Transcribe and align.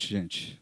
Noite, 0.00 0.08
gente. 0.08 0.58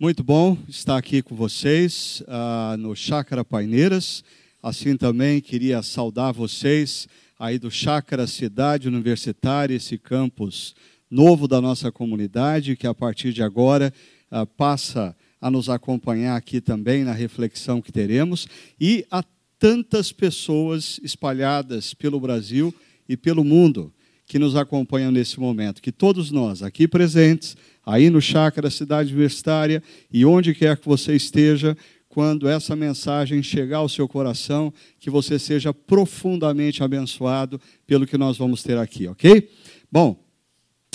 Muito 0.00 0.24
bom 0.24 0.58
estar 0.68 0.96
aqui 0.96 1.22
com 1.22 1.36
vocês 1.36 2.24
uh, 2.26 2.76
no 2.76 2.96
Chácara 2.96 3.44
Paineiras. 3.44 4.24
Assim 4.60 4.96
também 4.96 5.40
queria 5.40 5.80
saudar 5.80 6.32
vocês 6.32 7.06
aí 7.38 7.56
do 7.56 7.70
Chácara 7.70 8.26
Cidade 8.26 8.88
Universitária, 8.88 9.76
esse 9.76 9.96
campus 9.96 10.74
novo 11.08 11.46
da 11.46 11.60
nossa 11.60 11.92
comunidade, 11.92 12.74
que 12.74 12.86
a 12.86 12.92
partir 12.92 13.32
de 13.32 13.44
agora 13.44 13.94
uh, 14.32 14.44
passa 14.44 15.16
a 15.40 15.48
nos 15.48 15.68
acompanhar 15.68 16.34
aqui 16.34 16.60
também 16.60 17.04
na 17.04 17.12
reflexão 17.12 17.80
que 17.80 17.92
teremos. 17.92 18.48
E 18.80 19.06
a 19.08 19.22
tantas 19.56 20.10
pessoas 20.10 20.98
espalhadas 21.04 21.94
pelo 21.94 22.18
Brasil 22.18 22.74
e 23.08 23.16
pelo 23.16 23.44
mundo 23.44 23.92
que 24.28 24.38
nos 24.38 24.54
acompanham 24.54 25.10
nesse 25.10 25.40
momento. 25.40 25.80
Que 25.80 25.90
todos 25.90 26.30
nós, 26.30 26.62
aqui 26.62 26.86
presentes, 26.86 27.56
aí 27.88 28.10
no 28.10 28.20
Chácara 28.20 28.68
Cidade 28.68 29.14
Universitária 29.14 29.82
e 30.12 30.22
onde 30.26 30.54
quer 30.54 30.76
que 30.76 30.86
você 30.86 31.16
esteja, 31.16 31.74
quando 32.06 32.46
essa 32.46 32.76
mensagem 32.76 33.42
chegar 33.42 33.78
ao 33.78 33.88
seu 33.88 34.06
coração, 34.06 34.70
que 35.00 35.08
você 35.08 35.38
seja 35.38 35.72
profundamente 35.72 36.82
abençoado 36.82 37.58
pelo 37.86 38.06
que 38.06 38.18
nós 38.18 38.36
vamos 38.36 38.62
ter 38.62 38.76
aqui, 38.76 39.06
ok? 39.08 39.48
Bom, 39.90 40.22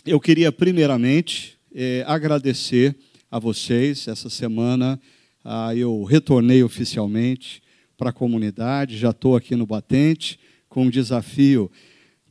eu 0.05 0.19
queria 0.19 0.51
primeiramente 0.51 1.57
eh, 1.73 2.03
agradecer 2.05 2.95
a 3.31 3.39
vocês. 3.39 4.07
Essa 4.07 4.29
semana 4.29 5.01
ah, 5.43 5.75
eu 5.75 6.03
retornei 6.03 6.61
oficialmente 6.61 7.59
para 7.97 8.11
a 8.11 8.13
comunidade, 8.13 8.99
já 8.99 9.09
estou 9.09 9.35
aqui 9.35 9.55
no 9.55 9.65
Batente 9.65 10.39
com 10.69 10.85
o 10.85 10.91
desafio 10.91 11.71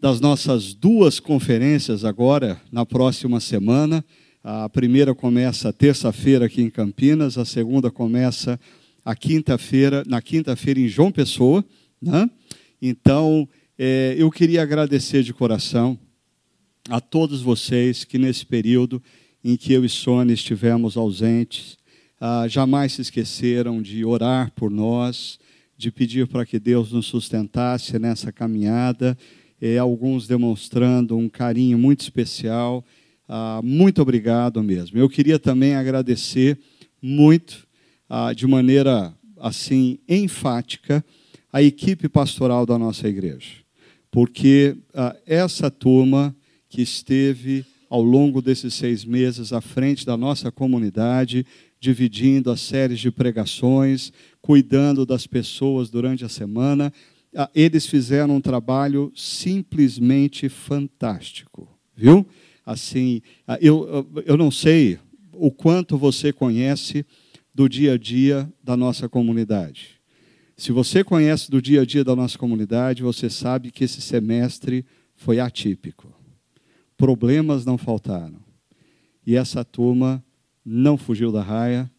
das 0.00 0.20
nossas 0.20 0.72
duas 0.72 1.18
conferências 1.18 2.04
agora, 2.04 2.60
na 2.70 2.86
próxima 2.86 3.40
semana. 3.40 4.04
A 4.44 4.68
primeira 4.68 5.14
começa 5.14 5.72
terça-feira 5.72 6.46
aqui 6.46 6.62
em 6.62 6.70
Campinas, 6.70 7.38
a 7.38 7.44
segunda 7.44 7.90
começa 7.90 8.58
a 9.04 9.14
quinta-feira, 9.14 10.02
na 10.06 10.20
quinta-feira 10.20 10.80
em 10.80 10.88
João 10.88 11.12
Pessoa. 11.12 11.64
Né? 12.00 12.28
Então, 12.80 13.48
é, 13.78 14.16
eu 14.18 14.30
queria 14.30 14.62
agradecer 14.62 15.22
de 15.22 15.32
coração 15.32 15.96
a 16.88 17.00
todos 17.00 17.40
vocês 17.40 18.04
que 18.04 18.18
nesse 18.18 18.44
período 18.44 19.00
em 19.44 19.56
que 19.56 19.72
eu 19.72 19.84
e 19.84 19.88
Sônia 19.88 20.34
estivemos 20.34 20.96
ausentes, 20.96 21.76
ah, 22.20 22.46
jamais 22.48 22.92
se 22.94 23.02
esqueceram 23.02 23.80
de 23.80 24.04
orar 24.04 24.52
por 24.56 24.70
nós, 24.70 25.38
de 25.76 25.90
pedir 25.90 26.26
para 26.26 26.44
que 26.44 26.58
Deus 26.58 26.92
nos 26.92 27.06
sustentasse 27.06 27.98
nessa 27.98 28.32
caminhada 28.32 29.16
é, 29.60 29.78
alguns 29.78 30.26
demonstrando 30.26 31.16
um 31.16 31.28
carinho 31.28 31.78
muito 31.78 32.00
especial. 32.00 32.84
Ah, 33.34 33.62
muito 33.64 34.02
obrigado 34.02 34.62
mesmo. 34.62 34.98
Eu 34.98 35.08
queria 35.08 35.38
também 35.38 35.74
agradecer 35.74 36.58
muito, 37.00 37.66
ah, 38.06 38.34
de 38.34 38.46
maneira 38.46 39.10
assim 39.38 39.98
enfática, 40.06 41.02
a 41.50 41.62
equipe 41.62 42.10
pastoral 42.10 42.66
da 42.66 42.78
nossa 42.78 43.08
igreja, 43.08 43.52
porque 44.10 44.76
ah, 44.92 45.16
essa 45.26 45.70
turma 45.70 46.36
que 46.68 46.82
esteve 46.82 47.64
ao 47.88 48.02
longo 48.02 48.42
desses 48.42 48.74
seis 48.74 49.02
meses 49.02 49.50
à 49.50 49.62
frente 49.62 50.04
da 50.04 50.14
nossa 50.14 50.52
comunidade, 50.52 51.46
dividindo 51.80 52.50
as 52.50 52.60
séries 52.60 53.00
de 53.00 53.10
pregações, 53.10 54.12
cuidando 54.42 55.06
das 55.06 55.26
pessoas 55.26 55.88
durante 55.88 56.22
a 56.22 56.28
semana, 56.28 56.92
ah, 57.34 57.48
eles 57.54 57.86
fizeram 57.86 58.36
um 58.36 58.42
trabalho 58.42 59.10
simplesmente 59.16 60.50
fantástico, 60.50 61.66
viu? 61.96 62.26
Assim, 62.64 63.20
ah, 63.46 63.58
eu, 63.60 64.06
eu 64.24 64.36
não 64.36 64.50
sei 64.50 64.98
o 65.32 65.50
quanto 65.50 65.96
você 65.96 66.32
conhece 66.32 67.04
do 67.54 67.68
dia 67.68 67.94
a 67.94 67.98
dia 67.98 68.50
da 68.62 68.76
nossa 68.76 69.08
comunidade. 69.08 70.00
Se 70.56 70.70
você 70.70 71.02
conhece 71.02 71.50
do 71.50 71.60
dia 71.60 71.82
a 71.82 71.84
dia 71.84 72.04
da 72.04 72.14
nossa 72.14 72.38
comunidade, 72.38 73.02
você 73.02 73.28
sabe 73.28 73.70
que 73.70 73.84
esse 73.84 74.00
semestre 74.00 74.84
foi 75.16 75.40
atípico. 75.40 76.14
Problemas 76.96 77.64
não 77.64 77.76
faltaram. 77.76 78.40
E 79.26 79.36
essa 79.36 79.64
turma 79.64 80.24
não 80.64 80.96
fugiu 80.96 81.32
da 81.32 81.42
raia, 81.42 81.90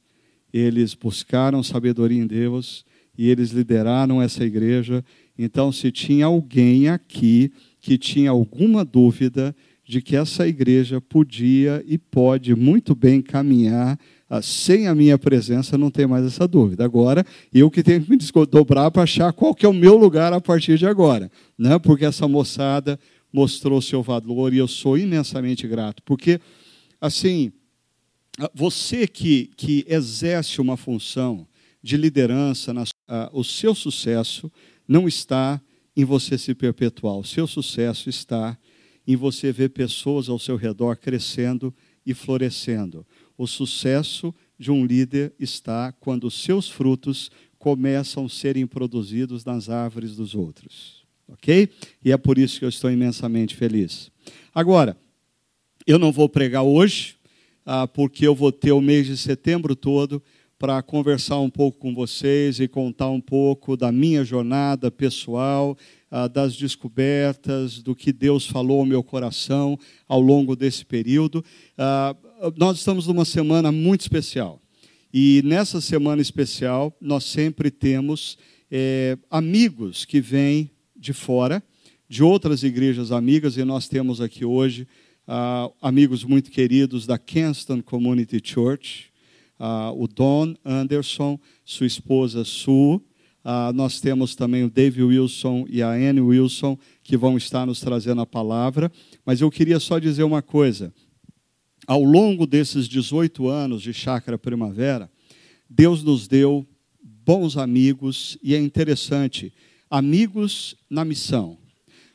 eles 0.51 0.94
buscaram 0.94 1.62
sabedoria 1.63 2.22
em 2.22 2.28
Deus 2.28 2.85
e 3.18 3.30
eles 3.30 3.51
lideraram 3.51 4.22
essa 4.22 4.44
igreja 4.44 5.03
então, 5.38 5.72
se 5.72 5.91
tinha 5.91 6.28
alguém 6.28 6.90
aqui 6.90 7.51
que 7.80 7.97
tinha 7.97 8.30
alguma 8.30 8.85
dúvida 8.85 9.56
de 9.85 10.01
que 10.01 10.16
essa 10.16 10.47
igreja 10.47 11.01
podia 11.01 11.83
e 11.85 11.97
pode 11.97 12.55
muito 12.55 12.95
bem 12.95 13.21
caminhar 13.21 13.99
ah, 14.29 14.41
sem 14.41 14.88
a 14.88 14.95
minha 14.95 15.17
presença, 15.17 15.77
não 15.77 15.91
tem 15.91 16.07
mais 16.07 16.25
essa 16.25 16.47
dúvida. 16.47 16.85
Agora, 16.85 17.25
eu 17.53 17.69
que 17.69 17.83
tenho 17.83 18.03
que 18.03 18.09
me 18.09 18.17
dobrar 18.45 18.89
para 18.89 19.03
achar 19.03 19.31
qual 19.33 19.53
que 19.53 19.66
é 19.66 19.69
o 19.69 19.73
meu 19.73 19.97
lugar 19.97 20.33
a 20.33 20.41
partir 20.41 20.77
de 20.77 20.88
agora, 20.88 21.29
né? 21.57 21.77
porque 21.77 22.05
essa 22.05 22.27
moçada 22.27 22.99
mostrou 23.31 23.81
seu 23.81 24.01
valor 24.01 24.53
e 24.53 24.57
eu 24.57 24.67
sou 24.67 24.97
imensamente 24.97 25.67
grato. 25.67 26.01
Porque, 26.03 26.39
assim, 27.01 27.51
ah, 28.39 28.50
você 28.55 29.05
que, 29.05 29.51
que 29.57 29.85
exerce 29.88 30.61
uma 30.61 30.77
função 30.77 31.45
de 31.83 31.97
liderança, 31.97 32.73
na, 32.73 32.83
uh, 32.83 32.85
o 33.33 33.44
seu 33.44 33.75
sucesso 33.75 34.50
não 34.88 35.07
está 35.07 35.61
em 35.95 36.05
você 36.05 36.38
se 36.38 36.55
perpetuar. 36.55 37.17
O 37.17 37.25
seu 37.25 37.45
sucesso 37.45 38.09
está 38.09 38.57
em 39.05 39.15
você 39.15 39.51
ver 39.51 39.69
pessoas 39.69 40.29
ao 40.29 40.39
seu 40.39 40.55
redor 40.55 40.95
crescendo 40.95 41.73
e 42.05 42.13
florescendo. 42.13 43.05
O 43.37 43.47
sucesso 43.47 44.33
de 44.57 44.71
um 44.71 44.85
líder 44.85 45.33
está 45.39 45.91
quando 45.91 46.29
seus 46.29 46.69
frutos 46.69 47.31
começam 47.57 48.25
a 48.25 48.29
serem 48.29 48.67
produzidos 48.67 49.45
nas 49.45 49.69
árvores 49.69 50.15
dos 50.15 50.35
outros. 50.35 51.03
Ok? 51.27 51.69
E 52.03 52.11
é 52.11 52.17
por 52.17 52.37
isso 52.37 52.59
que 52.59 52.65
eu 52.65 52.69
estou 52.69 52.91
imensamente 52.91 53.55
feliz. 53.55 54.11
Agora, 54.53 54.97
eu 55.87 55.97
não 55.97 56.11
vou 56.11 56.29
pregar 56.29 56.63
hoje, 56.63 57.15
ah, 57.65 57.87
porque 57.87 58.27
eu 58.27 58.35
vou 58.35 58.51
ter 58.51 58.71
o 58.71 58.81
mês 58.81 59.07
de 59.07 59.17
setembro 59.17 59.75
todo 59.75 60.21
para 60.59 60.81
conversar 60.81 61.39
um 61.39 61.49
pouco 61.49 61.79
com 61.79 61.93
vocês 61.93 62.59
e 62.59 62.67
contar 62.67 63.09
um 63.09 63.19
pouco 63.19 63.75
da 63.75 63.91
minha 63.91 64.23
jornada 64.23 64.89
pessoal, 64.89 65.77
ah, 66.16 66.28
das 66.28 66.56
descobertas, 66.56 67.81
do 67.81 67.96
que 67.96 68.13
Deus 68.13 68.46
falou 68.46 68.81
ao 68.81 68.85
meu 68.85 69.01
coração 69.01 69.79
ao 70.07 70.22
longo 70.22 70.56
desse 70.56 70.85
período. 70.85 71.44
Ah, 71.75 72.16
nós 72.56 72.78
estamos 72.78 73.07
numa 73.07 73.25
semana 73.25 73.72
muito 73.72 74.01
especial. 74.01 74.62
E 75.12 75.41
nessa 75.44 75.81
semana 75.81 76.22
especial, 76.22 76.96
nós 77.01 77.24
sempre 77.24 77.72
temos 77.72 78.38
é, 78.69 79.18
amigos 79.28 80.06
que 80.06 80.22
vêm 80.22 80.69
de 80.96 81.13
fora, 81.13 81.63
de 82.07 82.22
outras 82.22 82.62
igrejas 82.62 83.12
amigas, 83.12 83.57
e 83.57 83.63
nós 83.63 83.88
temos 83.88 84.22
aqui 84.22 84.45
hoje 84.45 84.88
ah, 85.28 85.72
amigos 85.81 86.24
muito 86.24 86.51
queridos 86.51 87.07
da 87.07 87.18
Kenston 87.18 87.81
Community 87.81 88.39
Church, 88.44 89.12
uh, 89.59 89.92
o 90.00 90.07
Don 90.07 90.54
Anderson, 90.63 91.39
sua 91.66 91.88
esposa 91.88 92.44
Sue. 92.44 93.01
Uh, 93.44 93.74
nós 93.74 94.00
temos 94.00 94.36
também 94.36 94.63
o 94.63 94.69
Dave 94.69 95.04
Wilson 95.04 95.66
e 95.69 95.81
a 95.81 95.90
Anne 95.90 96.22
Wilson, 96.22 96.78
que 97.04 97.18
vão 97.18 97.36
estar 97.36 97.66
nos 97.66 97.81
trazendo 97.81 98.22
a 98.22 98.25
palavra. 98.25 98.92
Mas 99.25 99.42
eu 99.42 99.51
queria 99.51 99.80
só 99.80 100.00
dizer 100.00 100.24
uma 100.24 100.42
coisa. 100.42 100.94
Ao 101.86 102.01
longo 102.01 102.48
desses 102.48 102.88
18 102.88 103.50
anos 103.50 103.81
de 103.81 103.94
Chácara 103.94 104.38
Primavera, 104.38 105.12
Deus 105.69 106.04
nos 106.04 106.28
deu 106.28 106.66
bons 107.04 107.57
amigos 107.57 108.38
e 108.42 108.56
é 108.56 108.60
interessante, 108.60 109.54
amigos 109.90 110.75
na 110.90 111.04
missão. 111.04 111.57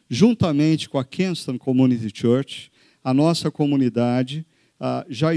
Juntamente 0.09 0.89
com 0.89 0.99
a 0.99 1.05
Kenston 1.05 1.59
Community 1.59 2.11
Church, 2.15 2.71
a 3.05 3.13
nossa 3.13 3.51
comunidade 3.51 4.47
ah, 4.81 5.05
já 5.09 5.29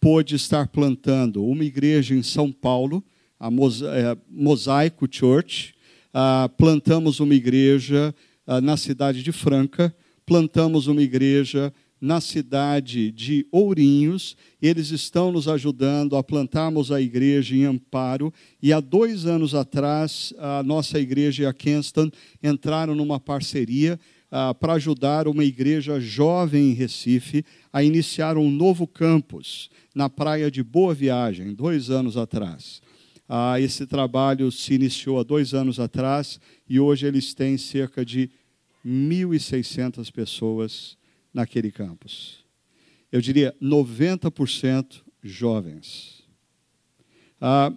pôde 0.00 0.34
estar 0.34 0.68
plantando 0.68 1.44
uma 1.44 1.64
igreja 1.64 2.14
em 2.14 2.22
São 2.22 2.52
Paulo, 2.52 3.02
a 3.38 3.48
é, 3.48 4.16
Mosaico 4.28 5.06
Church, 5.10 5.74
ah, 6.12 6.50
plantamos 6.56 7.20
uma 7.20 7.34
igreja 7.34 8.14
ah, 8.46 8.60
na 8.60 8.76
cidade 8.76 9.22
de 9.22 9.30
Franca, 9.30 9.94
plantamos 10.26 10.86
uma 10.86 11.02
igreja 11.02 11.72
na 12.00 12.20
cidade 12.20 13.10
de 13.10 13.46
Ourinhos, 13.50 14.36
eles 14.62 14.90
estão 14.90 15.32
nos 15.32 15.48
ajudando 15.48 16.16
a 16.16 16.22
plantarmos 16.22 16.92
a 16.92 17.00
igreja 17.00 17.56
em 17.56 17.64
Amparo, 17.64 18.32
e 18.62 18.72
há 18.72 18.80
dois 18.80 19.26
anos 19.26 19.54
atrás, 19.54 20.32
a 20.38 20.62
nossa 20.62 20.98
igreja 20.98 21.42
e 21.42 21.46
a 21.46 21.52
Kenston 21.52 22.10
entraram 22.42 22.94
numa 22.94 23.18
parceria 23.18 23.98
ah, 24.30 24.54
para 24.54 24.74
ajudar 24.74 25.26
uma 25.26 25.44
igreja 25.44 26.00
jovem 26.00 26.70
em 26.70 26.74
Recife 26.74 27.44
a 27.72 27.82
iniciar 27.82 28.36
um 28.36 28.50
novo 28.50 28.86
campus 28.86 29.70
na 29.94 30.08
praia 30.08 30.50
de 30.50 30.62
Boa 30.62 30.94
Viagem, 30.94 31.54
dois 31.54 31.90
anos 31.90 32.16
atrás. 32.16 32.80
Ah, 33.28 33.60
esse 33.60 33.86
trabalho 33.86 34.50
se 34.50 34.72
iniciou 34.74 35.20
há 35.20 35.22
dois 35.22 35.52
anos 35.52 35.78
atrás 35.78 36.40
e 36.68 36.80
hoje 36.80 37.06
eles 37.06 37.34
têm 37.34 37.58
cerca 37.58 38.04
de 38.04 38.30
1.600 38.86 40.10
pessoas 40.10 40.96
naquele 41.32 41.70
campus. 41.70 42.44
eu 43.12 43.20
diria 43.20 43.54
90% 43.62 45.02
jovens. 45.22 46.22
Ah, 47.40 47.72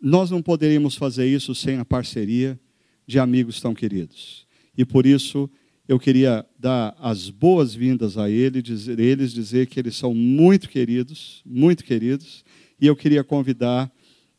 nós 0.00 0.30
não 0.30 0.42
poderíamos 0.42 0.94
fazer 0.94 1.26
isso 1.26 1.54
sem 1.54 1.78
a 1.78 1.84
parceria 1.84 2.58
de 3.06 3.18
amigos 3.18 3.60
tão 3.60 3.74
queridos. 3.74 4.46
E 4.76 4.84
por 4.84 5.06
isso 5.06 5.50
eu 5.88 5.98
queria 5.98 6.44
dar 6.58 6.96
as 6.98 7.30
boas-vindas 7.30 8.18
a 8.18 8.28
ele, 8.28 8.60
dizer, 8.60 8.98
eles 8.98 9.32
dizer 9.32 9.66
que 9.66 9.78
eles 9.78 9.96
são 9.96 10.12
muito 10.12 10.68
queridos, 10.68 11.42
muito 11.44 11.84
queridos. 11.84 12.44
E 12.80 12.86
eu 12.86 12.96
queria 12.96 13.22
convidar 13.22 13.90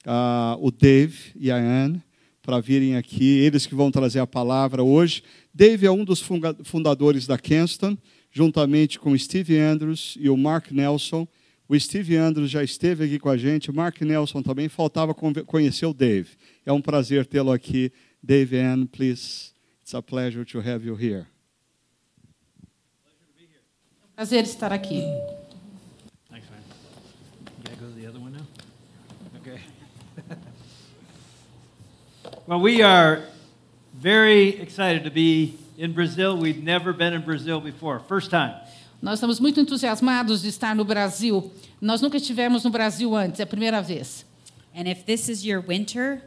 uh, 0.07 0.57
o 0.65 0.71
Dave 0.71 1.33
e 1.35 1.51
a 1.51 1.57
Anne 1.57 2.01
para 2.41 2.61
virem 2.61 2.95
aqui, 2.95 3.39
eles 3.39 3.65
que 3.65 3.75
vão 3.75 3.91
trazer 3.91 4.19
a 4.19 4.25
palavra 4.25 4.81
hoje. 4.81 5.21
Dave 5.53 5.85
é 5.85 5.91
um 5.91 6.05
dos 6.05 6.23
fundadores 6.63 7.27
da 7.27 7.37
Kenston, 7.37 7.97
juntamente 8.31 8.97
com 8.97 9.17
Steve 9.17 9.59
Andrews 9.59 10.15
e 10.17 10.29
o 10.29 10.37
Mark 10.37 10.71
Nelson. 10.71 11.27
O 11.67 11.77
Steve 11.77 12.15
Andrews 12.15 12.49
já 12.49 12.63
esteve 12.63 13.03
aqui 13.03 13.19
com 13.19 13.27
a 13.27 13.35
gente, 13.35 13.69
o 13.69 13.73
Mark 13.73 13.99
Nelson 13.99 14.41
também. 14.41 14.69
Faltava 14.69 15.13
conhecer 15.13 15.85
o 15.85 15.93
Dave. 15.93 16.29
É 16.65 16.71
um 16.71 16.81
prazer 16.81 17.25
tê-lo 17.25 17.51
aqui. 17.51 17.91
Dave 18.23 18.57
Anne, 18.57 18.85
please. 18.85 19.51
It's 19.81 19.93
a 19.93 20.01
pleasure 20.01 20.45
to 20.45 20.59
have 20.59 20.87
you 20.87 20.95
here. 20.95 21.25
Prazer 24.15 24.43
estar 24.43 24.71
aqui. 24.71 25.01
Thanks, 26.29 26.49
man. 26.49 26.59
You 27.57 27.63
gotta 27.63 27.75
go 27.75 27.87
to 27.87 27.99
the 27.99 28.07
other 28.07 28.19
one 28.19 28.31
now? 28.31 28.47
Okay. 29.41 29.59
Well, 32.47 32.61
we 32.61 32.81
are 32.81 33.23
very 33.93 34.59
excited 34.61 35.03
to 35.03 35.11
be 35.11 35.57
in 35.77 35.93
Brazil. 35.93 36.37
We've 36.37 36.63
never 36.63 36.93
been 36.93 37.13
in 37.13 37.21
Brazil 37.21 37.59
before. 37.59 37.99
First 37.99 38.31
time. 38.31 38.55
Nós 39.01 39.19
estamos 39.19 39.39
muito 39.39 39.59
entusiasmados 39.59 40.41
de 40.41 40.47
estar 40.47 40.75
no 40.75 40.83
Brasil. 40.83 41.51
Nós 41.79 42.01
nunca 42.01 42.17
estivemos 42.17 42.63
no 42.63 42.71
Brasil 42.71 43.15
antes, 43.15 43.39
é 43.39 43.43
a 43.43 43.45
primeira 43.45 43.81
vez. 43.81 44.25
And 44.75 44.87
if 44.87 45.05
this 45.05 45.29
is 45.29 45.45
your 45.45 45.61
winter, 45.61 46.21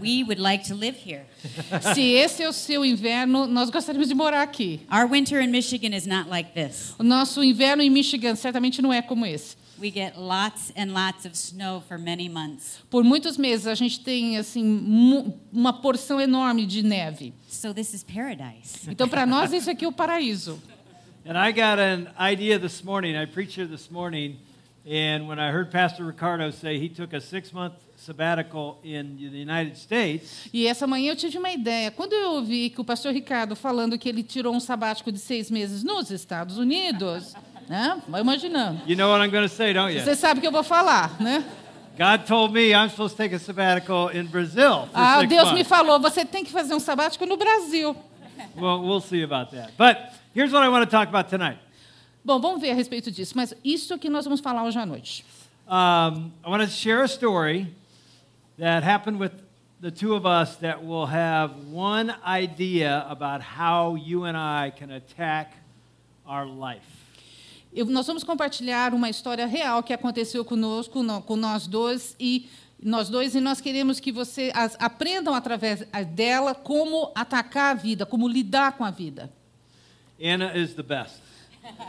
we 0.00 0.22
would 0.22 0.40
like 0.40 0.64
to 0.68 0.74
live 0.74 0.96
here. 0.96 1.24
Se 1.94 2.02
esse 2.02 2.42
é 2.42 2.48
o 2.48 2.52
seu 2.52 2.84
inverno, 2.84 3.46
nós 3.46 3.70
gostaríamos 3.70 4.08
de 4.08 4.14
morar 4.14 4.42
aqui. 4.42 4.80
Our 4.92 5.08
winter 5.08 5.40
in 5.40 5.50
Michigan 5.50 5.96
is 5.96 6.06
not 6.06 6.28
like 6.28 6.52
this. 6.52 6.94
O 6.98 7.02
nosso 7.02 7.42
inverno 7.42 7.82
em 7.82 7.90
Michigan 7.90 8.36
certamente 8.36 8.80
não 8.80 8.92
é 8.92 9.02
como 9.02 9.26
esse. 9.26 9.56
We 9.82 9.90
get 9.90 10.16
lots 10.16 10.72
and 10.76 10.92
lots 10.92 11.26
of 11.26 11.36
snow 11.36 11.82
for 11.88 11.98
many 11.98 12.28
months. 12.28 12.78
Por 12.88 13.02
muitos 13.02 13.36
meses 13.36 13.66
a 13.66 13.74
gente 13.74 13.98
tem 13.98 14.38
assim 14.38 14.62
uma 15.52 15.72
porção 15.72 16.20
enorme 16.20 16.64
de 16.66 16.84
neve. 16.84 17.34
So 17.48 17.74
this 17.74 17.92
is 17.92 18.04
paradise. 18.04 18.88
Então 18.88 19.08
para 19.08 19.26
nós 19.26 19.52
isso 19.52 19.68
aqui 19.68 19.84
é 19.84 19.88
o 19.88 19.92
paraíso. 19.92 20.62
And 21.26 21.36
I 21.36 21.50
got 21.50 21.80
an 21.80 22.06
idea 22.16 22.60
this 22.60 22.84
morning. 22.84 23.16
I 23.16 23.26
preached 23.26 23.58
here 23.58 23.66
this 23.68 23.90
morning, 23.90 24.38
and 24.86 25.26
when 25.26 25.40
I 25.40 25.50
heard 25.50 25.72
Pastor 25.72 26.06
Ricardo 26.06 26.52
say 26.52 26.78
he 26.78 26.88
took 26.88 27.12
a 27.12 27.20
six 27.20 27.52
month 27.52 27.74
sabbatical 27.96 28.78
in 28.84 29.16
the 29.16 29.38
United 29.38 29.76
States, 29.76 30.48
E 30.52 30.66
essa 30.66 30.86
manhã 30.86 31.10
eu 31.10 31.16
tive 31.16 31.38
uma 31.38 31.50
ideia. 31.50 31.90
Quando 31.90 32.12
eu 32.12 32.34
ouvi 32.34 32.70
que 32.70 32.80
o 32.80 32.84
pastor 32.84 33.12
Ricardo 33.12 33.56
falando 33.56 33.98
que 33.98 34.08
ele 34.08 34.22
tirou 34.22 34.54
um 34.54 34.60
sabático 34.60 35.10
de 35.10 35.18
seis 35.18 35.50
meses 35.50 35.82
nos 35.82 36.10
Estados 36.12 36.56
Unidos, 36.56 37.34
né? 37.68 38.00
Vai 38.08 38.20
imaginando. 38.20 38.80
you 38.86 38.96
know 38.96 39.10
what 39.10 39.20
I'm 39.24 39.30
going 39.30 39.48
to 39.48 39.54
say, 39.54 39.72
don't 39.72 39.92
you? 39.94 40.00
Você 40.02 40.14
sabe 40.14 40.38
o 40.38 40.40
que 40.40 40.46
eu 40.46 40.52
vou 40.52 40.62
falar, 40.62 41.20
né? 41.20 41.44
God 41.98 42.26
told 42.26 42.54
me 42.54 42.72
I'm 42.72 42.88
supposed 42.88 43.16
to 43.16 43.22
take 43.22 43.34
a 43.34 43.38
sabbatical 43.38 44.08
in 44.08 44.26
Brazil 44.26 44.86
for 44.86 44.90
Ah, 44.94 45.20
six 45.20 45.28
Deus 45.28 45.52
me 45.52 45.62
falou, 45.62 46.00
você 46.00 46.24
tem 46.24 46.42
que 46.44 46.50
fazer 46.50 46.74
um 46.74 46.80
sabático 46.80 47.26
no 47.26 47.36
Brasil. 47.36 47.94
Well, 48.56 48.82
we'll 48.82 49.00
see 49.00 49.22
about 49.22 49.50
that. 49.54 49.72
But 49.76 49.98
here's 50.34 50.52
what 50.52 50.62
I 50.64 50.68
want 50.68 50.84
to 50.88 50.90
talk 50.90 51.08
about 51.08 51.28
tonight. 51.28 51.58
Bom, 52.24 52.40
vamos 52.40 52.60
ver 52.60 52.70
a 52.70 52.74
respeito 52.74 53.10
disso. 53.10 53.34
Mas 53.36 53.52
isso 53.64 53.98
que 53.98 54.08
nós 54.08 54.24
vamos 54.24 54.40
falar 54.40 54.64
hoje 54.64 54.78
à 54.78 54.86
noite. 54.86 55.24
Um, 55.68 56.32
I 56.44 56.48
want 56.48 56.62
to 56.62 56.68
share 56.68 57.02
a 57.02 57.08
story 57.08 57.68
that 58.58 58.82
happened 58.84 59.18
with 59.18 59.32
the 59.80 59.90
two 59.90 60.14
of 60.14 60.24
us 60.24 60.56
that 60.56 60.82
will 60.84 61.06
have 61.06 61.52
one 61.72 62.14
idea 62.26 63.04
about 63.08 63.42
how 63.42 63.96
you 63.96 64.24
and 64.24 64.36
I 64.36 64.70
can 64.70 64.90
attack 64.90 65.52
our 66.26 66.46
life. 66.46 67.01
Eu- 67.74 67.86
nós 67.86 68.06
vamos 68.06 68.22
compartilhar 68.24 68.92
uma 68.94 69.08
história 69.08 69.46
real 69.46 69.82
que 69.82 69.92
aconteceu 69.92 70.44
conosco, 70.44 71.02
no- 71.02 71.22
com 71.22 71.36
nós 71.36 71.66
dois 71.66 72.14
e 72.20 72.48
nós 72.82 73.08
dois 73.08 73.34
e 73.34 73.40
nós 73.40 73.60
queremos 73.60 74.00
que 74.00 74.10
vocês 74.12 74.52
aprendam 74.78 75.34
através 75.34 75.84
dela 76.14 76.54
como 76.54 77.10
atacar 77.14 77.70
a 77.70 77.74
vida, 77.74 78.04
como 78.04 78.28
lidar 78.28 78.72
com 78.72 78.84
a 78.84 78.90
vida. 78.90 79.30
Anna 80.22 80.52
is 80.56 80.74
the 80.74 80.82
best. 80.82 81.20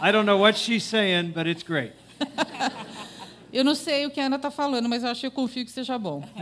I 0.01 0.11
don't 0.11 0.25
know 0.25 0.39
what 0.39 0.57
she's 0.57 0.83
saying, 0.83 1.31
but 1.31 1.47
it's 1.47 1.63
great. 1.63 1.93
Eu 3.51 3.63
não 3.63 3.75
sei 3.75 4.05
o 4.07 4.09
que 4.09 4.19
a 4.19 4.25
Ana 4.25 4.37
está 4.37 4.49
falando, 4.49 4.89
mas 4.89 5.03
eu 5.03 5.09
acho 5.09 5.21
que 5.21 5.27
eu 5.27 5.31
confio 5.31 5.63
que 5.63 5.71
seja 5.71 5.97
bom. 5.99 6.23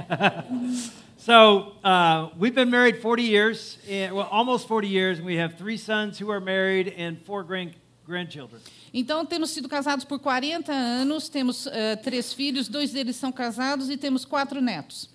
So 1.17 1.73
uh, 1.83 2.31
we've 2.39 2.55
been 2.55 2.71
married 2.71 2.99
40 2.99 3.21
years, 3.21 3.77
and, 3.87 4.11
well, 4.15 4.27
almost 4.31 4.67
40 4.67 4.87
years, 4.87 5.19
and 5.19 5.25
we 5.25 5.37
have 5.39 5.55
three 5.55 5.77
sons 5.77 6.19
who 6.19 6.31
are 6.31 6.39
married 6.41 6.95
and 6.97 7.15
four 7.25 7.43
grand, 7.43 7.73
grandchildren. 8.07 8.59
Então, 8.93 9.25
temos 9.25 9.51
sido 9.51 9.69
casados 9.69 10.03
por 10.03 10.19
40 10.19 10.71
anos, 10.71 11.29
temos 11.29 11.65
eh, 11.67 11.95
três 11.95 12.33
filhos, 12.33 12.67
dois 12.67 12.91
deles 12.91 13.15
são 13.15 13.31
casados 13.31 13.89
e 13.89 13.95
temos 13.95 14.25
quatro 14.25 14.61
netos. 14.61 15.09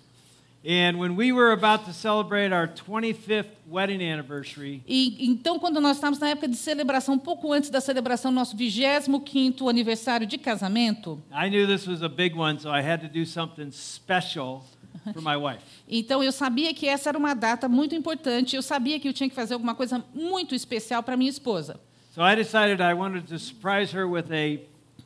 And 0.65 0.97
when 0.97 1.15
we 1.15 1.31
were 1.31 1.53
about 1.53 1.85
to 1.85 1.93
celebrate 1.93 2.51
our 2.51 2.67
25th 2.67 3.45
wedding 3.69 4.01
anniversary, 4.01 4.81
E 4.87 5.15
então, 5.29 5.59
quando 5.59 5.79
nós 5.79 5.97
estávamos 5.97 6.19
na 6.19 6.29
época 6.29 6.47
de 6.47 6.57
celebração, 6.57 7.15
um 7.15 7.19
pouco 7.19 7.53
antes 7.53 7.69
da 7.69 7.79
celebração 7.79 8.31
do 8.31 8.35
nosso 8.35 8.57
25º 8.57 9.69
aniversário 9.69 10.25
de 10.25 10.37
casamento, 10.37 11.21
I 11.31 11.49
knew 11.49 11.67
this 11.67 11.87
was 11.87 12.01
a 12.01 12.09
big 12.09 12.37
one, 12.37 12.59
so 12.59 12.69
I 12.69 12.81
had 12.81 12.99
to 13.01 13.07
do 13.07 13.25
something 13.25 13.71
special 13.71 14.65
for 15.13 15.21
my 15.21 15.37
wife. 15.37 15.63
então 15.87 16.21
eu 16.23 16.31
sabia 16.31 16.73
que 16.73 16.87
essa 16.87 17.09
era 17.09 17.17
uma 17.17 17.33
data 17.35 17.69
muito 17.69 17.95
importante, 17.95 18.55
eu 18.55 18.61
sabia 18.61 18.99
que 18.99 19.07
eu 19.07 19.13
tinha 19.13 19.29
que 19.29 19.35
fazer 19.35 19.53
alguma 19.53 19.75
coisa 19.75 20.03
muito 20.13 20.53
especial 20.55 21.01
para 21.01 21.15
minha 21.15 21.29
esposa. 21.29 21.79
So 22.17 22.23
I 22.23 22.33
decided 22.33 22.81
I 22.81 22.95
wanted 22.95 23.27
to 23.27 23.37
surprise 23.37 23.91
her 23.91 24.07
with 24.07 24.31
a 24.31 24.61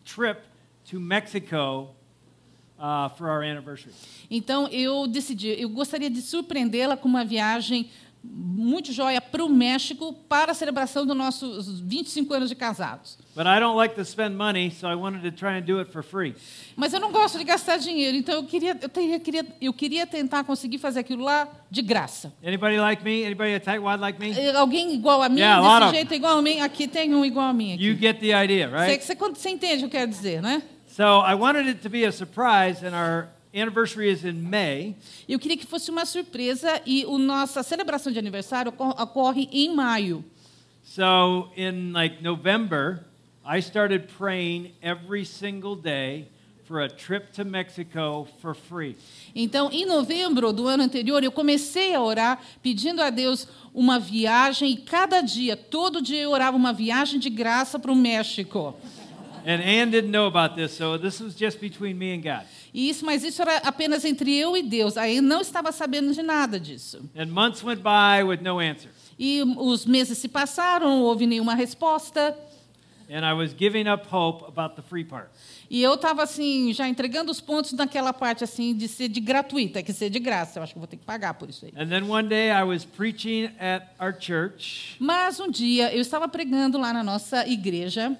trip 0.05 0.45
to 0.85 0.97
Mexico 0.97 1.89
uh, 2.79 3.09
for 3.09 3.29
our 3.29 3.43
anniversary. 3.43 3.91
Então 4.29 4.69
eu 4.69 5.05
decidi, 5.07 5.49
eu 5.49 5.67
gostaria 5.67 6.09
de 6.09 6.21
surpreendê-la 6.21 6.95
com 6.95 7.09
uma 7.09 7.25
viagem 7.25 7.89
muito 8.23 8.91
joia 8.93 9.19
para 9.19 9.43
o 9.43 9.49
México 9.49 10.13
para 10.29 10.51
a 10.51 10.55
celebração 10.55 11.05
dos 11.05 11.15
nossos 11.17 11.79
25 11.79 12.31
anos 12.33 12.49
de 12.49 12.55
casados. 12.55 13.17
But 13.35 13.47
I 13.47 13.59
don't 13.59 13.75
like 13.77 13.95
to 13.95 14.05
spend 14.05 14.35
money, 14.35 14.69
so 14.69 14.87
I 14.87 14.93
wanted 14.95 15.23
to 15.23 15.31
try 15.31 15.57
and 15.57 15.61
do 15.63 15.79
it 15.79 15.91
for 15.91 16.03
free. 16.03 16.35
Mas 16.75 16.93
eu 16.93 16.99
não 16.99 17.11
gosto 17.11 17.37
de 17.39 17.43
gastar 17.43 17.77
dinheiro, 17.77 18.15
então 18.15 18.35
eu 18.35 18.43
queria, 18.43 18.77
eu 18.79 18.89
teria, 18.89 19.19
queria, 19.19 19.45
eu 19.59 19.73
queria 19.73 20.05
tentar 20.05 20.43
conseguir 20.43 20.77
fazer 20.77 20.99
aquilo 20.99 21.23
lá 21.23 21.47
de 21.71 21.81
graça. 21.81 22.31
Anybody 22.45 22.77
like 22.77 23.03
me? 23.03 23.25
Anybody 23.25 23.55
a 23.55 23.59
tightwad 23.59 23.99
like 23.99 24.19
me? 24.19 24.31
Eh, 24.31 24.55
Alguém 24.55 24.93
igual 24.93 25.23
a 25.23 25.29
mim, 25.29 25.39
Yeah, 25.39 25.59
a 25.65 25.79
desse 25.79 25.83
of- 25.87 25.95
jeito 25.95 26.13
igual 26.13 26.37
a 26.37 26.41
mim, 26.41 26.59
aqui 26.59 26.87
tem 26.87 27.15
um 27.15 27.25
igual 27.25 27.47
a 27.47 27.53
mim. 27.53 27.73
Aqui. 27.73 27.83
You 27.85 27.95
get 27.97 28.19
the 28.19 28.33
idea, 28.43 28.69
Você, 28.69 28.75
right? 28.85 29.03
você, 29.03 29.15
você 29.15 29.49
entende 29.49 29.85
o 29.85 29.89
que 29.89 29.95
eu 29.97 29.99
quero 30.01 30.11
dizer, 30.11 30.41
né? 30.41 30.61
So 30.87 31.03
I 31.25 31.33
wanted 31.33 31.67
it 31.69 31.79
to 31.81 31.89
be 31.89 32.05
a 32.05 32.11
surprise, 32.11 32.85
and 32.85 32.93
our 32.93 33.29
anniversary 33.53 34.09
is 34.09 34.23
in 34.23 34.41
May. 34.41 34.95
Eu 35.27 35.39
queria 35.39 35.57
que 35.57 35.65
fosse 35.65 35.89
uma 35.91 36.05
surpresa 36.05 36.81
e 36.85 37.03
a 37.03 37.17
nossa 37.17 37.63
celebração 37.63 38.11
de 38.11 38.19
aniversário 38.19 38.69
ocor- 38.69 39.01
ocorre 39.01 39.49
em 39.51 39.73
maio. 39.73 40.23
So 40.83 41.49
in 41.55 41.91
like 41.93 42.21
November, 42.23 43.05
I 43.45 43.59
started 43.59 44.07
praying 44.17 44.73
every 44.81 45.25
single 45.25 45.75
day 45.75 46.27
for 46.65 46.79
a 46.81 46.87
trip 46.87 47.33
to 47.33 47.43
Mexico 47.43 48.27
for 48.41 48.55
free. 48.55 48.95
Então, 49.35 49.69
em 49.71 49.85
novembro 49.85 50.53
do 50.53 50.67
ano 50.67 50.83
anterior, 50.83 51.21
eu 51.23 51.31
comecei 51.31 51.93
a 51.93 52.01
orar 52.01 52.41
pedindo 52.63 53.01
a 53.01 53.09
Deus 53.09 53.47
uma 53.73 53.99
viagem 53.99 54.71
e 54.71 54.77
cada 54.77 55.21
dia, 55.21 55.57
todo 55.57 56.01
dia 56.01 56.19
eu 56.21 56.31
orava 56.31 56.55
uma 56.55 56.71
viagem 56.71 57.19
de 57.19 57.29
graça 57.29 57.77
para 57.77 57.91
o 57.91 57.95
México. 57.95 58.73
And 59.45 59.61
Ann 59.61 59.89
didn't 59.89 60.11
know 60.11 60.27
about 60.27 60.55
this, 60.55 60.71
so 60.73 60.97
this 60.97 61.19
was 61.19 61.35
just 61.35 61.59
between 61.59 61.97
me 61.97 62.13
and 62.13 62.21
God. 62.21 62.45
E 62.73 62.89
isso, 62.89 63.05
mas 63.05 63.23
isso 63.23 63.41
era 63.41 63.57
apenas 63.57 64.05
entre 64.05 64.35
eu 64.35 64.55
e 64.55 64.63
Deus. 64.63 64.97
Aí 64.97 65.19
não 65.21 65.41
estava 65.41 65.71
sabendo 65.71 66.13
de 66.13 66.21
nada 66.21 66.59
disso. 66.59 67.01
And 67.15 67.27
months 67.27 67.63
went 67.63 67.81
by 67.81 68.23
with 68.23 68.41
no 68.41 68.59
answer. 68.59 68.89
E 69.19 69.43
os 69.57 69.85
meses 69.85 70.17
se 70.17 70.27
passaram, 70.27 70.89
não 70.89 71.01
houve 71.01 71.27
nenhuma 71.27 71.53
resposta. 71.53 72.35
And 73.09 73.25
I 73.25 73.33
was 73.33 73.53
giving 73.53 73.89
up 73.89 74.07
hope 74.09 74.45
about 74.47 74.75
the 74.75 74.81
free 74.81 75.03
part. 75.03 75.29
E 75.69 75.81
eu 75.81 75.95
estava 75.95 76.23
assim, 76.23 76.71
já 76.73 76.87
entregando 76.87 77.29
os 77.29 77.41
pontos 77.41 77.73
naquela 77.73 78.13
parte 78.13 78.43
assim 78.43 78.73
de 78.75 78.87
ser 78.87 79.09
de 79.09 79.19
gratuita, 79.19 79.83
que 79.83 79.91
ser 79.91 80.09
de 80.09 80.17
graça. 80.17 80.59
Eu 80.59 80.63
acho 80.63 80.73
que 80.73 80.79
vou 80.79 80.87
ter 80.87 80.95
que 80.97 81.05
pagar 81.05 81.33
por 81.33 81.49
isso 81.49 81.65
aí. 81.65 81.73
And 81.75 81.87
then 81.87 82.09
one 82.09 82.27
day 82.27 82.49
I 82.49 82.63
was 82.63 82.85
preaching 82.85 83.49
at 83.59 83.83
our 83.99 84.15
church, 84.17 84.95
Mas 84.97 85.39
um 85.41 85.49
dia 85.49 85.93
eu 85.93 86.01
estava 86.01 86.27
pregando 86.27 86.77
lá 86.77 86.93
na 86.93 87.03
nossa 87.03 87.45
igreja 87.47 88.17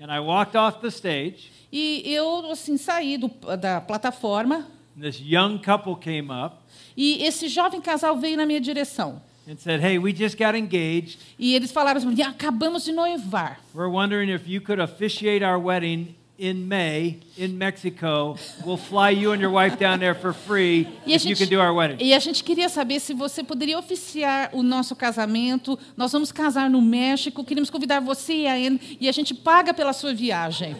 and 0.00 0.10
I 0.10 0.20
walked 0.20 0.56
off 0.56 0.80
the 0.80 0.90
stage, 0.90 1.50
e 1.72 2.02
eu 2.06 2.50
assim 2.50 2.76
saí 2.76 3.18
do, 3.18 3.28
da 3.56 3.80
plataforma 3.80 4.66
and 4.96 5.02
this 5.02 5.20
young 5.20 5.58
couple 5.58 5.94
came 5.96 6.30
up, 6.30 6.58
e 6.96 7.22
esse 7.24 7.48
jovem 7.48 7.80
casal 7.80 8.16
veio 8.16 8.36
na 8.36 8.46
minha 8.46 8.60
direção. 8.60 9.20
and 9.48 9.58
said, 9.58 9.80
Hey, 9.80 9.98
we 9.98 10.12
just 10.12 10.36
got 10.36 10.54
engaged. 10.54 11.18
E 11.38 11.54
eles 11.54 11.72
falaram 11.72 11.98
assim: 11.98 12.22
acabamos 12.22 12.84
de 12.84 12.92
noivar. 12.92 13.58
We're 13.74 13.88
wondering 13.88 14.28
if 14.28 14.46
you 14.46 14.60
could 14.60 14.78
officiate 14.78 15.42
our 15.42 15.58
wedding 15.58 16.14
in 16.38 16.68
May 16.68 17.18
in 17.36 17.58
Mexico. 17.58 18.36
We'll 18.64 18.76
fly 18.76 19.10
you 19.10 19.32
and 19.32 19.40
your 19.42 19.50
wife 19.50 19.76
down 19.76 19.98
there 19.98 20.14
for 20.14 20.32
free 20.32 20.86
E 21.04 21.12
if 21.14 21.24
you 21.24 21.34
gente, 21.34 21.38
can 21.38 21.48
do 21.48 21.60
our 21.60 21.74
wedding. 21.74 21.96
e 22.00 22.14
a 22.14 22.18
gente 22.20 22.44
queria 22.44 22.68
saber 22.68 23.00
se 23.00 23.12
você 23.12 23.42
poderia 23.42 23.76
oficiar 23.78 24.50
o 24.52 24.62
nosso 24.62 24.94
casamento. 24.94 25.76
Nós 25.96 26.12
vamos 26.12 26.30
casar 26.30 26.70
no 26.70 26.80
México. 26.80 27.42
Queríamos 27.44 27.70
convidar 27.70 28.00
você 28.00 28.34
e 28.42 28.46
a 28.46 28.52
Anne 28.54 28.80
e 29.00 29.08
a 29.08 29.12
gente 29.12 29.34
paga 29.34 29.74
pela 29.74 29.92
sua 29.92 30.14
viagem. 30.14 30.76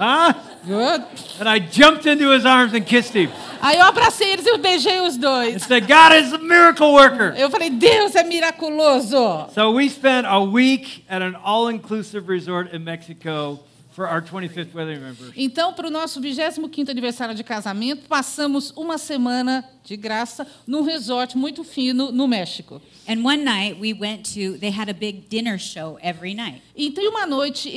Huh? 0.00 0.32
Good. 0.64 1.04
And 1.40 1.48
I 1.48 1.58
jumped 1.60 2.06
into 2.08 2.32
his 2.32 2.44
arms 2.44 2.72
and 2.74 2.82
kissed 2.84 3.14
him. 3.16 3.30
Aí 3.60 3.76
eu 3.78 3.84
abracei 3.84 4.30
eles 4.32 4.46
e 4.46 4.48
eu 4.50 4.58
beijei 4.58 5.00
os 5.00 5.16
and 5.16 5.20
dois. 5.20 5.62
said, 5.64 5.86
God 5.88 6.12
is 6.14 6.32
a 6.32 6.38
miracle 6.38 6.92
worker. 6.92 7.34
Eu 7.36 7.50
falei: 7.50 7.70
Deus 7.70 8.14
é 8.14 8.22
miraculoso. 8.22 9.48
So 9.54 9.72
we 9.72 9.88
spent 9.88 10.26
a 10.26 10.38
week 10.40 11.04
at 11.08 11.22
an 11.22 11.34
all-inclusive 11.42 12.28
resort 12.28 12.72
in 12.74 12.80
Mexico 12.84 13.58
for 13.98 14.06
our 14.06 14.22
25th 14.22 14.72
wedding 14.74 15.02
anniversary. 15.02 15.32
Então, 15.36 15.72
para 15.72 15.88
o 15.88 15.90
nosso 15.90 16.20
25º 16.20 16.88
aniversário 16.88 17.34
de 17.34 17.42
casamento, 17.42 18.06
passamos 18.06 18.72
uma 18.76 18.96
semana 18.96 19.68
de 19.82 19.96
graça 19.96 20.46
num 20.64 20.82
resort 20.82 21.36
muito 21.36 21.64
fino 21.64 22.12
no 22.12 22.28
México. 22.28 22.80
And 23.08 23.24
one 23.24 23.42
night 23.42 23.80
we 23.80 23.92
went 23.92 24.22
to, 24.34 24.56
they 24.58 24.70
had 24.70 24.88
a 24.88 24.92
big 24.92 25.26
dinner 25.28 25.58
show 25.58 25.98
every 26.00 26.32
night. 26.32 26.62
Então, 26.76 27.02
uma 27.08 27.26
noite, 27.26 27.68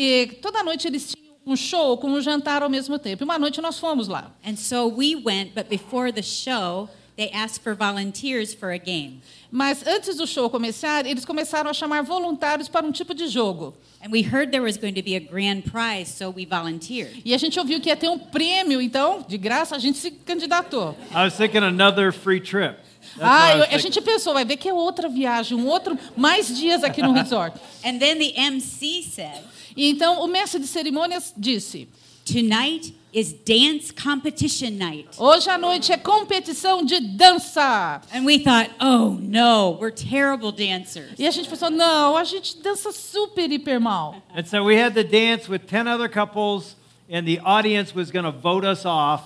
toda 0.43 0.61
noite 0.61 0.87
eles 0.87 1.11
tinham 1.11 1.31
um 1.43 1.55
show 1.55 1.97
com 1.97 2.11
um 2.11 2.21
jantar 2.21 2.61
ao 2.61 2.69
mesmo 2.69 2.99
tempo. 2.99 3.23
E 3.23 3.25
uma 3.25 3.39
noite 3.39 3.59
nós 3.59 3.79
fomos 3.79 4.07
lá. 4.07 4.31
And 4.45 4.57
so 4.57 4.89
we 4.95 5.15
went, 5.15 5.55
but 5.55 5.67
before 5.69 6.13
the 6.13 6.21
show, 6.21 6.87
they 7.21 7.29
asked 7.31 7.61
for 7.61 7.75
volunteers 7.75 8.53
for 8.53 8.71
a 8.71 8.79
game. 8.79 9.21
Mas 9.51 9.85
antes 9.85 10.17
do 10.17 10.25
show 10.25 10.49
começar, 10.49 11.05
eles 11.05 11.23
começaram 11.25 11.69
a 11.69 11.73
chamar 11.73 12.01
voluntários 12.01 12.67
para 12.67 12.85
um 12.85 12.91
tipo 12.91 13.13
de 13.13 13.27
jogo. 13.27 13.75
And 14.03 14.09
we 14.11 14.23
heard 14.23 14.51
there 14.51 14.63
was 14.63 14.77
going 14.77 14.95
to 14.95 15.03
be 15.03 15.15
a 15.15 15.19
grand 15.19 15.63
prize, 15.65 16.09
so 16.09 16.31
we 16.31 16.45
volunteered. 16.45 17.21
E 17.23 17.33
a 17.35 17.37
gente 17.37 17.59
ouviu 17.59 17.79
que 17.79 17.89
ia 17.89 17.95
ter 17.95 18.09
um 18.09 18.17
prêmio, 18.17 18.81
então, 18.81 19.23
de 19.27 19.37
graça, 19.37 19.75
a 19.75 19.79
gente 19.79 19.99
se 19.99 20.09
candidatou. 20.09 20.95
I 21.11 21.23
was 21.25 21.35
thinking 21.35 21.63
another 21.63 22.11
free 22.11 22.39
trip. 22.39 22.77
That's 23.17 23.21
Ah, 23.21 23.75
a 23.75 23.77
gente 23.77 23.99
pensou, 24.01 24.33
vai 24.33 24.45
ver 24.45 24.57
que 24.57 24.69
é 24.69 24.73
outra 24.73 25.09
viagem, 25.09 25.57
um 25.57 25.67
outro, 25.67 25.97
mais 26.15 26.47
dias 26.55 26.83
aqui 26.83 27.01
no 27.01 27.11
resort. 27.11 27.59
And 27.85 27.99
then 27.99 28.17
the 28.17 28.33
MC 28.35 29.03
said, 29.03 29.43
E 29.75 29.89
então 29.89 30.23
o 30.23 30.27
mestre 30.27 30.59
de 30.59 30.67
cerimônias 30.67 31.33
disse: 31.37 31.87
Tonight 32.25 32.95
is 33.13 33.33
dance 33.33 33.91
competition 33.91 34.77
night. 34.77 35.07
Hoje 35.17 35.49
à 35.49 35.57
noite 35.57 35.91
é 35.91 35.97
competição 35.97 36.83
de 36.83 36.99
dança. 36.99 38.01
And 38.13 38.23
we 38.25 38.39
thought, 38.39 38.71
oh 38.79 39.17
no, 39.19 39.77
we're 39.79 39.91
terrible 39.91 40.51
dancers. 40.51 41.13
E 41.19 41.27
a 41.27 41.31
gente 41.31 41.49
pensou, 41.49 41.69
não, 41.69 42.15
a 42.15 42.23
gente 42.23 42.57
dança 42.61 42.91
super, 42.91 43.51
hiper 43.51 43.79
mal. 43.79 44.15
And 44.35 44.45
so 44.45 44.63
we 44.63 44.81
had 44.81 44.93
to 44.93 45.03
dance 45.03 45.49
with 45.49 45.67
10 45.67 45.87
other 45.87 46.09
couples, 46.09 46.75
and 47.09 47.25
the 47.25 47.39
audience 47.43 47.93
was 47.93 48.11
going 48.11 48.25
to 48.25 48.31
vote 48.31 48.65
us 48.65 48.85
off 48.85 49.23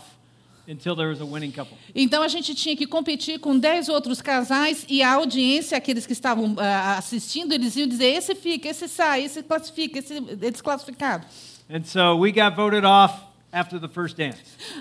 until 0.68 0.96
there 0.96 1.10
was 1.10 1.22
a 1.22 1.26
winning 1.26 1.52
couple. 1.52 1.78
Então 1.94 2.24
a 2.24 2.28
gente 2.28 2.56
tinha 2.56 2.76
que 2.76 2.88
competir 2.88 3.40
com 3.40 3.58
10 3.58 3.90
outros 3.90 4.20
casais 4.22 4.84
e 4.90 5.04
a 5.04 5.14
audiência, 5.14 5.78
aqueles 5.78 6.08
que 6.08 6.14
estavam 6.14 6.56
ah, 6.58 6.98
assistindo, 6.98 7.54
eles 7.54 7.76
iam 7.76 7.88
dizer: 7.88 8.08
esse 8.08 8.34
fica, 8.34 8.68
esse 8.68 8.88
sai, 8.88 9.26
esse 9.26 9.44
classifica, 9.44 10.00
esse 10.00 10.18
é 10.18 10.50
desclassificado. 10.50 11.26
And 11.70 11.84
so 11.84 12.16
we 12.16 12.32
got 12.32 12.56
voted 12.56 12.84
off 12.84 13.25
after 13.56 13.80
the 13.80 13.88
first 13.88 14.18
dance. 14.18 14.38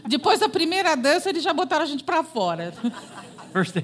Depois 0.07 0.41
da 0.41 0.49
primeira 0.49 0.97
dança, 0.97 1.31
eles 1.31 1.45
já 1.45 1.55
botaram 1.55 1.85
a 1.85 1.87
gente 1.87 2.03
para 2.03 2.25
fora. 2.25 2.73
First. 3.53 3.77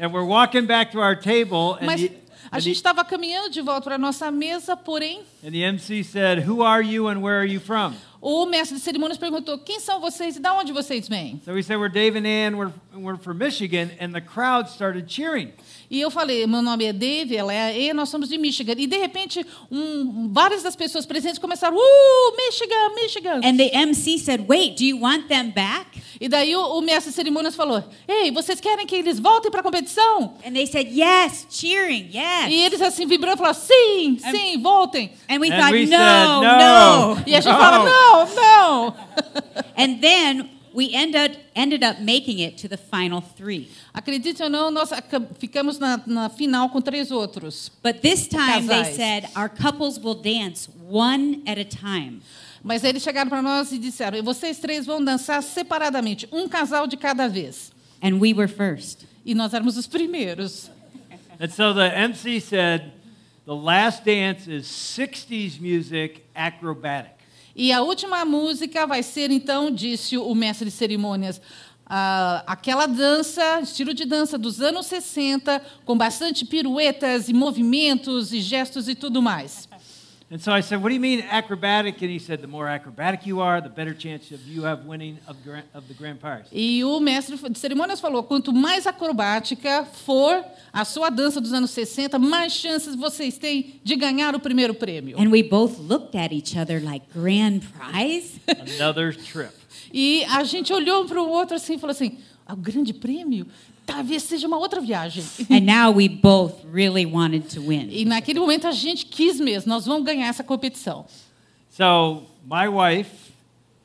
And 0.00 0.12
we're 0.12 0.24
walking 0.24 0.66
back 0.66 0.92
to 0.92 1.00
our 1.00 1.16
table, 1.16 1.76
and 1.80 1.86
Mas 1.86 2.00
the, 2.00 2.12
a 2.52 2.56
and 2.56 2.60
gente 2.60 2.76
estava 2.76 3.04
caminhando 3.04 3.50
de 3.50 3.60
volta 3.60 3.82
para 3.82 3.98
nossa 3.98 4.30
mesa, 4.30 4.76
porém, 4.76 5.22
and 5.44 5.50
the 5.50 5.62
MC 5.64 6.04
said, 6.04 6.48
Who 6.48 6.62
are 6.62 6.80
you 6.80 7.08
and 7.08 7.20
where 7.20 7.40
are 7.40 7.44
you 7.46 7.58
from? 7.58 7.94
o 8.20 8.46
mestre 8.46 8.76
de 8.76 8.82
cerimônias 8.82 9.18
perguntou: 9.18 9.58
quem 9.58 9.80
são 9.80 10.00
vocês 10.00 10.36
e 10.36 10.40
de 10.40 10.48
onde 10.48 10.72
vocês 10.72 11.08
vêm? 11.08 11.40
So 11.44 11.52
we 11.52 11.62
said, 11.62 11.78
We're 11.78 11.92
Dave 11.92 12.16
and 12.16 12.26
Ann, 12.26 12.56
we're, 12.56 12.72
we're 12.94 13.18
from 13.18 13.38
Michigan, 13.38 13.90
and 14.00 14.12
the 14.12 14.20
crowd 14.20 14.68
started 14.68 15.08
cheering. 15.08 15.52
E 15.90 16.00
eu 16.00 16.10
falei, 16.10 16.46
meu 16.46 16.62
nome 16.62 16.84
é 16.84 16.92
Dave, 16.92 17.36
ela 17.36 17.52
é 17.52 17.62
a 17.62 17.72
E, 17.72 17.92
nós 17.92 18.08
somos 18.08 18.28
de 18.28 18.36
Michigan. 18.38 18.74
E 18.76 18.86
de 18.86 18.96
repente, 18.96 19.44
um, 19.70 20.28
várias 20.32 20.62
das 20.62 20.74
pessoas 20.74 21.06
presentes 21.06 21.38
começaram, 21.38 21.76
uh, 21.76 22.36
Michigan, 22.36 22.94
Michigan. 22.94 23.40
And 23.44 23.56
the 23.56 23.70
MC 23.72 24.18
said, 24.18 24.44
wait, 24.48 24.76
do 24.76 24.84
you 24.84 25.00
want 25.00 25.28
them 25.28 25.50
back? 25.50 26.02
E 26.20 26.28
daí 26.28 26.56
o, 26.56 26.78
o 26.78 26.80
mestre 26.80 27.10
de 27.10 27.16
cerimônias 27.16 27.54
falou, 27.54 27.84
ei, 28.08 28.30
vocês 28.30 28.60
querem 28.60 28.86
que 28.86 28.96
eles 28.96 29.20
voltem 29.20 29.50
para 29.50 29.60
a 29.60 29.62
competição? 29.62 30.34
And 30.44 30.52
they 30.52 30.66
said, 30.66 30.88
yes, 30.88 31.46
cheering, 31.50 32.10
yes. 32.12 32.48
E 32.48 32.54
eles 32.54 32.80
assim 32.80 33.06
vibrando 33.06 33.36
falaram, 33.36 33.58
sim, 33.58 34.18
sim, 34.30 34.60
voltem. 34.60 35.12
And 35.28 35.38
we 35.38 35.50
And 35.50 35.58
thought, 35.58 35.72
we 35.72 35.84
no, 35.84 35.90
said, 35.90 36.26
no. 36.26 37.14
no. 37.14 37.22
E 37.26 37.34
a 37.36 37.40
gente 37.40 37.56
fala, 37.56 37.84
não, 37.84 38.34
não. 38.34 38.94
And 39.76 40.00
then 40.00 40.55
we 40.76 40.92
ended, 40.92 41.38
ended 41.54 41.82
up 41.82 42.00
making 42.00 42.38
it 42.38 42.58
to 42.58 42.68
the 42.68 42.76
final 42.76 43.22
three. 43.22 43.68
Acredite 43.94 44.42
ou 44.42 44.50
não, 44.50 44.70
nós 44.70 44.90
ficamos 45.38 45.78
na, 45.78 46.00
na 46.06 46.28
final 46.28 46.68
com 46.68 46.82
três 46.82 47.10
outros. 47.10 47.70
But 47.82 48.02
this 48.02 48.28
time 48.28 48.68
they 48.68 48.82
Casais. 48.82 48.96
said, 48.96 49.28
our 49.34 49.48
couples 49.48 49.98
will 49.98 50.14
dance 50.14 50.68
one 50.86 51.42
at 51.46 51.58
a 51.58 51.64
time. 51.64 52.20
Mas 52.62 52.84
eles 52.84 53.02
chegaram 53.02 53.30
para 53.30 53.40
nós 53.40 53.72
e 53.72 53.78
disseram, 53.78 54.22
vocês 54.22 54.58
três 54.58 54.84
vão 54.84 55.02
dançar 55.02 55.42
separadamente, 55.42 56.28
um 56.30 56.46
casal 56.46 56.86
de 56.86 56.96
cada 56.98 57.26
vez. 57.26 57.72
And 58.02 58.18
we 58.20 58.34
were 58.34 58.48
first. 58.48 59.06
E 59.24 59.34
nós 59.34 59.54
éramos 59.54 59.78
os 59.78 59.86
primeiros. 59.86 60.70
And 61.40 61.48
so 61.48 61.72
the 61.72 61.88
MC 62.04 62.40
said, 62.40 62.92
The 63.46 63.54
last 63.54 64.04
dance 64.04 64.48
is 64.48 64.66
60s 64.66 65.58
music 65.60 66.24
acrobatic. 66.34 67.15
E 67.58 67.72
a 67.72 67.80
última 67.80 68.22
música 68.26 68.86
vai 68.86 69.02
ser, 69.02 69.30
então, 69.30 69.70
disse 69.70 70.18
o 70.18 70.34
mestre 70.34 70.66
de 70.66 70.70
cerimônias, 70.70 71.40
aquela 72.46 72.84
dança, 72.84 73.60
estilo 73.62 73.94
de 73.94 74.04
dança 74.04 74.36
dos 74.36 74.60
anos 74.60 74.84
60, 74.84 75.62
com 75.86 75.96
bastante 75.96 76.44
piruetas 76.44 77.30
e 77.30 77.32
movimentos 77.32 78.30
e 78.30 78.42
gestos 78.42 78.88
e 78.88 78.94
tudo 78.94 79.22
mais. 79.22 79.66
And 80.28 80.40
so 80.40 80.50
I 80.50 80.60
said, 80.60 80.82
What 80.82 80.88
do 80.88 80.94
you 80.94 81.00
mean 81.00 81.20
acrobatic? 81.30 82.02
And 82.02 82.10
he 82.10 82.18
said, 82.18 82.40
The 82.40 82.48
more 82.48 82.66
acrobatic 82.66 83.26
you 83.26 83.40
are, 83.40 83.60
the 83.60 83.68
better 83.68 83.94
chance 83.94 84.32
of 84.32 84.40
you 84.48 84.62
have 84.64 84.84
winning 84.84 85.18
of, 85.28 85.36
gra- 85.44 85.62
of 85.72 85.86
the 85.86 85.94
grand 85.94 86.18
prize. 86.18 86.46
E 86.52 86.82
o 86.82 86.98
mestre 86.98 87.36
de 87.48 87.58
cerimônias 87.58 88.00
falou: 88.00 88.24
quanto 88.24 88.52
mais 88.52 88.88
acrobática 88.88 89.84
for 89.84 90.44
a 90.72 90.84
sua 90.84 91.10
dança 91.10 91.40
dos 91.40 91.52
anos 91.52 91.70
60, 91.70 92.18
mais 92.18 92.52
chances 92.52 92.96
vocês 92.96 93.38
têm 93.38 93.80
de 93.84 93.94
ganhar 93.94 94.34
o 94.34 94.40
primeiro 94.40 94.74
prêmio. 94.74 95.16
And 95.16 95.30
we 95.30 95.44
both 95.44 95.78
looked 95.78 96.16
at 96.16 96.32
each 96.32 96.58
other 96.58 96.82
like, 96.82 97.06
grand 97.14 97.60
prize? 97.60 98.40
Another 98.48 99.14
trip. 99.14 99.52
E 99.92 100.24
a 100.24 100.42
gente 100.42 100.72
olhou 100.72 101.04
um 101.04 101.06
para 101.06 101.22
o 101.22 101.28
outro 101.28 101.54
assim 101.54 101.74
e 101.74 101.78
falou 101.78 101.92
assim: 101.92 102.18
"Ah, 102.44 102.54
o 102.54 102.56
grande 102.56 102.92
prêmio? 102.92 103.46
Talvez 103.86 104.24
seja 104.24 104.46
uma 104.46 104.58
outra 104.58 104.80
viagem. 104.80 105.24
and 105.48 105.60
now 105.60 105.90
we 105.90 106.08
both 106.08 106.54
really 106.70 107.06
wanted 107.06 107.48
to 107.54 107.60
win. 107.62 107.88
E 107.90 108.04
naquele 108.04 108.40
momento 108.40 108.66
a 108.66 108.72
gente 108.72 109.06
quis 109.06 109.40
mesmo, 109.40 109.72
nós 109.72 109.86
vamos 109.86 110.04
ganhar 110.04 110.26
essa 110.26 110.42
competição. 110.42 111.06
So 111.70 112.24
my 112.44 112.68
wife 112.68 113.25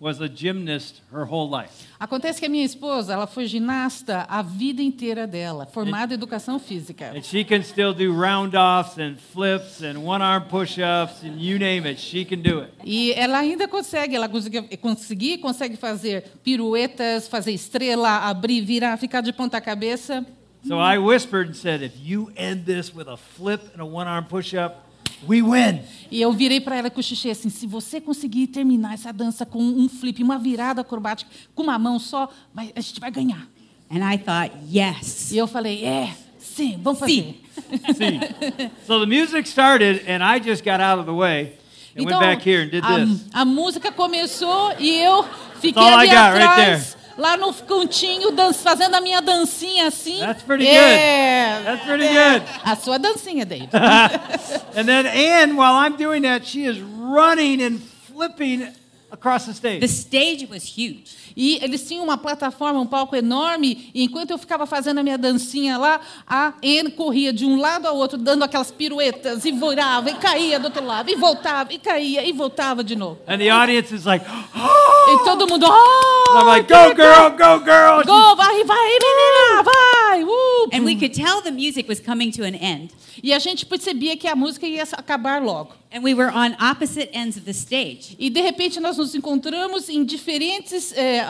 was 0.02 0.20
a 0.20 0.28
gymnast 0.28 1.00
her 1.14 1.26
whole 1.26 1.48
life. 1.48 1.88
Acontece 2.00 2.40
que 2.40 2.48
a 2.48 2.50
minha 2.50 2.66
esposa, 2.66 3.14
ela 3.14 3.28
foi 3.28 3.46
ginasta 3.46 4.26
a 4.28 4.42
vida 4.42 4.82
inteira 4.82 5.28
dela, 5.28 5.68
formada 5.68 6.12
em 6.12 6.16
educação 6.16 6.58
física. 6.58 7.14
And 7.16 7.22
she 7.22 7.44
can 7.46 7.62
still 7.62 7.94
do 7.94 8.12
and 8.12 9.18
flips 9.32 9.84
and 9.84 10.00
one 10.00 10.24
arm 10.24 10.46
push 10.50 10.80
ups 10.80 11.24
and 11.24 11.40
you 11.40 11.60
name 11.60 11.88
it, 11.88 12.02
she 12.02 12.26
can 12.26 12.42
do 12.42 12.64
it. 12.64 12.74
E 12.84 13.14
ela 13.14 13.38
ainda 13.38 13.68
consegue, 13.68 14.16
ela 14.16 14.28
consegue, 14.28 14.76
conseguir, 14.78 15.38
consegue 15.38 15.78
fazer 15.78 16.24
piruetas, 16.44 17.28
fazer 17.28 17.52
estrela, 17.52 18.28
abrir, 18.28 18.62
virar, 18.62 18.98
ficar 18.98 19.22
de 19.22 19.32
ponta 19.32 19.62
cabeça. 19.62 20.26
So 20.68 20.80
I 20.80 20.98
whispered 20.98 21.50
and 21.50 21.56
said, 21.56 21.84
If 21.84 21.94
you 22.00 22.32
end 22.36 22.66
this 22.66 22.92
with 22.92 23.08
a 23.08 23.18
flip 23.18 23.72
and 23.74 23.82
a 23.82 23.86
one 23.86 24.08
arm 24.08 24.26
push 24.26 24.56
up, 24.56 24.91
we 25.28 25.42
win. 25.42 25.82
E 26.10 26.22
eu 26.22 26.32
virei 26.34 26.60
para 26.60 26.76
ela 26.76 26.88
e 26.88 26.92
cochichei 26.92 27.32
assim: 27.32 27.50
se 27.50 27.66
você 27.68 28.00
conseguir 28.02 28.48
terminar 28.48 28.94
essa 28.94 29.12
dança 29.14 29.46
com 29.46 29.62
um 29.62 29.88
flip, 29.90 30.22
uma 30.24 30.38
virada 30.38 30.82
acrobática, 30.82 31.30
com 31.56 31.64
uma 31.64 31.78
mão 31.80 32.00
só, 32.00 32.30
vai- 32.54 32.72
a 32.76 32.82
gente 32.82 33.00
vai 33.00 33.12
ganhar. 33.12 33.48
And 33.90 34.00
I 34.10 34.18
thought, 34.18 34.52
yes. 34.74 35.32
E 35.32 35.38
eu 35.38 35.48
falei: 35.48 35.84
é, 35.86 36.14
sim, 36.40 36.80
vamos 36.82 37.00
fazer. 37.00 37.42
See. 37.96 38.20
So 38.88 39.00
the 39.00 39.06
music 39.06 39.48
started 39.48 40.04
and 40.08 40.24
I 40.24 40.40
just 40.40 40.64
got 40.64 40.80
out 40.82 41.00
of 41.00 41.06
the 41.06 41.14
way 41.14 41.58
and 41.96 42.04
Então, 42.04 42.20
went 42.20 42.36
back 42.38 42.50
here 42.50 42.64
and 42.64 42.70
did 42.70 42.84
a, 42.84 43.06
this. 43.06 43.26
a 43.34 43.44
música 43.46 43.92
começou 43.92 44.74
e 44.80 44.90
eu 45.04 45.24
fiquei 45.60 45.82
all 45.82 45.90
I 46.00 46.08
ali 46.08 46.08
got 46.10 46.32
right 46.34 46.44
atrás, 46.44 46.98
lá 47.18 47.38
no 47.38 47.54
cantinho, 47.54 48.32
dan- 48.32 48.54
fazendo 48.54 48.96
a 48.96 49.02
minha 49.02 49.22
dancinha 49.22 49.88
assim. 49.88 50.20
That's 50.20 50.44
pretty 50.44 50.68
É, 50.68 51.56
good. 51.58 51.66
That's 51.66 51.84
pretty 51.86 52.06
é. 52.06 52.40
good. 52.40 52.44
A 52.64 52.76
sua 52.76 52.98
dancinha, 52.98 53.46
Dave. 53.46 53.70
And 54.76 54.86
then 54.88 55.06
Anne, 55.06 55.56
while 55.56 55.76
I'm 55.76 55.96
doing 55.98 56.22
that, 56.24 56.46
she 56.46 56.66
is 56.66 56.80
running 56.80 57.62
and 57.62 57.80
flipping 58.14 58.68
across 59.22 59.46
the 59.46 59.80
The 59.80 59.88
stage. 59.88 59.88
stage 59.88 60.48
was 60.50 60.64
huge. 60.66 61.22
E 61.38 61.64
eles 61.64 61.88
tinham 61.88 62.04
uma 62.04 62.18
plataforma, 62.18 62.80
um 62.80 62.86
palco 62.88 63.16
enorme, 63.16 63.90
e 63.94 64.04
enquanto 64.04 64.32
eu 64.32 64.38
ficava 64.38 64.66
fazendo 64.66 64.98
a 64.98 65.04
minha 65.04 65.18
dancinha 65.18 65.78
lá, 65.78 66.02
a 66.28 66.54
Anne 66.64 66.92
corria 66.92 67.32
de 67.32 67.46
um 67.46 67.60
lado 67.60 67.88
ao 67.88 67.96
outro, 67.96 68.18
dando 68.18 68.44
aquelas 68.44 68.72
piruetas, 68.72 69.46
e 69.46 69.52
virava, 69.52 70.10
e 70.10 70.16
caía 70.16 70.60
do 70.60 70.66
outro 70.66 70.84
lado, 70.84 71.10
e 71.10 71.16
voltava, 71.16 71.72
e 71.72 71.80
caía, 71.80 72.26
e 72.28 72.34
voltava 72.34 72.84
de 72.84 72.96
novo. 72.96 73.20
And 73.28 73.38
the 73.38 73.50
audience 73.50 73.94
is 73.94 74.06
like, 74.06 74.26
E 75.12 75.24
todo 75.24 75.48
mundo, 75.48 75.66
oh! 75.70 76.38
I'm 76.38 76.46
like, 76.48 76.68
go 76.68 76.94
girl, 76.96 77.30
go 77.32 77.64
girl. 77.64 78.04
Go, 78.04 78.36
vai, 78.36 78.64
vai, 78.64 78.90
menina, 79.00 79.64
vai! 79.64 80.24
Uh! 80.24 80.51
Could 81.02 81.16
tell 81.16 81.42
the 81.42 81.52
music 81.52 81.88
was 81.90 82.00
coming 82.00 82.32
to 82.34 82.44
an 82.44 82.54
end. 82.54 82.92
E 83.24 83.34
a 83.34 83.40
gente 83.40 83.66
percebia 83.66 84.16
que 84.16 84.28
a 84.28 84.36
música 84.36 84.68
ia 84.68 84.84
acabar 84.84 85.42
logo. 85.42 85.74
And 85.92 86.04
we 86.04 86.14
were 86.14 86.30
on 86.32 86.56
opposite 86.62 87.10
ends 87.12 87.36
of 87.38 87.44
the 87.44 87.54
stage. 87.54 88.16
E 88.20 88.30
de 88.30 88.40
repente 88.40 88.80
nós 88.80 88.98
nos 88.98 89.16
encontramos 89.16 89.90
em 89.90 90.06
diferentes 90.06 90.94
eh, 90.96 91.26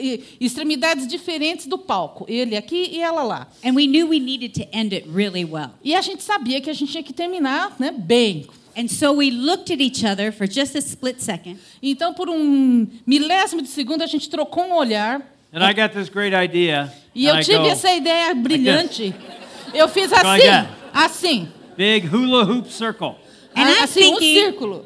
e- 0.00 0.24
extremidades 0.40 1.06
diferentes 1.06 1.66
do 1.66 1.78
palco. 1.78 2.26
Ele 2.28 2.56
aqui 2.56 2.88
e 2.90 3.00
ela 3.00 3.22
lá. 3.22 3.48
And 3.64 3.74
we 3.74 3.86
knew 3.86 4.08
we 4.08 4.18
needed 4.18 4.54
to 4.54 4.66
end 4.76 4.92
it 4.92 5.08
really 5.08 5.44
well. 5.44 5.70
E 5.84 5.94
a 5.94 6.00
gente 6.00 6.24
sabia 6.24 6.60
que 6.60 6.68
a 6.68 6.72
gente 6.74 6.90
tinha 6.90 7.04
que 7.04 7.12
terminar 7.12 7.76
né, 7.78 7.92
bem. 7.92 8.48
And 8.76 8.88
so 8.88 9.12
we 9.12 9.30
looked 9.30 9.70
at 9.70 9.80
each 9.80 10.04
other 10.04 10.32
for 10.32 10.46
just 10.46 10.74
a 10.74 10.80
split 10.80 11.20
second. 11.20 11.58
Então, 11.80 12.12
por 12.12 12.28
um 12.28 12.88
milésimo 13.06 13.62
de 13.62 13.68
segundo, 13.68 14.02
a 14.02 14.06
gente 14.06 14.28
trocou 14.28 14.64
um 14.64 14.74
olhar. 14.74 15.31
And 15.52 15.62
I 15.62 15.72
got 15.74 15.92
this 15.92 16.08
great 16.08 16.32
idea. 16.34 16.92
E 17.14 17.28
and 17.28 17.36
eu 17.36 17.40
I 17.40 17.44
tive 17.44 17.58
go, 17.58 17.68
essa 17.70 17.90
ideia 17.90 18.34
brilhante. 18.34 19.14
Eu 19.74 19.88
fiz 19.88 20.12
assim, 20.12 20.26
like 20.26 20.46
that. 20.46 20.68
assim. 20.94 21.48
Big 21.76 22.06
hula 22.06 22.44
hoop 22.44 22.70
circle. 22.70 23.16
And 23.54 23.68
I'm 23.68 23.82
assim, 23.84 24.12
um 24.14 24.18
thinking- 24.18 24.34
círculo. 24.34 24.84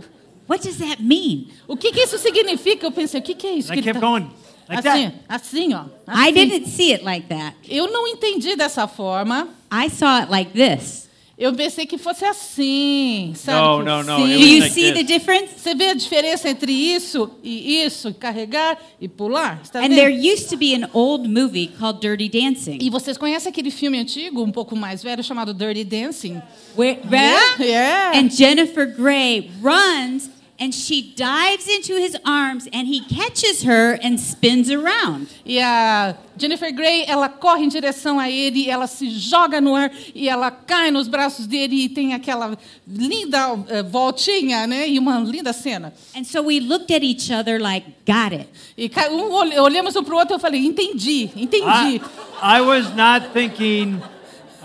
What 0.48 0.62
does 0.64 0.78
that 0.78 1.02
mean? 1.02 1.48
O 1.66 1.76
que, 1.76 1.90
que 1.92 2.00
isso 2.00 2.18
significa? 2.18 2.86
Eu 2.86 2.92
pensei, 2.92 3.18
o 3.18 3.22
que, 3.22 3.34
que 3.34 3.46
é 3.46 3.52
isso? 3.54 3.70
And 3.72 3.74
I 3.76 3.82
que 3.82 3.88
ele 3.88 3.92
kept 3.92 4.00
tá- 4.00 4.06
going 4.06 4.30
like 4.68 4.88
assim, 4.88 5.04
that. 5.10 5.16
assim, 5.28 5.74
ó. 5.74 5.84
I 6.08 6.28
assim. 6.28 6.32
didn't 6.32 6.68
see 6.68 6.92
it 6.92 7.04
like 7.04 7.26
that. 7.28 7.56
Eu 7.68 7.90
não 7.90 8.06
entendi 8.06 8.54
dessa 8.56 8.86
forma. 8.88 9.48
I 9.72 9.88
saw 9.90 10.20
it 10.20 10.30
like 10.30 10.52
this. 10.52 11.05
Eu 11.38 11.52
pensei 11.52 11.84
que 11.84 11.98
fosse 11.98 12.24
assim, 12.24 13.34
sabe? 13.36 13.60
No, 13.60 14.02
no, 14.02 14.02
no, 14.02 14.16
Sim. 14.16 14.32
it 14.32 14.38
Do 14.38 14.42
was 14.42 14.50
you 14.68 14.70
see 14.72 14.92
the 14.92 15.02
difference? 15.02 15.48
Você 15.58 15.74
vê 15.74 15.90
a 15.90 15.94
diferença 15.94 16.48
entre 16.48 16.72
isso 16.72 17.30
e 17.44 17.82
isso, 17.84 18.14
carregar 18.14 18.78
e 18.98 19.06
pular? 19.06 19.60
Está 19.62 19.80
And 19.80 19.88
vendo? 19.88 19.96
there 19.96 20.10
used 20.32 20.48
to 20.48 20.56
be 20.56 20.74
an 20.74 20.88
old 20.94 21.28
movie 21.28 21.66
called 21.78 22.00
Dirty 22.00 22.30
Dancing. 22.30 22.78
E 22.80 22.88
vocês 22.88 23.18
conhecem 23.18 23.50
aquele 23.50 23.70
filme 23.70 23.98
antigo, 23.98 24.42
um 24.42 24.50
pouco 24.50 24.74
mais 24.74 25.02
velho, 25.02 25.22
chamado 25.22 25.52
Dirty 25.52 25.84
Dancing? 25.84 26.40
Where, 26.74 26.98
Yeah, 27.10 27.56
yeah. 27.62 28.18
And 28.18 28.30
Jennifer 28.30 28.86
Grey 28.86 29.50
runs 29.62 30.30
and 30.58 30.74
she 30.74 31.02
dives 31.14 31.68
into 31.68 31.94
his 31.96 32.16
arms 32.24 32.68
and 32.72 32.86
he 32.86 33.00
catches 33.00 33.62
her 33.62 33.98
and 34.02 34.18
spins 34.18 34.70
around. 34.70 35.28
E 35.44 35.60
a 35.60 36.16
Jennifer 36.36 36.70
Grey, 36.70 37.04
ela 37.06 37.28
corre 37.28 37.64
em 37.64 37.68
direção 37.68 38.18
a 38.18 38.30
ele, 38.30 38.68
ela 38.68 38.86
se 38.86 39.10
joga 39.10 39.60
no 39.60 39.74
ar 39.74 39.90
e 40.14 40.28
ela 40.28 40.50
cai 40.50 40.90
nos 40.90 41.08
braços 41.08 41.46
dele 41.46 41.84
e 41.84 41.88
tem 41.88 42.14
aquela 42.14 42.56
linda 42.86 43.58
eh, 43.68 43.82
voltinha, 43.82 44.66
né? 44.66 44.88
E 44.88 44.98
uma 44.98 45.18
linda 45.18 45.52
cena. 45.52 45.92
And 46.14 46.24
so 46.24 46.42
we 46.42 46.60
looked 46.60 46.94
at 46.94 47.02
each 47.02 47.32
other 47.32 47.60
like, 47.60 47.86
got 48.06 48.32
it. 48.32 48.48
E 48.76 48.90
um 49.10 49.32
olhamos 49.62 49.96
um 49.96 50.04
pro 50.04 50.16
outro 50.16 50.34
e 50.34 50.36
eu 50.36 50.40
falei, 50.40 50.64
entendi, 50.64 51.30
entendi. 51.36 52.00
I, 52.42 52.58
I 52.58 52.60
was 52.60 52.94
not 52.94 53.32
thinking 53.32 54.00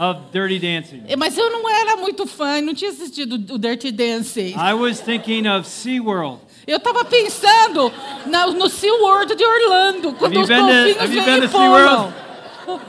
of 0.02 0.20
Dirty 0.32 0.58
Dancing. 0.58 1.04
Eh, 1.08 1.16
Mas 1.16 1.38
eu 1.38 1.52
não 1.52 1.70
era 1.70 1.96
muito 1.96 2.26
fã, 2.26 2.60
não 2.60 2.74
tinha 2.74 2.90
assistido 2.90 3.36
o 3.54 3.58
Dirty 3.60 3.92
Dancing. 3.92 4.56
I 4.58 4.74
was 4.74 5.00
thinking 5.00 5.48
of 5.48 5.68
SeaWorld. 5.68 6.40
Eu 6.66 6.78
estava 6.78 7.06
pensando 7.06 7.92
na, 8.26 8.48
no 8.48 8.68
SeaWorld 8.68 9.36
de 9.36 9.46
Orlando, 9.46 10.14
quando 10.14 10.40
os 10.42 10.48
golfinhos 10.48 11.10
vêm 11.26 11.44
e 11.44 11.48
pulam. 11.48 12.14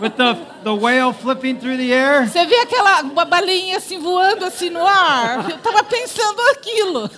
With 0.01 0.11
the, 0.11 0.35
the 0.65 0.71
whale 0.71 1.13
flipping 1.13 1.57
through 1.57 1.77
the 1.77 1.91
air. 1.93 2.29
Você 2.29 2.47
vê 2.47 2.55
aquela 2.57 3.03
uma 3.03 3.25
balinha 3.25 3.79
assim 3.79 3.99
voando 3.99 4.45
assim 4.45 4.71
no 4.71 4.87
ar? 4.87 5.51
Eu 5.51 5.57
estava 5.57 5.83
pensando 5.83 6.41
aquilo. 6.53 7.11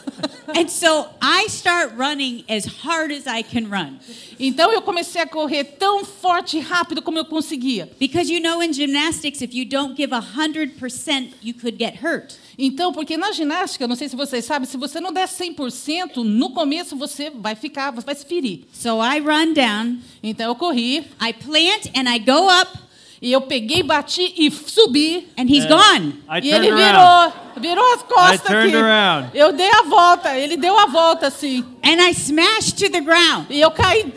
And 0.48 0.68
so 0.68 1.09
I 1.22 1.46
start 1.48 1.94
running 1.96 2.44
as 2.48 2.66
hard 2.66 3.12
as 3.12 3.26
I 3.26 3.42
can 3.42 3.68
run. 3.68 3.98
Então 4.38 4.72
eu 4.72 4.83
comecei 4.83 5.22
a 5.22 5.26
correr 5.26 5.64
tão 5.64 6.04
forte 6.04 6.59
e 6.59 6.61
rápido 6.61 7.00
como 7.00 7.18
eu 7.18 7.24
conseguia. 7.24 7.90
Because 7.98 8.33
you 8.33 8.40
know, 8.40 8.62
in 8.62 8.72
gymnastics, 8.72 9.40
if 9.40 9.54
you 9.54 9.64
don't 9.64 9.96
give 9.96 10.12
100%, 10.12 11.33
you 11.42 11.54
could 11.54 11.78
get 11.78 12.02
hurt. 12.02 12.35
Então, 12.59 12.92
porque 12.92 13.16
na 13.16 13.33
ginástica, 13.33 13.88
não 13.88 13.96
sei 13.96 14.09
se 14.09 14.14
vocês 14.14 14.44
sabem, 14.44 14.68
se 14.68 14.76
você 14.76 15.00
não 15.00 15.12
der 15.12 15.26
100%, 15.26 16.16
no 16.22 16.50
começo 16.50 16.96
você 16.96 17.30
vai 17.30 17.54
ficar, 17.54 17.90
você 17.90 18.07
vai 18.07 18.14
se 18.14 18.24
ferir. 18.24 18.64
So 18.72 19.00
I 19.02 19.18
run 19.18 19.54
down, 19.54 19.98
Então 20.22 20.46
eu 20.46 20.54
corri 20.54 20.98
I 21.20 21.33
plant, 21.33 21.90
and 21.96 22.09
I 22.09 22.18
go 22.18 22.48
up, 22.48 22.78
e 23.24 23.32
eu 23.32 23.40
peguei, 23.40 23.82
bati 23.82 24.34
e 24.37 24.50
subi. 24.50 25.26
and 25.38 25.48
he's 25.48 25.64
gone. 25.64 26.22
I 26.28 26.40
e 26.42 26.52
ele 26.52 26.68
around. 26.68 27.32
virou, 27.56 27.62
virou 27.62 27.94
as 27.94 28.02
costas 28.02 28.54
aqui. 28.54 28.76
around. 28.76 29.30
Eu 29.32 29.50
dei 29.50 29.70
a 29.70 29.82
volta, 29.84 30.37
ele 30.37 30.58
deu 30.58 30.78
a 30.78 30.84
volta 30.84 31.28
assim. 31.28 31.64
And 31.82 32.02
I 32.02 32.10
smashed 32.10 32.76
to 32.84 32.90
the 32.90 33.00
ground. 33.00 33.46
E 33.48 33.62
eu 33.62 33.70
caí, 33.70 34.12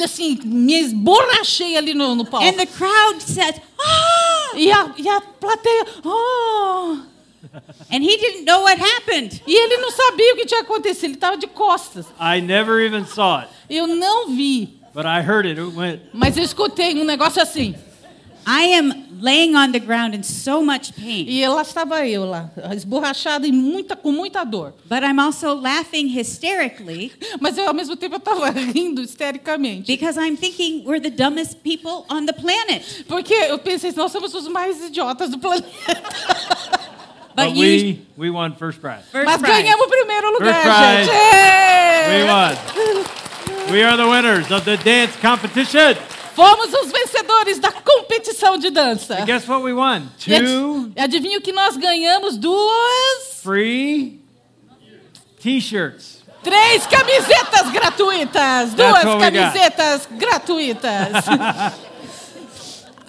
assim, 0.00 0.38
me 0.44 0.74
esborrachei 0.74 1.76
ali 1.76 1.94
no, 1.94 2.14
no 2.14 2.24
palco. 2.24 2.46
And 2.46 2.52
the 2.52 2.66
crowd 2.66 3.20
said, 3.20 3.60
ah! 3.76 4.52
E 4.54 4.70
a, 4.70 4.90
e 4.98 5.08
a 5.08 5.20
plateia, 5.20 5.86
oh! 6.04 6.98
And 7.90 8.04
he 8.04 8.16
didn't 8.16 8.44
know 8.44 8.62
what 8.62 8.80
happened. 8.80 9.42
E 9.48 9.52
ele 9.52 9.78
não 9.78 9.90
sabia 9.90 10.32
o 10.32 10.36
que 10.36 10.46
tinha 10.46 10.60
acontecido, 10.60 11.06
ele 11.06 11.14
estava 11.14 11.36
de 11.36 11.48
costas. 11.48 12.06
I 12.20 12.40
never 12.40 12.80
even 12.80 13.04
saw 13.04 13.40
it, 13.40 13.48
Eu 13.68 13.88
não 13.88 14.28
vi, 14.28 14.78
but 14.94 15.06
I 15.06 15.20
heard 15.28 15.44
it. 15.44 15.60
It 15.60 15.76
went. 15.76 16.02
mas 16.12 16.36
eu 16.36 16.44
escutei 16.44 16.94
um 16.94 17.04
negócio 17.04 17.42
assim. 17.42 17.74
I 18.46 18.64
am 18.76 18.92
laying 19.20 19.54
on 19.56 19.72
the 19.72 19.78
ground 19.80 20.14
in 20.14 20.22
so 20.22 20.62
much 20.62 20.92
pain. 20.94 21.26
E 21.28 21.46
lá 21.48 21.62
estava 21.62 22.06
eu 22.06 22.24
lá, 22.26 22.50
esborrachada 22.74 23.46
e 23.46 23.52
muita, 23.52 23.96
com 23.96 24.12
muita 24.12 24.44
dor. 24.44 24.74
But 24.88 25.02
I'm 25.02 25.18
also 25.18 25.54
laughing 25.54 26.08
hysterically 26.08 27.10
Mas 27.40 27.56
eu, 27.56 27.66
ao 27.68 27.74
mesmo 27.74 27.96
tempo 27.96 28.16
eu 28.16 28.18
estava 28.18 28.50
rindo 28.50 29.00
histericamente. 29.02 29.86
because 29.86 30.18
I'm 30.18 30.36
thinking 30.36 30.84
we're 30.84 31.00
the 31.00 31.10
dumbest 31.10 31.56
people 31.62 32.04
on 32.10 32.26
the 32.26 32.32
planet. 32.34 33.04
Porque 33.08 33.32
eu 33.32 33.58
pensei, 33.58 33.92
nós 33.96 34.12
somos 34.12 34.34
os 34.34 34.46
mais 34.48 34.82
idiotas 34.84 35.30
do 35.30 35.38
planeta. 35.38 35.68
But, 37.36 37.46
But 37.48 37.56
you, 37.56 37.60
we, 37.62 38.06
we 38.16 38.30
won 38.30 38.52
first 38.54 38.80
prize. 38.80 39.02
first 39.10 39.26
Mas 39.26 39.40
prize. 39.40 39.62
ganhamos 39.62 39.86
o 39.86 39.88
primeiro 39.90 40.30
lugar, 40.34 40.54
First 40.54 40.76
prize. 40.76 41.06
gente. 41.06 42.12
We 42.12 42.24
won. 42.30 43.14
We 43.72 43.82
are 43.82 43.96
the 43.96 44.06
winners 44.06 44.52
of 44.52 44.64
the 44.64 44.76
dance 44.76 45.16
competition. 45.20 45.96
Fomos 46.34 46.72
os 46.72 46.90
vencedores 46.90 47.58
da 47.58 47.70
competição 47.70 48.58
de 48.58 48.70
dança. 48.70 49.14
And 49.20 49.24
guess 49.24 49.48
what 49.48 49.62
we 49.62 49.72
won? 49.72 50.08
Two 50.18 50.92
e 50.96 51.00
adivinha 51.00 51.38
o 51.38 51.40
que 51.40 51.52
nós 51.52 51.76
ganhamos? 51.76 52.36
Duas, 52.36 53.40
free 53.42 54.20
T-shirts. 55.40 56.22
três 56.42 56.86
camisetas 56.86 57.70
gratuitas. 57.70 58.74
Duas 58.74 59.02
camisetas 59.02 60.08
gratuitas. 60.10 61.12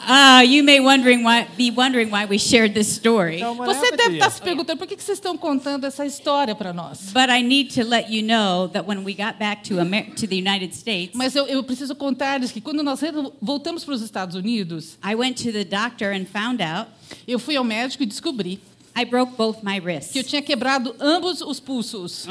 Ah, 0.07 0.41
you 0.41 0.63
may 0.63 0.79
wondering 0.79 1.23
why, 1.23 1.47
be 1.57 1.71
wondering 1.71 2.09
why 2.11 2.25
we 2.25 2.37
shared 2.37 2.73
this 2.73 2.87
story. 2.95 3.41
What 3.41 3.57
Você 3.75 3.91
deve 3.95 4.13
estar 4.17 4.25
you? 4.27 4.31
se 4.31 4.41
perguntando 4.41 4.77
por 4.77 4.87
que 4.87 4.95
vocês 4.95 5.17
estão 5.17 5.35
contando 5.37 5.85
essa 5.85 6.05
história 6.05 6.53
para 6.55 6.71
nós. 6.73 7.11
But 7.11 7.29
I 7.29 7.41
need 7.41 7.73
to 7.75 7.83
let 7.87 8.09
you 8.09 8.21
know 8.21 8.67
that 8.69 8.87
when 8.87 9.03
we 9.03 9.13
got 9.13 9.39
back 9.39 9.63
to, 9.69 9.79
Amer- 9.79 10.13
to 10.15 10.27
the 10.27 10.35
United 10.35 10.75
States, 10.75 11.15
Mas 11.15 11.35
eu, 11.35 11.47
eu 11.47 11.63
preciso 11.63 11.95
contar-lhes 11.95 12.51
que 12.51 12.61
quando 12.61 12.83
nós 12.83 12.99
voltamos 13.41 13.83
para 13.83 13.93
os 13.95 14.01
Estados 14.01 14.35
Unidos, 14.35 14.97
I 15.03 15.15
went 15.15 15.41
to 15.43 15.51
the 15.51 15.63
doctor 15.63 16.11
and 16.13 16.25
found 16.25 16.61
out 16.61 16.89
eu 17.27 17.39
fui 17.39 17.55
ao 17.55 17.63
médico 17.63 18.03
e 18.03 18.05
descobri 18.05 18.59
I 18.97 19.03
broke 19.05 19.35
both 19.35 19.57
my 19.63 19.79
wrists. 19.79 20.11
que 20.13 20.19
eu 20.19 20.23
tinha 20.23 20.41
quebrado 20.41 20.95
ambos 20.99 21.41
os 21.41 21.59
pulsos. 21.59 22.25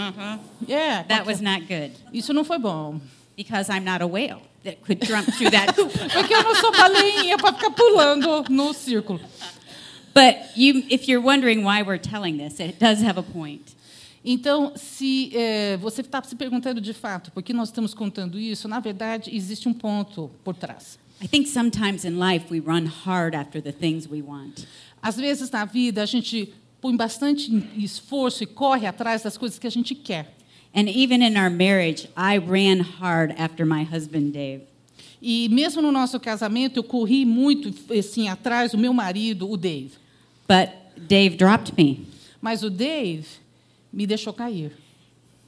É, 0.68 1.02
That 1.02 1.26
was 1.26 1.40
not 1.40 1.66
good 1.66 1.92
isso 2.12 2.32
não 2.32 2.44
foi 2.44 2.58
bom. 2.58 3.00
Because 3.36 3.68
I'm 3.70 3.84
not 3.84 4.02
a 4.02 4.06
whale 4.06 4.42
that 4.64 4.82
could 4.82 5.00
jump 5.02 5.26
through 5.34 5.50
that. 5.50 5.74
Porque 6.12 6.34
eu 6.34 6.42
não 6.42 6.54
sou 6.54 6.72
baleinha 6.72 7.36
para 7.36 7.52
ficar 7.52 7.70
pulando 7.70 8.44
no 8.48 8.72
círculo. 8.72 9.20
but 10.14 10.56
you, 10.56 10.84
if 10.88 11.08
you're 11.08 11.20
wondering 11.20 11.64
why 11.64 11.82
we're 11.82 11.98
telling 11.98 12.38
this, 12.38 12.60
it 12.60 12.78
does 12.78 13.02
have 13.02 13.18
a 13.18 13.22
point. 13.22 13.74
Então, 14.24 14.72
se 14.74 15.30
eh, 15.34 15.76
você 15.76 16.00
está 16.00 16.22
se 16.22 16.34
perguntando 16.34 16.80
de 16.80 16.94
fato 16.94 17.30
por 17.30 17.42
que 17.42 17.52
nós 17.52 17.68
estamos 17.68 17.92
contando 17.92 18.38
isso, 18.38 18.66
na 18.66 18.80
verdade, 18.80 19.34
existe 19.34 19.68
um 19.68 19.74
ponto 19.74 20.30
por 20.42 20.54
trás. 20.54 20.98
I 21.20 21.28
think 21.28 21.46
sometimes 21.46 22.04
in 22.04 22.18
life 22.18 22.46
we 22.50 22.58
run 22.58 22.86
hard 22.86 23.34
after 23.34 23.60
the 23.60 23.72
things 23.72 24.08
we 24.08 24.22
want. 24.22 24.66
Às 25.02 25.16
vezes, 25.16 25.50
na 25.50 25.66
vida, 25.66 26.02
a 26.02 26.06
gente 26.06 26.54
põe 26.80 26.96
bastante 26.96 27.50
esforço 27.76 28.42
e 28.42 28.46
corre 28.46 28.86
atrás 28.86 29.22
das 29.22 29.36
coisas 29.36 29.58
que 29.58 29.66
a 29.66 29.70
gente 29.70 29.94
quer. 29.94 30.34
And 30.74 30.88
even 30.88 31.22
in 31.22 31.36
our 31.36 31.50
marriage, 31.50 32.08
I 32.16 32.38
ran 32.38 32.80
hard 32.80 33.34
after 33.38 33.64
my 33.64 33.84
husband, 33.84 34.32
Dave. 34.32 34.62
E 35.22 35.48
mesmo 35.48 35.80
no 35.80 35.92
nosso 35.92 36.18
casamento, 36.18 36.78
eu 36.78 36.84
corri 36.84 37.24
muito 37.24 37.72
assim 37.96 38.28
atrás 38.28 38.72
do 38.72 38.78
meu 38.78 38.92
marido, 38.92 39.48
o 39.48 39.56
Dave. 39.56 39.92
But 40.46 40.70
Dave 41.08 41.36
dropped 41.36 41.74
me. 41.78 42.06
Mas 42.42 42.62
o 42.62 42.68
Dave 42.68 43.26
me 43.92 44.06
deixou 44.06 44.34
cair. 44.34 44.72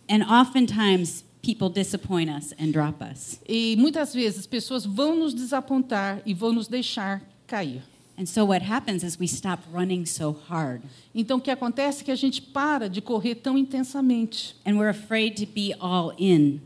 And 0.08 0.22
oftentimes 0.22 1.24
people 1.42 1.68
disappoint 1.68 2.30
us 2.30 2.54
and 2.58 2.72
drop 2.72 3.02
us. 3.02 3.40
E 3.46 3.76
muitas 3.76 4.14
vezes 4.14 4.46
pessoas 4.46 4.86
vão 4.86 5.16
nos 5.16 5.34
desapontar 5.34 6.22
e 6.24 6.32
vão 6.32 6.52
nos 6.52 6.68
deixar 6.68 7.22
cair. 7.46 7.82
And 8.18 8.24
so 8.26 8.46
what 8.46 8.64
happens 8.64 9.02
is 9.04 9.18
we 9.18 9.26
stop 9.26 9.62
running 9.72 10.06
so 10.06 10.32
hard. 10.48 10.82
Então 11.14 11.38
o 11.38 11.40
que 11.40 11.50
acontece 11.50 12.02
é 12.02 12.04
que 12.06 12.10
a 12.10 12.16
gente 12.16 12.40
para 12.40 12.88
de 12.88 13.00
correr 13.00 13.34
tão 13.36 13.58
intensamente. 13.58 14.56
And 14.64 14.76
we're 14.76 14.88
afraid 14.90 15.36
to 15.44 15.52
be 15.52 15.74
all 15.78 16.12
in 16.18 16.60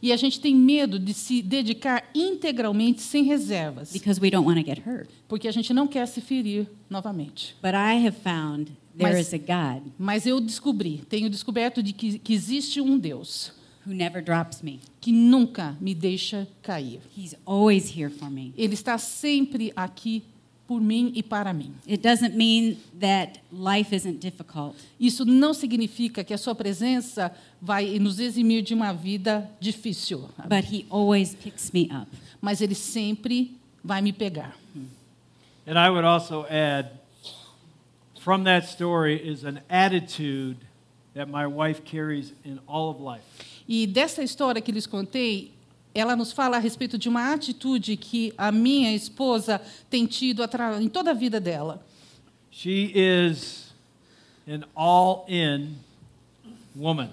E 0.00 0.12
a 0.12 0.16
gente 0.16 0.38
tem 0.40 0.54
medo 0.54 0.98
de 0.98 1.12
se 1.12 1.42
dedicar 1.42 2.04
integralmente 2.14 3.00
sem 3.02 3.24
reservas, 3.24 3.90
because 3.92 4.20
we 4.20 4.30
don't 4.30 4.46
want 4.46 4.58
to 4.60 4.64
get 4.64 4.78
hurt. 4.86 5.08
porque 5.26 5.48
a 5.48 5.52
gente 5.52 5.74
não 5.74 5.88
quer 5.88 6.06
se 6.06 6.20
ferir 6.20 6.68
novamente. 6.88 7.56
But 7.60 7.72
I 7.74 8.06
have 8.06 8.16
found 8.22 8.70
there 8.96 9.12
Mas- 9.14 9.26
is 9.28 9.34
a 9.34 9.38
God 9.38 9.82
Mas 9.98 10.24
eu 10.26 10.40
descobri, 10.40 11.02
tenho 11.08 11.28
descoberto 11.28 11.82
de 11.82 11.92
que, 11.92 12.18
que 12.20 12.32
existe 12.32 12.80
um 12.80 12.96
Deus 12.96 13.52
who 13.84 13.92
never 13.92 14.22
drops 14.22 14.62
me. 14.62 14.78
que 15.00 15.10
nunca 15.10 15.76
me 15.80 15.94
deixa 15.96 16.46
cair. 16.62 17.00
He's 17.16 17.34
always 17.44 17.90
here 17.90 18.08
for 18.10 18.30
me. 18.30 18.52
Ele 18.56 18.74
está 18.74 18.96
sempre 18.98 19.72
aqui 19.74 20.22
por 20.72 20.80
mim 20.80 21.12
e 21.14 21.22
para 21.22 21.52
mim. 21.52 21.74
It 21.86 22.02
doesn't 22.02 22.34
mean 22.36 22.76
that 23.00 23.38
life 23.52 23.94
isn't 23.94 24.18
difficult. 24.20 24.74
Isso 24.98 25.24
não 25.24 25.52
significa 25.52 26.24
que 26.24 26.32
a 26.32 26.38
sua 26.38 26.54
presença 26.54 27.30
vai 27.60 27.98
nos 27.98 28.18
eximir 28.18 28.62
de 28.62 28.74
uma 28.74 28.92
vida 28.92 29.48
difícil, 29.60 30.28
But 30.48 30.64
he 30.72 30.86
always 30.90 31.34
picks 31.34 31.70
me 31.72 31.88
up. 31.92 32.10
mas 32.40 32.60
ele 32.60 32.74
sempre 32.74 33.52
vai 33.84 34.00
me 34.00 34.12
pegar. 34.12 34.56
And 35.66 35.78
I 35.78 35.90
would 35.90 36.04
also 36.04 36.44
add 36.50 36.90
from 38.20 38.44
that 38.44 38.66
story 38.66 39.16
is 39.16 39.44
an 39.44 39.60
attitude 39.68 40.56
that 41.14 41.26
my 41.30 41.46
wife 41.46 41.82
carries 41.84 42.32
in 42.44 42.58
all 42.66 42.90
of 42.90 43.00
life. 43.00 43.22
E 43.68 43.86
dessa 43.86 44.22
história 44.24 44.60
que 44.60 44.72
lhes 44.72 44.86
contei, 44.86 45.51
ela 45.94 46.16
nos 46.16 46.32
fala 46.32 46.56
a 46.56 46.60
respeito 46.60 46.96
de 46.96 47.08
uma 47.08 47.32
atitude 47.32 47.96
que 47.96 48.32
a 48.36 48.50
minha 48.50 48.94
esposa 48.94 49.60
tem 49.90 50.06
tido 50.06 50.42
em 50.80 50.88
toda 50.88 51.10
a 51.10 51.14
vida 51.14 51.38
dela. 51.38 51.84
She 52.50 52.92
is 52.94 53.72
an 54.46 54.62
all 54.74 55.24
in 55.28 55.76
woman. 56.76 57.10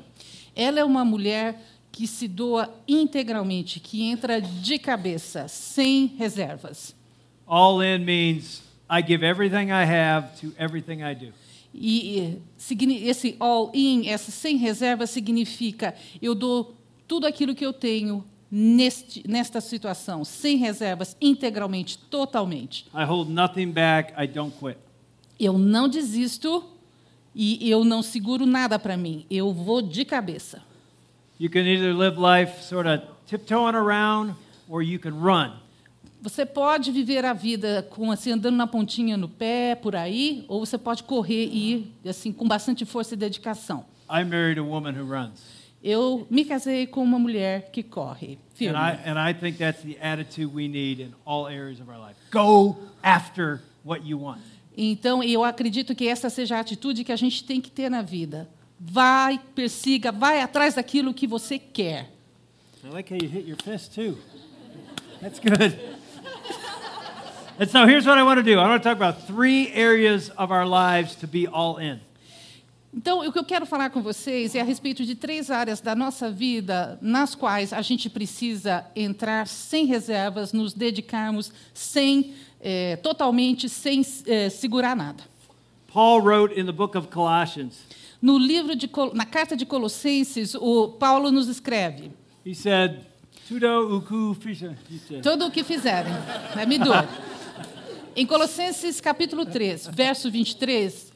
Ela 0.56 0.80
é 0.80 0.84
uma 0.84 1.04
mulher 1.04 1.62
que 1.92 2.08
se 2.08 2.28
doa 2.28 2.74
integralmente, 2.88 3.80
que 3.80 4.04
entra 4.04 4.42
de 4.42 4.80
cabeça, 4.80 5.48
sem 5.48 6.08
reservas. 6.18 6.96
All 7.46 7.82
in 7.84 8.00
means 8.00 8.62
I 8.90 9.02
give 9.06 9.26
everything 9.26 9.72
I 9.72 9.84
have 9.84 10.40
to 10.40 10.54
everything 10.58 11.02
I 11.04 11.14
do. 11.14 11.34
E 11.74 12.40
esse 13.04 13.36
all 13.40 13.72
in, 13.74 14.08
essa 14.08 14.32
sem 14.32 14.58
reserva, 14.58 15.06
significa 15.06 15.94
eu 16.22 16.34
dou 16.34 16.76
tudo 17.08 17.28
aquilo 17.28 17.54
que 17.54 17.66
eu 17.66 17.74
tenho 17.74 18.24
neste, 18.52 19.28
nesta 19.28 19.62
situação, 19.62 20.26
sem 20.26 20.58
reservas, 20.58 21.16
integralmente, 21.22 21.98
totalmente. 21.98 22.86
I 22.94 23.04
hold 23.04 23.30
nothing 23.30 23.72
back, 23.72 24.14
I 24.22 24.28
don't 24.28 24.56
quit. 24.60 24.78
Eu 25.40 25.58
não 25.58 25.88
desisto 25.88 26.64
e 27.34 27.70
eu 27.70 27.86
não 27.86 28.02
seguro 28.02 28.46
nada 28.46 28.78
para 28.78 28.98
mim. 28.98 29.26
Eu 29.30 29.54
vou 29.54 29.82
de 29.82 30.04
cabeça. 30.04 30.62
You 31.40 31.50
can 31.50 31.62
either 31.62 31.96
live 31.96 32.18
life 32.20 32.64
sort 32.64 32.88
of 32.88 33.04
tiptoeing 33.26 33.76
around 33.76 34.36
or 34.68 34.84
you 34.84 35.00
can 35.00 35.12
run. 35.12 35.54
Você 36.22 36.46
pode 36.46 36.92
viver 36.92 37.24
a 37.24 37.32
vida 37.32 37.88
com 37.92 38.12
assim 38.12 38.34
andando 38.34 38.58
na 38.58 38.68
pontinha 38.68 39.16
no 39.16 39.30
pé 39.30 39.74
por 39.74 39.96
aí, 39.96 40.44
ou 40.50 40.66
você 40.66 40.78
pode 40.78 41.04
correr 41.04 41.46
e 41.46 41.72
ir 41.72 42.10
assim 42.10 42.34
com 42.34 42.46
bastante 42.46 42.84
força 42.84 43.14
e 43.14 43.18
dedicação. 43.18 43.86
I 44.10 44.26
married 44.26 44.60
a 44.60 44.64
woman 44.64 44.92
who 44.92 45.06
runs. 45.06 45.59
Eu 45.82 46.28
me 46.30 46.44
casei 46.44 46.86
com 46.86 47.02
uma 47.02 47.18
mulher 47.18 47.70
que 47.72 47.82
corre, 47.82 48.38
firme. 48.54 48.78
And 48.78 48.82
I, 48.82 49.10
and 49.10 49.30
I 49.30 49.34
think 49.34 49.58
that's 49.58 49.82
the 49.82 49.98
attitude 50.02 50.54
we 50.54 50.68
need 50.68 51.02
in 51.02 51.14
all 51.26 51.48
areas 51.48 51.80
of 51.80 51.90
our 51.90 51.98
life. 51.98 52.18
Go 52.32 52.78
after 53.02 53.62
what 53.86 54.06
you 54.06 54.20
want. 54.20 54.42
Então, 54.78 55.24
eu 55.24 55.44
acredito 55.44 55.96
que 55.96 56.08
essa 56.08 56.30
seja 56.30 56.58
a 56.58 56.60
atitude 56.60 57.04
que 57.04 57.12
a 57.12 57.16
gente 57.16 57.44
tem 57.44 57.62
que 57.62 57.72
ter 57.72 57.90
na 57.90 58.02
vida. 58.02 58.50
Vai, 58.80 59.40
persiga, 59.56 60.12
vai 60.12 60.42
atrás 60.42 60.76
daquilo 60.76 61.14
que 61.14 61.28
você 61.28 61.58
quer. 61.58 62.10
I 62.84 62.90
like 62.90 63.14
how 63.14 63.18
you 63.22 63.30
hit 63.30 63.46
your 63.46 63.58
fist 63.62 63.94
too. 63.94 64.18
That's 65.22 65.40
good. 65.40 65.78
and 67.60 67.70
so 67.70 67.86
here's 67.86 68.06
what 68.06 68.18
I 68.18 68.24
want 68.24 68.38
to 68.38 68.44
do 68.44 68.58
I 68.58 68.68
want 68.68 68.82
to 68.82 68.90
talk 68.90 68.96
about 68.96 69.28
three 69.28 69.70
areas 69.74 70.30
of 70.38 70.52
our 70.52 70.66
lives 70.66 71.16
to 71.16 71.28
be 71.28 71.46
all 71.46 71.78
in. 71.78 72.00
Então, 72.92 73.20
o 73.20 73.32
que 73.32 73.38
eu 73.38 73.44
quero 73.44 73.68
falar 73.68 73.92
com 73.92 74.02
vocês 74.02 74.56
é 74.56 74.62
a 74.62 74.64
respeito 74.64 75.06
de 75.06 75.14
três 75.14 75.52
áreas 75.52 75.80
da 75.80 75.96
nossa 75.96 76.32
vida 76.32 76.98
nas 77.02 77.36
quais 77.36 77.72
a 77.72 77.82
gente 77.84 78.10
precisa 78.10 78.84
entrar 78.96 79.48
sem 79.48 79.86
reservas, 79.86 80.54
nos 80.54 80.74
dedicarmos 80.74 81.52
sem 81.74 82.34
eh, 82.60 82.96
totalmente 82.98 83.70
sem 83.70 84.02
eh, 84.26 84.50
segurar 84.50 84.96
nada. 84.96 85.24
Paul 85.94 86.22
wrote 86.22 86.60
in 86.60 86.66
the 86.66 86.72
book 86.72 86.98
of 86.98 87.08
Colossians, 87.10 87.76
No 88.22 88.38
livro 88.38 88.76
de 88.76 88.90
na 89.14 89.26
carta 89.26 89.56
de 89.56 89.66
Colossenses, 89.66 90.54
o 90.56 90.90
Paulo 90.90 91.32
nos 91.32 91.48
escreve: 91.48 92.12
he 92.46 92.54
said, 92.54 93.00
Tudo 93.48 93.98
o 95.48 95.52
que 95.52 95.64
fizerem, 95.64 96.12
né, 96.56 96.66
me 96.66 96.78
doa. 96.78 97.08
Em 98.16 98.26
Colossenses 98.26 99.00
capítulo 99.00 99.46
3, 99.46 99.88
verso 99.94 100.30
23, 100.30 101.09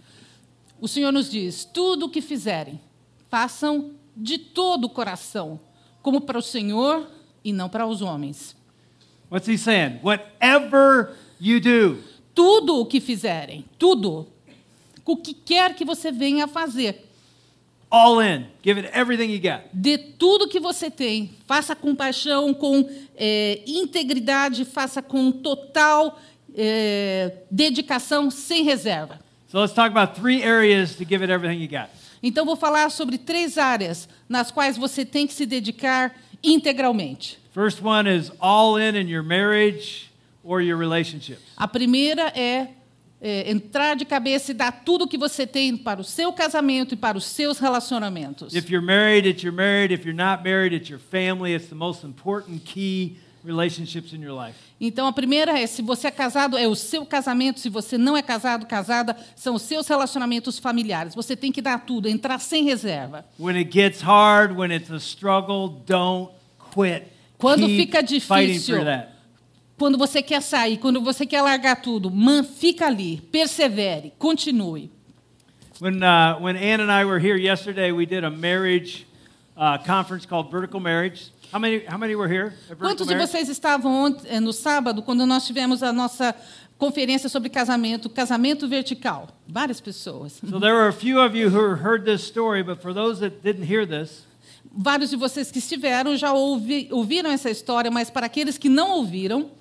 o 0.84 0.88
Senhor 0.89 1.13
nos 1.13 1.32
diz: 1.32 1.63
Tudo 1.63 2.08
o 2.08 2.10
que 2.10 2.19
fizerem, 2.19 2.78
façam 3.30 3.91
de 4.17 4.38
todo 4.38 4.84
o 4.84 4.89
coração, 4.89 5.58
como 6.02 6.19
para 6.19 6.38
o 6.38 6.41
Senhor 6.41 7.10
e 7.41 7.54
não 7.54 7.69
para 7.69 7.88
os 7.88 8.02
homens. 8.02 8.54
What's 9.32 9.48
he 9.48 9.58
saying? 9.58 10.02
Whatever 10.04 11.15
you 11.39 11.62
do, 11.62 12.04
Tudo 12.36 12.82
o 12.82 12.86
que 12.86 13.00
fizerem, 13.00 13.63
tudo, 13.80 14.28
o 15.06 15.15
que 15.15 15.34
quer 15.34 15.74
que 15.74 15.86
você 15.86 16.12
venha 16.12 16.43
a 16.43 16.48
fazer, 16.50 17.10
all 17.89 18.22
in. 18.22 18.48
Give 18.62 18.78
it 18.78 18.91
everything 18.93 19.32
you 19.32 19.39
got. 19.39 19.63
dê 19.72 19.98
tudo 19.98 20.50
que 20.50 20.60
você 20.60 20.91
tem, 20.91 21.32
faça 21.48 21.78
com 21.78 21.96
paixão, 21.96 22.54
com 22.54 22.86
eh, 23.15 23.63
integridade, 23.65 24.65
faça 24.65 25.02
com 25.02 25.32
total 25.32 26.19
eh, 26.54 27.38
dedicação, 27.50 28.30
sem 28.30 28.65
reserva. 28.65 29.22
So 29.53 29.59
let's 29.59 29.73
talk 29.73 29.91
about 29.91 30.15
three 30.15 30.41
areas 30.41 30.95
to 30.95 31.05
give 31.05 31.21
it 31.21 31.29
everything 31.29 31.59
you 31.59 31.67
got. 31.67 31.91
Então, 32.23 32.43
vou 32.43 32.55
falar 32.55 32.89
sobre 32.89 33.19
três 33.19 33.55
áreas 33.55 34.09
nas 34.27 34.49
quais 34.49 34.77
você 34.77 35.05
tem 35.05 35.27
que 35.27 35.33
se 35.33 35.45
dedicar 35.45 36.15
integralmente. 36.43 37.37
First 37.53 37.79
one 37.83 38.07
is 38.09 38.31
all 38.39 38.77
in 38.77 38.95
in 38.95 39.07
your 39.07 39.21
marriage 39.21 40.11
or 40.43 40.59
your 40.59 40.79
relationships. 40.79 41.43
A 41.55 41.67
primeira 41.67 42.29
é, 42.35 42.69
é, 43.21 43.51
entrar 43.51 43.95
de 43.95 44.05
cabeça 44.05 44.49
e 44.49 44.55
dar 44.55 44.71
tudo 44.83 45.07
que 45.07 45.19
você 45.19 45.45
tem 45.45 45.77
para 45.77 46.01
o 46.01 46.03
seu 46.03 46.33
casamento 46.33 46.95
e 46.95 46.97
para 46.97 47.15
os 47.15 47.25
seus 47.25 47.59
relacionamentos. 47.59 48.55
If 48.55 48.71
you're 48.71 48.83
married, 48.83 49.29
it's 49.29 49.43
you're 49.43 49.55
married. 49.55 49.93
If 49.93 50.03
you're 50.03 50.17
not 50.17 50.43
married, 50.43 50.75
it's 50.75 50.89
your 50.89 50.99
family. 50.99 51.53
It's 51.53 51.69
the 51.69 51.75
most 51.75 52.03
important 52.03 52.65
key 52.65 53.19
relationships 53.45 54.13
in 54.13 54.21
your 54.21 54.34
life. 54.34 54.58
Então, 54.79 55.08
a 55.08 55.13
primeira 55.13 55.58
é, 55.60 55.67
se 55.67 55.82
você 55.82 56.08
é 56.08 56.12
casado, 56.12 56.58
é 56.58 56.67
o 56.67 56.75
seu 56.75 57.06
casamento. 57.06 57.60
Se 57.60 57.69
você 57.69 57.97
não 57.97 58.15
é 58.15 58.21
casado, 58.21 58.65
casada, 58.65 59.15
são 59.36 59.56
os 59.56 59.62
seus 59.62 59.88
relacionamentos 59.88 60.60
familiares. 60.60 61.15
Você 61.15 61.36
tem 61.36 61.51
que 61.51 61.62
dar 61.62 61.86
tudo, 61.86 62.08
entrar 62.08 62.39
sem 62.39 62.63
reserva. 62.63 63.25
When 63.39 63.58
it 63.58 63.71
gets 63.71 64.01
hard, 64.01 64.58
when 64.58 64.71
it's 64.71 64.91
a 64.91 64.99
struggle, 64.99 65.82
don't 65.86 66.32
quit. 66.73 67.08
Quando 67.38 67.65
Keep 67.65 67.77
fica 67.77 67.99
fighting 68.01 68.53
difícil, 68.53 68.77
for 68.77 68.86
that. 68.86 69.13
Quando 69.77 69.97
você 69.97 70.21
quer 70.21 70.41
sair, 70.41 70.77
quando 70.77 71.01
você 71.01 71.25
quer 71.25 71.41
largar 71.41 71.82
tudo, 71.82 72.10
man, 72.10 72.43
fica 72.43 72.86
ali, 72.86 73.17
persevere, 73.32 74.13
continue. 74.17 74.89
When, 75.82 76.01
uh, 76.01 76.39
when 76.39 76.56
Ann 76.56 76.79
and 76.79 76.91
I 76.91 77.03
were 77.03 77.19
here 77.19 77.36
yesterday, 77.36 77.91
we 77.91 78.06
did 78.06 78.23
a 78.23 78.29
marriage 78.29 79.06
uh, 79.58 79.77
conference 79.79 80.25
called 80.25 80.49
Vertical 80.49 80.79
Marriage. 80.79 81.32
How 81.53 81.59
many, 81.59 81.85
how 81.85 81.99
many 81.99 82.15
were 82.15 82.27
here? 82.27 82.51
Quantos 82.79 83.05
de 83.05 83.15
vocês 83.15 83.47
estavam 83.47 84.17
eh, 84.25 84.39
no 84.39 84.51
sábado, 84.51 85.03
quando 85.03 85.23
nós 85.27 85.45
tivemos 85.45 85.83
a 85.83 85.93
nossa 85.93 86.33
conferência 86.79 87.29
sobre 87.29 87.47
casamento, 87.47 88.09
casamento 88.09 88.67
vertical? 88.67 89.27
Várias 89.47 89.79
pessoas. 89.79 90.41
So 90.49 90.59
there 90.59 90.73
were 90.73 90.87
a 90.87 90.91
few 90.91 91.19
of 91.19 91.35
you 91.37 91.49
who 91.49 91.75
heard 91.75 92.05
this 92.05 92.23
story, 92.23 92.63
but 92.63 92.81
for 92.81 92.91
those 92.91 93.19
that 93.19 93.43
didn't 93.43 93.71
hear 93.71 93.85
this, 93.85 94.25
Vários 94.75 95.11
de 95.11 95.15
vocês 95.15 95.51
que 95.51 95.59
estiveram 95.59 96.17
já 96.17 96.33
ouvi, 96.33 96.87
ouviram 96.91 97.29
essa 97.29 97.51
história, 97.51 97.91
mas 97.91 98.09
para 98.09 98.25
aqueles 98.25 98.57
que 98.57 98.67
não 98.67 98.89
ouviram, 98.93 99.51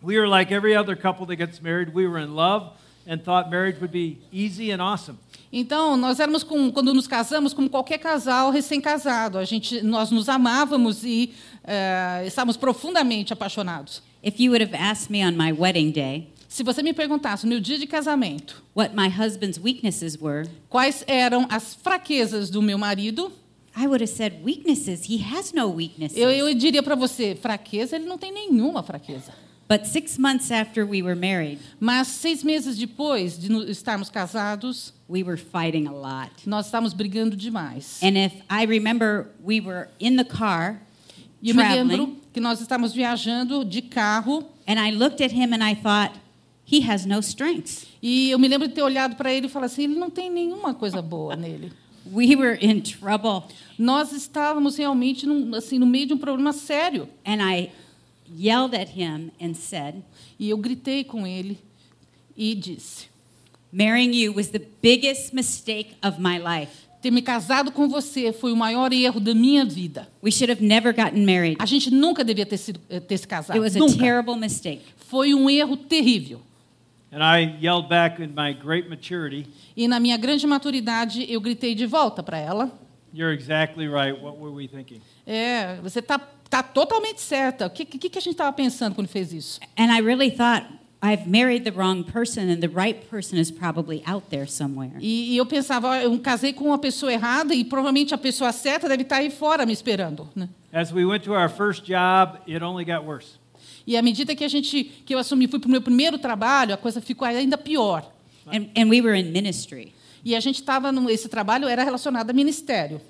we 0.00 0.16
were 0.16 0.28
like 0.28 0.54
every 0.54 0.76
other 0.76 0.94
couple 0.94 1.26
that 1.26 1.34
gets 1.34 1.60
married. 1.60 1.92
We 1.92 2.06
were 2.06 2.22
in 2.22 2.36
love 2.36 2.70
and 3.06 3.18
thought 3.18 3.50
marriage 3.50 3.78
would 3.80 3.92
be 3.92 4.18
easy 4.32 4.72
and 4.72 4.82
awesome. 4.82 5.18
então 5.52 5.96
nós 5.96 6.18
éramos 6.20 6.42
com, 6.42 6.70
quando 6.70 6.94
nos 6.94 7.06
casamos 7.06 7.52
como 7.52 7.68
qualquer 7.68 7.98
casal 7.98 8.50
recém-casado. 8.50 9.38
A 9.38 9.44
gente, 9.44 9.82
nós 9.82 10.10
nos 10.10 10.28
amávamos 10.28 11.04
e 11.04 11.34
eh, 11.64 12.24
estávamos 12.26 12.56
profundamente 12.56 13.32
apaixonados. 13.32 14.02
If 14.24 14.40
you 14.40 14.52
would 14.52 14.62
have 14.62 14.74
asked 14.74 15.10
me 15.10 15.24
on 15.24 15.32
my 15.32 15.52
wedding 15.52 15.90
day 15.90 16.32
Se 16.52 16.62
você 16.62 16.82
me 16.82 16.92
perguntasse 16.92 17.46
no 17.46 17.58
dia 17.58 17.78
de 17.78 17.86
casamento 17.86 18.62
what 18.76 18.94
my 18.94 19.08
husband's 19.08 19.58
weaknesses 19.58 20.18
were, 20.20 20.46
quais 20.68 21.02
eram 21.06 21.46
as 21.48 21.74
fraquezas 21.74 22.50
do 22.50 22.60
meu 22.60 22.76
marido, 22.76 23.32
I 23.74 23.86
would 23.86 24.02
have 24.02 24.12
said 24.12 24.44
weaknesses. 24.44 25.08
He 25.08 25.24
has 25.34 25.54
no 25.54 25.74
weaknesses. 25.74 26.18
Eu, 26.18 26.30
eu 26.30 26.54
diria 26.54 26.82
para 26.82 26.94
você, 26.94 27.34
fraqueza, 27.34 27.96
ele 27.96 28.04
não 28.04 28.18
tem 28.18 28.30
nenhuma 28.30 28.82
fraqueza. 28.82 29.32
But 29.68 29.86
six 29.86 30.18
months 30.18 30.50
after 30.50 30.84
we 30.84 31.02
were 31.02 31.14
married, 31.14 31.58
Mas 31.80 32.08
seis 32.08 32.44
meses 32.44 32.76
depois 32.76 33.38
de 33.38 33.48
estarmos 33.70 34.10
casados, 34.10 34.92
we 35.08 35.22
were 35.22 35.38
fighting 35.38 35.86
a 35.86 35.92
lot. 35.92 36.30
nós 36.46 36.66
estávamos 36.66 36.92
brigando 36.92 37.36
demais. 37.36 38.00
And 38.02 38.16
if 38.16 38.34
I 38.50 38.66
remember, 38.66 39.28
we 39.42 39.60
were 39.60 39.88
in 39.98 40.16
the 40.16 40.24
car 40.24 40.80
E 41.42 41.50
eu 41.50 41.54
me 41.54 41.62
lembro 41.62 42.16
que 42.32 42.40
nós 42.40 42.60
estávamos 42.60 42.92
viajando 42.92 43.64
de 43.64 43.82
carro 43.82 44.44
and 44.66 44.78
I 44.78 44.92
looked 44.92 45.22
at 45.24 45.32
him 45.32 45.52
and 45.52 45.62
I 45.62 45.74
thought, 45.74 46.14
he 46.64 46.88
has 46.88 47.04
no 47.04 47.20
strengths. 47.20 47.86
e 48.02 48.30
eu 48.30 48.38
me 48.38 48.48
lembro 48.48 48.68
de 48.68 48.74
ter 48.74 48.82
olhado 48.82 49.16
para 49.16 49.32
ele 49.32 49.46
e 49.46 49.48
falar 49.48 49.66
assim, 49.66 49.84
ele 49.84 49.96
não 49.96 50.10
tem 50.10 50.30
nenhuma 50.30 50.74
coisa 50.74 51.02
boa 51.02 51.34
nele. 51.34 51.72
We 52.12 52.34
were 52.34 52.58
in 52.60 52.80
trouble. 52.80 53.44
Nós 53.78 54.12
estávamos 54.12 54.76
realmente 54.76 55.24
num, 55.24 55.54
assim 55.54 55.78
no 55.78 55.86
meio 55.86 56.06
de 56.06 56.14
um 56.14 56.18
problema 56.18 56.52
sério. 56.52 57.08
And 57.24 57.38
I 57.40 57.70
yelled 58.36 58.74
at 58.74 58.90
him 58.96 59.30
and 59.40 59.54
said, 59.54 60.02
E 60.38 60.50
eu 60.50 60.56
gritei 60.56 61.04
com 61.04 61.26
ele 61.26 61.58
e 62.36 62.54
disse: 62.54 63.06
Marrying 63.72 64.12
you 64.14 64.32
was 64.34 64.48
the 64.48 64.60
biggest 64.80 65.32
mistake 65.34 65.94
of 66.02 66.20
my 66.20 66.38
life. 66.38 66.72
ter 67.00 67.10
me 67.10 67.20
casado 67.20 67.72
com 67.72 67.88
você 67.88 68.32
foi 68.32 68.52
o 68.52 68.56
maior 68.56 68.92
erro 68.92 69.18
da 69.18 69.34
minha 69.34 69.64
vida. 69.64 70.08
We 70.22 70.30
should 70.30 70.50
have 70.52 70.64
never 70.64 70.94
gotten 70.94 71.24
married. 71.24 71.56
A 71.58 71.66
gente 71.66 71.90
nunca 71.90 72.22
devia 72.24 72.46
ter, 72.46 72.56
sido, 72.58 72.80
eh, 72.88 73.00
ter 73.00 73.18
se 73.18 73.26
casado. 73.26 73.56
It 73.56 73.60
was 73.60 73.74
a 73.74 73.78
nunca. 73.78 73.98
terrible 73.98 74.36
mistake. 74.36 74.82
Foi 75.08 75.34
um 75.34 75.50
erro 75.50 75.76
terrível. 75.76 76.40
And 77.10 77.18
I 77.22 77.58
yelled 77.60 77.88
back 77.88 78.22
in 78.22 78.28
my 78.34 78.54
great 78.54 78.88
maturity, 78.88 79.46
E 79.76 79.86
na 79.86 80.00
minha 80.00 80.16
grande 80.16 80.46
maturidade, 80.46 81.26
eu 81.30 81.40
gritei 81.40 81.74
de 81.74 81.84
volta 81.86 82.22
para 82.22 82.38
ela: 82.38 82.72
You're 83.12 83.34
exactly 83.34 83.86
right. 83.86 84.12
What 84.18 84.38
were 84.38 84.54
we 84.54 84.66
thinking? 84.68 85.00
É, 85.26 85.76
você 85.82 85.98
está 85.98 86.18
tá 86.52 86.62
totalmente 86.62 87.22
certa. 87.22 87.66
O 87.66 87.70
que, 87.70 87.86
que, 87.86 88.10
que 88.10 88.18
a 88.18 88.20
gente 88.20 88.34
estava 88.34 88.52
pensando 88.52 88.94
quando 88.94 89.08
fez 89.08 89.32
isso? 89.32 89.58
And 89.78 89.86
I 89.86 90.02
really 90.02 90.30
thought, 90.30 90.66
I've 91.02 91.26
married 91.26 91.64
the 91.64 91.70
wrong 91.70 92.04
person, 92.04 92.42
and 92.50 92.60
the 92.60 92.68
right 92.68 93.08
person 93.08 93.38
is 93.38 93.50
probably 93.50 94.02
out 94.06 94.26
there 94.28 94.46
somewhere. 94.46 94.92
E, 95.00 95.32
e 95.32 95.36
eu 95.38 95.46
pensava: 95.46 96.02
eu 96.02 96.16
casei 96.18 96.52
com 96.52 96.66
uma 96.66 96.78
pessoa 96.78 97.10
errada 97.10 97.54
e 97.54 97.64
provavelmente 97.64 98.12
a 98.12 98.18
pessoa 98.18 98.52
certa 98.52 98.86
deve 98.86 99.02
estar 99.02 99.16
aí 99.16 99.30
fora 99.30 99.64
me 99.64 99.72
esperando. 99.72 100.28
Né? 100.36 100.46
As 100.70 100.92
we 100.92 101.06
went 101.06 101.24
to 101.24 101.32
our 101.32 101.48
first 101.48 101.84
job, 101.86 102.38
it 102.46 102.62
only 102.62 102.84
got 102.84 103.02
worse. 103.02 103.40
E 103.86 103.96
à 103.96 104.02
medida 104.02 104.34
que 104.36 104.44
a 104.44 104.48
gente 104.48 104.84
que 104.84 105.14
eu 105.14 105.18
assumi, 105.18 105.48
fui 105.48 105.58
para 105.58 105.68
o 105.68 105.70
meu 105.70 105.80
primeiro 105.80 106.18
trabalho, 106.18 106.74
a 106.74 106.76
coisa 106.76 107.00
ficou 107.00 107.26
ainda 107.26 107.56
pior. 107.56 108.04
And, 108.46 108.66
and 108.76 108.90
we 108.90 109.00
were 109.00 109.18
in 109.18 109.32
ministry. 109.32 109.94
E 110.22 110.36
a 110.36 110.40
gente 110.40 110.56
estava 110.56 110.92
esse 111.10 111.28
trabalho 111.30 111.66
era 111.66 111.82
relacionado 111.82 112.28
a 112.28 112.32
ministério. 112.34 113.00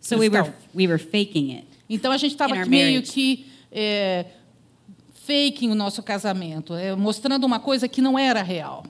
So 0.00 0.18
we 0.18 0.28
were, 0.28 0.52
we 0.74 0.86
were 0.86 0.98
faking 0.98 1.52
it. 1.56 1.71
Então 1.94 2.10
a 2.10 2.16
gente 2.16 2.32
estava 2.32 2.54
meio 2.64 3.02
que 3.02 3.44
é, 3.70 4.24
faking 5.26 5.70
o 5.70 5.74
nosso 5.74 6.02
casamento, 6.02 6.74
é, 6.74 6.96
mostrando 6.96 7.44
uma 7.44 7.60
coisa 7.60 7.86
que 7.86 8.00
não 8.00 8.18
era 8.18 8.42
real. 8.42 8.82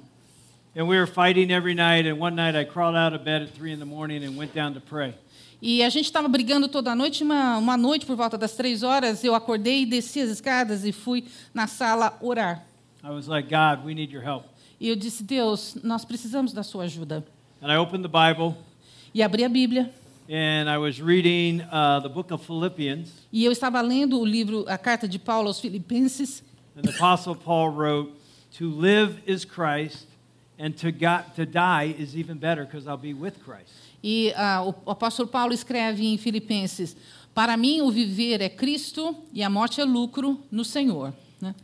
And 0.77 0.85
we 0.85 0.97
were 0.97 1.11
fighting 1.11 1.53
every 1.53 1.75
night. 1.75 2.09
And 2.09 2.21
one 2.21 2.37
night 2.37 2.57
I 2.57 2.65
crawled 2.65 2.97
out 2.97 3.13
of 3.13 3.25
bed 3.25 3.43
at 3.43 3.51
3 3.55 3.73
in 3.73 3.79
the 3.81 3.85
morning 3.85 4.25
and 4.25 4.39
went 4.39 4.55
down 4.55 4.73
to 4.75 4.81
pray. 4.81 5.15
E 5.61 5.83
a 5.83 5.89
gente 5.89 6.05
estava 6.05 6.29
brigando 6.29 6.69
toda 6.69 6.95
noite. 6.95 7.25
Uma, 7.25 7.59
uma 7.59 7.77
noite, 7.77 8.07
por 8.07 8.15
volta 8.15 8.39
das 8.39 8.53
três 8.53 8.85
horas, 8.85 9.25
eu 9.25 9.35
acordei, 9.35 9.85
desci 9.85 10.21
as 10.21 10.31
escadas 10.31 10.85
e 10.85 10.93
fui 10.93 11.25
na 11.53 11.67
sala 11.67 12.17
orar. 12.21 12.65
I 13.03 13.11
was 13.11 13.27
like, 13.27 13.49
God, 13.51 13.85
we 13.85 13.95
need 13.95 14.15
your 14.15 14.25
help. 14.25 14.45
E 14.81 14.89
eu 14.89 14.95
disse: 14.95 15.25
Deus, 15.25 15.77
nós 15.83 16.05
precisamos 16.05 16.53
da 16.53 16.63
sua 16.63 16.85
ajuda. 16.85 17.25
And 17.61 17.73
I 17.73 17.77
opened 17.79 18.09
the 18.09 18.09
Bible 18.09 18.57
E 19.15 19.23
abri 19.23 19.45
a 19.45 19.49
Bíblia. 19.49 19.91
And 20.29 20.69
I 20.69 20.79
was 20.79 21.01
reading 21.01 21.61
uh, 21.63 22.01
the 22.01 22.09
book 22.09 22.31
of 22.31 22.45
Philippians. 22.45 23.11
E 23.33 23.45
eu 23.45 23.53
estava 23.53 23.81
lendo 23.81 24.19
o 24.19 24.25
livro, 24.25 24.65
a 24.69 24.79
carta 24.79 25.09
de 25.09 25.19
Paulo 25.19 25.49
aos 25.49 25.61
Filipenses. 25.61 26.43
And 26.77 26.83
the 26.83 26.91
Apostle 26.91 27.35
Paul 27.35 27.71
wrote, 27.71 28.13
To 28.59 28.69
live 28.69 29.21
is 29.27 29.45
Christ, 29.45 30.07
and 30.59 30.73
to, 30.79 30.93
got, 30.93 31.35
to 31.37 31.45
die 31.45 31.95
is 31.99 32.17
even 32.17 32.39
better 32.39 32.65
because 32.65 32.87
I'll 32.87 32.97
be 32.97 33.15
with 33.15 33.43
Christ. 33.45 33.71
E 34.03 34.33
ah, 34.35 34.63
o 34.65 34.91
apóstolo 34.91 35.29
Paulo 35.29 35.53
escreve 35.53 36.05
em 36.05 36.19
Filipenses: 36.19 36.97
Para 37.35 37.57
mim, 37.57 37.81
o 37.81 37.91
viver 37.91 38.41
é 38.41 38.49
Cristo 38.49 39.17
e 39.33 39.43
a 39.43 39.51
morte 39.51 39.81
é 39.81 39.85
lucro 39.85 40.41
no 40.51 40.65
Senhor. 40.65 41.15
Né? 41.41 41.55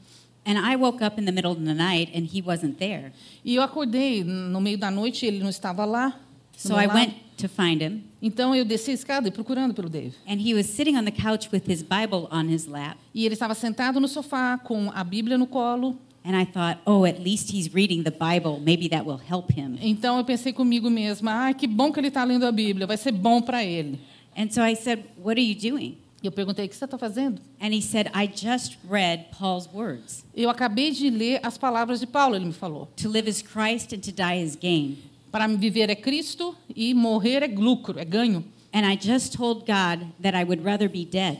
And 0.46 0.58
I 0.58 0.76
woke 0.76 1.04
up 1.04 1.20
in 1.20 1.24
the 1.24 1.32
middle 1.32 1.52
of 1.52 1.62
the 1.62 1.74
night, 1.74 2.10
and 2.16 2.24
he 2.24 2.40
wasn't 2.40 2.78
there. 2.78 3.12
E 3.44 3.56
eu 3.56 3.62
acordei 3.62 4.24
no 4.24 4.60
meio 4.60 4.78
da 4.78 4.90
noite, 4.90 5.26
ele 5.26 5.40
não 5.40 5.50
estava 5.50 5.84
lá. 5.84 6.18
So 6.58 6.74
I 6.74 6.88
went 6.88 7.14
to 7.38 7.48
find 7.48 7.80
him, 7.80 8.02
Então 8.20 8.52
eu 8.52 8.64
desci 8.64 8.90
a 8.90 8.94
escada 8.94 9.28
e 9.28 9.30
procurando 9.30 9.72
pelo 9.72 9.88
Dave. 9.88 10.12
and 10.26 10.40
he 10.40 10.54
was 10.54 10.66
sitting 10.66 10.96
on 10.96 11.04
the 11.04 11.12
couch 11.12 11.48
with 11.52 11.62
his 11.70 11.82
Bible 11.84 12.28
on 12.32 12.48
his 12.52 12.66
lap. 12.66 12.96
E 13.14 13.24
ele 13.24 13.34
estava 13.34 13.54
sentado 13.54 14.00
no 14.00 14.08
sofá 14.08 14.58
com 14.58 14.90
a 14.92 15.04
Bíblia 15.04 15.38
no 15.38 15.46
colo. 15.46 15.96
And 16.24 16.36
I 16.36 16.44
thought, 16.44 16.80
oh, 16.84 17.04
at 17.06 17.20
least 17.20 17.54
he's 17.54 17.72
reading 17.72 18.02
the 18.02 18.10
Bible. 18.10 18.58
Maybe 18.60 18.88
that 18.88 19.06
will 19.06 19.20
help 19.30 19.52
him. 19.56 19.78
Então 19.80 20.18
eu 20.18 20.24
pensei 20.24 20.52
comigo 20.52 20.90
mesma: 20.90 21.48
ah, 21.48 21.54
que 21.54 21.66
bom 21.68 21.92
que 21.92 22.00
ele 22.00 22.08
está 22.08 22.24
lendo 22.24 22.44
a 22.44 22.50
Bíblia, 22.50 22.86
vai 22.88 22.96
ser 22.96 23.12
bom 23.12 23.40
para 23.40 23.64
ele. 23.64 24.00
And 24.36 24.50
so 24.50 24.60
I 24.60 24.74
said, 24.74 25.04
What 25.16 25.40
are 25.40 25.48
you 25.48 25.54
doing? 25.54 25.96
Eu 26.24 26.32
perguntei: 26.32 26.66
o 26.66 26.68
que 26.68 26.74
você 26.74 26.84
está 26.84 26.98
fazendo? 26.98 27.40
And 27.60 27.72
he 27.72 27.80
said, 27.80 28.10
I 28.12 28.26
just 28.26 28.76
read 28.90 29.26
Paul's 29.38 29.68
words. 29.72 30.24
Eu 30.34 30.50
acabei 30.50 30.90
de 30.90 31.08
ler 31.08 31.38
as 31.44 31.56
palavras 31.56 32.00
de 32.00 32.06
Paulo, 32.06 32.34
ele 32.34 32.46
me 32.46 32.52
falou. 32.52 32.88
To 32.96 33.08
live 33.08 33.30
is 33.30 33.40
Christ 33.40 33.92
and 33.94 34.00
to 34.00 34.10
die 34.10 34.42
is 34.42 34.56
gain. 34.56 34.98
Para 35.30 35.46
viver 35.46 35.90
é 35.90 35.94
Cristo 35.94 36.54
e 36.74 36.94
morrer 36.94 37.42
é 37.42 37.46
lucro, 37.46 37.98
é 37.98 38.04
ganho. 38.04 38.44
And 38.72 38.80
I 38.90 38.98
just 39.00 39.34
told 39.36 39.60
God 39.60 40.06
that 40.22 40.36
I 40.36 40.44
would 40.44 40.62
rather 40.62 40.88
be 40.90 41.04
dead 41.04 41.38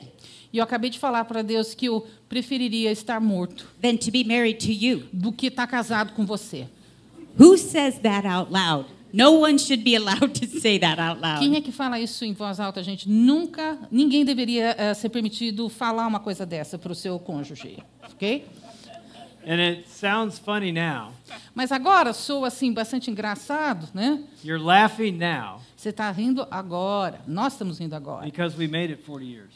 E 0.51 0.57
eu 0.59 0.64
acabei 0.64 0.88
de 0.88 0.98
falar 0.98 1.24
para 1.27 1.42
Deus 1.42 1.74
que 1.74 1.87
eu 1.87 2.07
preferiria 2.27 2.90
estar 2.90 3.20
morto 3.20 3.68
than 3.83 3.96
to 3.96 4.11
be 4.11 4.24
married 4.24 4.64
to 4.64 4.72
you. 4.72 5.05
do 5.12 5.31
que 5.31 5.48
estar 5.48 5.66
casado 5.66 6.14
com 6.14 6.24
você. 6.24 6.66
Who 7.38 7.57
says 7.59 7.98
that 7.98 8.27
out 8.27 8.51
loud? 8.51 8.87
No 9.12 9.40
one 9.40 9.59
should 9.59 9.83
be 9.85 9.94
allowed 9.96 10.38
to 10.40 10.46
say 10.61 10.79
that 10.79 11.01
out 11.01 11.20
Quem 11.38 11.48
loud. 11.48 11.57
é 11.57 11.61
que 11.61 11.70
fala 11.72 11.98
isso 12.01 12.24
em 12.24 12.33
voz 12.33 12.61
alta, 12.61 12.83
gente? 12.83 13.09
Nunca, 13.09 13.79
ninguém 13.90 14.24
deveria 14.24 14.74
eh, 14.79 14.94
ser 14.94 15.09
permitido 15.11 15.68
falar 15.68 16.07
uma 16.07 16.20
coisa 16.20 16.44
dessa 16.44 16.79
para 16.79 16.92
o 16.92 16.94
seu 16.94 17.18
cônjuge, 17.18 17.79
ok? 18.12 18.44
And 19.46 19.61
it 19.61 19.88
sounds 19.88 20.38
funny 20.38 20.72
now. 20.72 21.12
Mas 21.55 21.72
agora 21.72 22.12
sou 22.12 22.44
assim 22.44 22.72
bastante 22.72 23.11
engraçado, 23.11 23.88
né? 23.94 24.22
You're 24.44 24.62
laughing 24.62 25.12
now 25.12 25.61
Você 25.77 25.90
está 25.90 26.11
rindo 26.11 26.46
agora, 26.51 27.20
nós 27.27 27.53
estamos 27.55 27.79
rindo 27.79 27.94
agora, 27.94 28.24
because 28.24 28.57
we 28.59 28.66
made 28.68 28.92
it 28.92 29.03
40 29.05 29.24
years. 29.24 29.53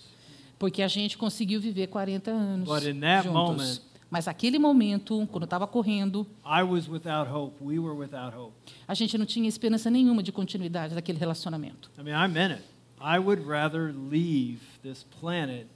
porque 0.58 0.82
a 0.82 0.88
gente 0.88 1.18
conseguiu 1.18 1.60
viver 1.60 1.88
40 1.88 2.30
anos 2.30 2.68
But 2.68 2.84
in 2.84 3.00
that 3.00 3.26
juntos. 3.28 3.32
moment- 3.32 3.80
Mas 4.10 4.28
aquele 4.28 4.58
momento, 4.58 5.26
quando 5.32 5.44
estava 5.44 5.66
correndo, 5.66 6.26
I 6.44 6.62
was 6.62 6.86
without 6.86 7.30
hope. 7.30 7.56
We 7.64 7.78
were 7.78 7.96
without 7.98 8.36
hope. 8.36 8.52
a 8.86 8.92
gente 8.94 9.16
não 9.16 9.24
tinha 9.24 9.48
esperança 9.48 9.90
nenhuma 9.90 10.22
de 10.22 10.30
continuidade 10.30 10.94
daquele 10.94 11.18
relacionamento. 11.18 11.90
I 11.98 12.02
mean, 12.02 12.14
I 12.14 12.28
meant 12.28 12.58
it. 12.58 12.62
I 13.00 13.18
would 13.18 13.42
rather 13.46 13.92
leave 13.92 14.60
this 14.82 15.02
planet 15.18 15.66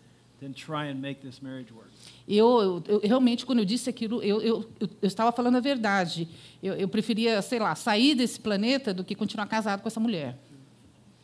than 0.41 0.53
try 0.53 0.91
and 0.91 0.97
make 0.97 1.21
this 1.21 1.41
marriage 1.41 1.73
work. 1.73 1.89
Eu, 2.29 2.83
eu- 2.89 3.01
realmente, 3.03 3.47
quando 3.47 3.61
eu 3.61 3.65
disse 3.65 3.89
aquilo, 3.89 4.23
eu, 4.23 4.41
eu, 4.43 4.69
eu 4.81 4.89
estava 5.03 5.33
falando 5.33 5.57
a 5.57 5.61
verdade. 5.61 6.29
Eu, 6.63 6.75
eu 6.75 6.89
preferia, 6.89 7.41
sei 7.43 7.59
lá, 7.59 7.75
sair 7.75 8.15
desse 8.15 8.39
planeta 8.41 8.93
do 8.93 9.03
que 9.05 9.15
continuar 9.15 9.47
casado 9.47 9.81
com 9.81 9.89
essa 9.89 10.01
mulher. 10.01 10.37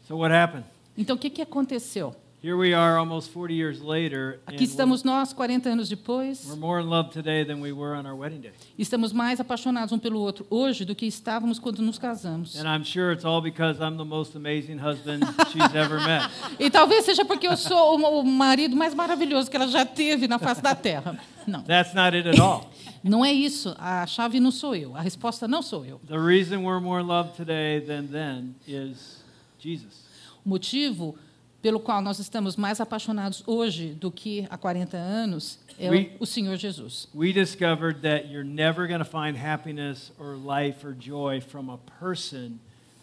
So 0.06 0.16
what 0.16 0.34
happened? 0.34 0.64
Então, 0.96 1.16
o 1.16 1.18
que, 1.18 1.30
que 1.30 1.42
aconteceu? 1.42 2.14
Here 2.42 2.56
we 2.56 2.74
are 2.74 2.98
almost 2.98 3.30
40 3.30 3.54
years 3.54 3.80
later, 3.80 4.40
and 4.48 4.56
Aqui 4.56 4.64
estamos 4.64 5.04
nós, 5.04 5.32
40 5.32 5.68
anos 5.68 5.88
depois. 5.88 6.44
we're 6.48 6.56
more 6.56 6.80
in 6.80 6.88
love 6.90 7.12
today 7.12 7.44
than 7.44 7.60
we 7.60 7.70
were 7.70 7.94
on 7.94 8.04
our 8.04 8.16
wedding 8.16 8.40
day. 8.40 8.50
Estamos 8.76 9.12
mais 9.12 9.38
apaixonados 9.38 9.92
um 9.92 9.98
pelo 9.98 10.18
outro 10.18 10.44
hoje 10.50 10.84
do 10.84 10.92
que 10.92 11.06
estávamos 11.06 11.60
quando 11.60 11.80
nos 11.82 12.00
casamos. 12.00 12.56
And 12.56 12.66
I'm 12.66 12.82
sure 12.82 13.12
it's 13.12 13.24
all 13.24 13.40
because 13.40 13.78
I'm 13.80 13.96
the 13.96 14.04
most 14.04 14.34
amazing 14.34 14.78
husband 14.78 15.22
she's 15.52 15.72
ever 15.72 16.00
met. 16.00 16.28
E 16.58 16.68
talvez 16.68 17.04
seja 17.04 17.24
porque 17.24 17.46
eu 17.46 17.56
sou 17.56 17.94
o 17.96 18.24
marido 18.24 18.74
mais 18.74 18.92
maravilhoso 18.92 19.48
que 19.48 19.56
ela 19.56 19.68
já 19.68 19.86
teve 19.86 20.26
na 20.26 20.40
face 20.40 20.60
da 20.60 20.74
terra. 20.74 21.16
Não, 21.46 21.62
That's 21.62 21.94
not 21.94 22.16
it 22.16 22.28
at 22.28 22.40
all. 22.40 22.68
não 23.04 23.24
é 23.24 23.32
isso. 23.32 23.72
A 23.78 24.04
chave 24.04 24.40
não 24.40 24.50
sou 24.50 24.74
eu. 24.74 24.96
A 24.96 25.00
resposta 25.00 25.46
não 25.46 25.62
sou 25.62 25.86
eu. 25.86 26.00
The 26.08 26.18
reason 26.18 26.64
we're 26.64 26.80
more 26.80 27.00
in 27.00 27.06
love 27.06 27.36
today 27.36 27.80
than 27.80 28.06
then 28.10 28.56
is 28.66 29.22
Jesus. 29.60 30.02
O 30.44 30.48
motivo 30.48 31.16
pelo 31.62 31.78
qual 31.80 32.02
nós 32.02 32.18
estamos 32.18 32.56
mais 32.56 32.80
apaixonados 32.80 33.42
hoje 33.46 33.94
do 33.94 34.10
que 34.10 34.46
há 34.50 34.58
40 34.58 34.96
anos 34.96 35.60
é 35.78 35.88
We- 35.88 36.10
o 36.20 36.26
Senhor 36.26 36.56
Jesus. 36.56 37.08
We 37.14 37.32
discovered 37.32 38.00
that 38.02 38.26
you're 38.28 38.44
never 38.48 38.86
going 38.88 38.98
to 38.98 39.04
find 39.08 39.36
happiness 39.36 40.12
or 40.18 40.36
life 40.36 40.84
or 40.86 40.92
joy 40.98 41.40
from 41.40 41.70
a 41.70 41.78
person 42.00 42.58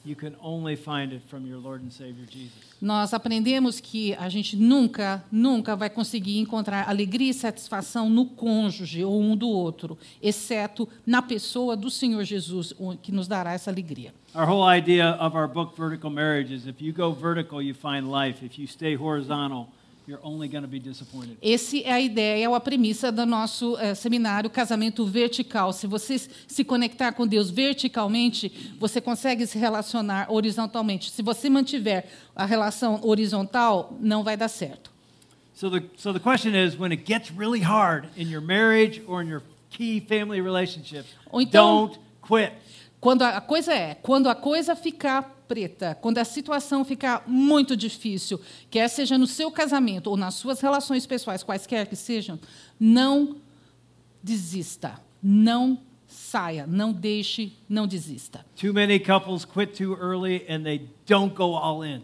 you 0.06 0.16
can 0.16 0.36
only 0.42 0.76
find 0.76 1.14
it 1.14 1.22
from 1.30 1.46
your 1.46 1.60
Lord 1.60 1.84
and 1.84 1.92
Savior 1.92 2.26
Jesus. 2.30 2.52
Nós 2.82 3.14
aprendemos 3.14 3.80
que 3.80 4.14
a 4.16 4.30
gente 4.30 4.56
nunca, 4.56 5.24
nunca 5.32 5.76
vai 5.76 5.90
conseguir 5.90 6.40
encontrar 6.40 6.88
alegria 6.88 7.32
e 7.32 7.34
satisfação 7.34 8.10
no 8.10 8.26
cônjuge 8.26 9.04
ou 9.04 9.22
um 9.22 9.36
do 9.36 9.50
outro, 9.50 9.98
exceto 10.22 10.88
na 11.06 11.22
pessoa 11.22 11.76
do 11.76 11.90
Senhor 11.90 12.24
Jesus, 12.24 12.74
que 13.02 13.12
nos 13.12 13.28
dará 13.28 13.54
essa 13.54 13.70
alegria. 13.70 14.14
Our 14.34 14.48
whole 14.48 14.64
idea 14.64 15.16
of 15.20 15.36
our 15.36 15.48
book, 15.48 15.76
Vertical 15.76 16.10
Marriage, 16.10 16.54
is 16.54 16.68
if 16.68 16.82
you 16.82 16.94
go 16.94 17.12
vertical, 17.12 17.62
you 17.62 17.74
find 17.74 18.10
life. 18.10 18.46
If 18.46 18.60
you 18.60 18.68
stay 18.68 18.96
horizontal, 18.96 19.68
you're 20.10 20.20
only 20.24 20.48
going 20.48 20.64
to 20.64 20.68
be 20.68 20.80
disappointed. 20.80 21.38
Essa 21.40 21.78
é 21.78 21.92
a 21.92 22.02
ideia, 22.02 22.50
ou 22.50 22.56
a 22.56 22.60
premissa 22.60 23.12
do 23.12 23.26
nosso 23.28 23.78
eh, 23.78 23.94
seminário 23.94 24.50
Casamento 24.50 25.06
Vertical. 25.06 25.72
Se 25.72 25.86
você 25.86 26.18
se 26.18 26.64
conectar 26.64 27.12
com 27.12 27.28
Deus 27.28 27.52
verticalmente, 27.52 28.74
você 28.80 29.00
consegue 29.00 29.46
se 29.46 29.60
relacionar 29.60 30.32
horizontalmente. 30.32 31.12
Se 31.12 31.22
você 31.22 31.48
mantiver 31.48 32.08
a 32.36 32.44
relação 32.44 33.00
horizontal, 33.04 33.96
não 34.00 34.24
vai 34.24 34.36
dar 34.36 34.48
certo. 34.48 34.90
So 35.54 35.70
the, 35.70 35.84
so 35.98 36.12
the 36.12 36.20
question 36.20 36.56
is 36.56 36.76
when 36.80 36.92
it 36.92 37.04
gets 37.06 37.30
really 37.32 37.62
hard 37.62 38.08
in 38.18 38.32
your 38.32 38.42
marriage 38.42 39.04
or 39.06 39.22
in 39.22 39.30
your 39.30 39.44
key 39.70 40.00
family 40.00 40.40
então- 41.34 41.88
don't 41.88 42.00
quit. 42.22 42.54
Quando 43.00 43.22
a 43.22 43.40
coisa 43.40 43.74
é, 43.74 43.96
quando 43.96 44.28
a 44.28 44.36
coisa 44.36 44.76
ficar 44.76 45.38
preta, 45.48 45.98
quando 46.00 46.20
a 46.20 46.26
situação 46.26 46.84
ficar 46.86 47.24
muito 47.26 47.76
difícil, 47.76 48.40
quer 48.70 48.88
seja 48.88 49.18
no 49.18 49.26
seu 49.26 49.50
casamento 49.50 50.08
ou 50.08 50.18
nas 50.18 50.36
suas 50.36 50.60
relações 50.60 51.08
pessoais, 51.08 51.44
quaisquer 51.44 51.88
que 51.88 51.96
sejam, 51.96 52.40
não 52.80 53.38
desista, 54.22 55.00
não 55.24 55.80
saia, 56.08 56.68
não 56.68 56.92
deixe, 56.92 57.54
não 57.68 57.88
desista. 57.88 58.46
Too 58.60 58.74
many 58.74 59.00
couples 59.00 59.46
quit 59.46 59.74
too 59.78 59.96
early 59.96 60.46
and 60.50 60.64
they 60.64 60.90
don't 61.08 61.34
go 61.34 61.56
all 61.56 61.84
in. 61.84 62.02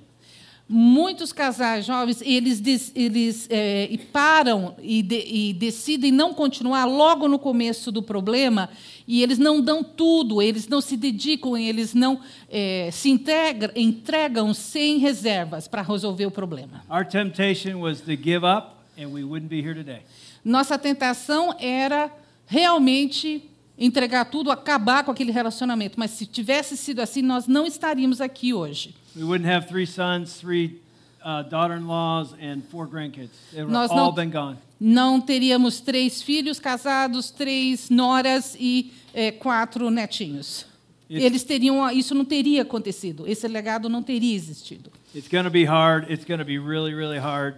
Muitos 0.67 1.31
casais 1.31 1.85
jovens 1.85 2.23
eles, 2.23 2.59
eles 2.95 3.47
e 3.51 3.99
param 4.11 4.75
e, 4.81 5.03
de- 5.03 5.23
e 5.23 5.53
decidem 5.53 6.11
não 6.11 6.33
continuar 6.33 6.85
logo 6.85 7.27
no 7.27 7.37
começo 7.37 7.91
do 7.91 8.01
problema 8.01 8.69
e 9.07 9.21
eles 9.21 9.37
não 9.37 9.61
dão 9.61 9.83
tudo, 9.83 10.41
eles 10.41 10.67
não 10.67 10.81
se 10.81 10.97
dedicam, 10.97 11.55
eles 11.55 11.93
não 11.93 12.19
eh, 12.49 12.89
se 12.91 13.11
integra- 13.11 13.71
entregam 13.75 14.55
sem 14.55 14.97
reservas 14.97 15.67
para 15.67 15.83
resolver 15.83 16.25
o 16.25 16.31
problema. 16.31 16.83
Our 16.89 17.05
temptation 17.05 17.75
was 17.79 18.01
to 18.01 18.15
give 18.15 18.43
up 18.43 18.69
and 18.97 19.09
we 19.09 19.23
wouldn't 19.23 19.49
be 19.49 19.61
here 19.61 19.75
today. 19.75 20.01
Nossa 20.43 20.79
tentação 20.79 21.53
era 21.59 22.11
realmente 22.47 23.43
entregar 23.77 24.25
tudo, 24.25 24.49
acabar 24.49 25.03
com 25.03 25.11
aquele 25.11 25.31
relacionamento, 25.31 25.99
mas 25.99 26.09
se 26.11 26.25
tivesse 26.25 26.75
sido 26.75 27.01
assim, 27.01 27.21
nós 27.21 27.45
não 27.45 27.67
estaríamos 27.67 28.19
aqui 28.19 28.51
hoje. 28.51 28.95
We 29.15 29.23
wouldn't 29.23 29.49
have 29.49 29.67
three 29.67 29.85
sons, 29.85 30.35
three 30.35 30.81
uh, 31.23 31.43
daughter-in-laws, 31.43 32.33
and 32.41 32.63
four 32.69 32.87
grandkids. 32.87 33.29
They 33.53 33.63
Nós 33.63 33.89
all 33.89 33.97
não- 33.97 34.11
been 34.13 34.29
gone. 34.29 34.57
Não 34.79 35.21
teríamos 35.21 35.79
três 35.79 36.21
filhos 36.21 36.59
casados, 36.59 37.31
três 37.31 37.89
noras 37.89 38.55
e 38.59 38.91
eh, 39.13 39.31
quatro 39.31 39.89
netinhos. 39.89 40.65
Isso. 41.09 41.25
Eles 41.25 41.43
teriam, 41.43 41.89
isso 41.91 42.13
não 42.13 42.25
teria 42.25 42.63
acontecido. 42.63 43.25
Esse 43.25 43.47
legado 43.47 43.87
não 43.87 44.03
teria 44.03 44.35
existido. 44.35 44.91
It's 45.15 45.29
going 45.29 45.45
to 45.45 45.49
be 45.49 45.63
hard. 45.63 46.11
It's 46.11 46.25
going 46.25 46.39
to 46.39 46.45
be 46.45 46.59
really, 46.59 46.93
really 46.93 47.19
hard. 47.19 47.55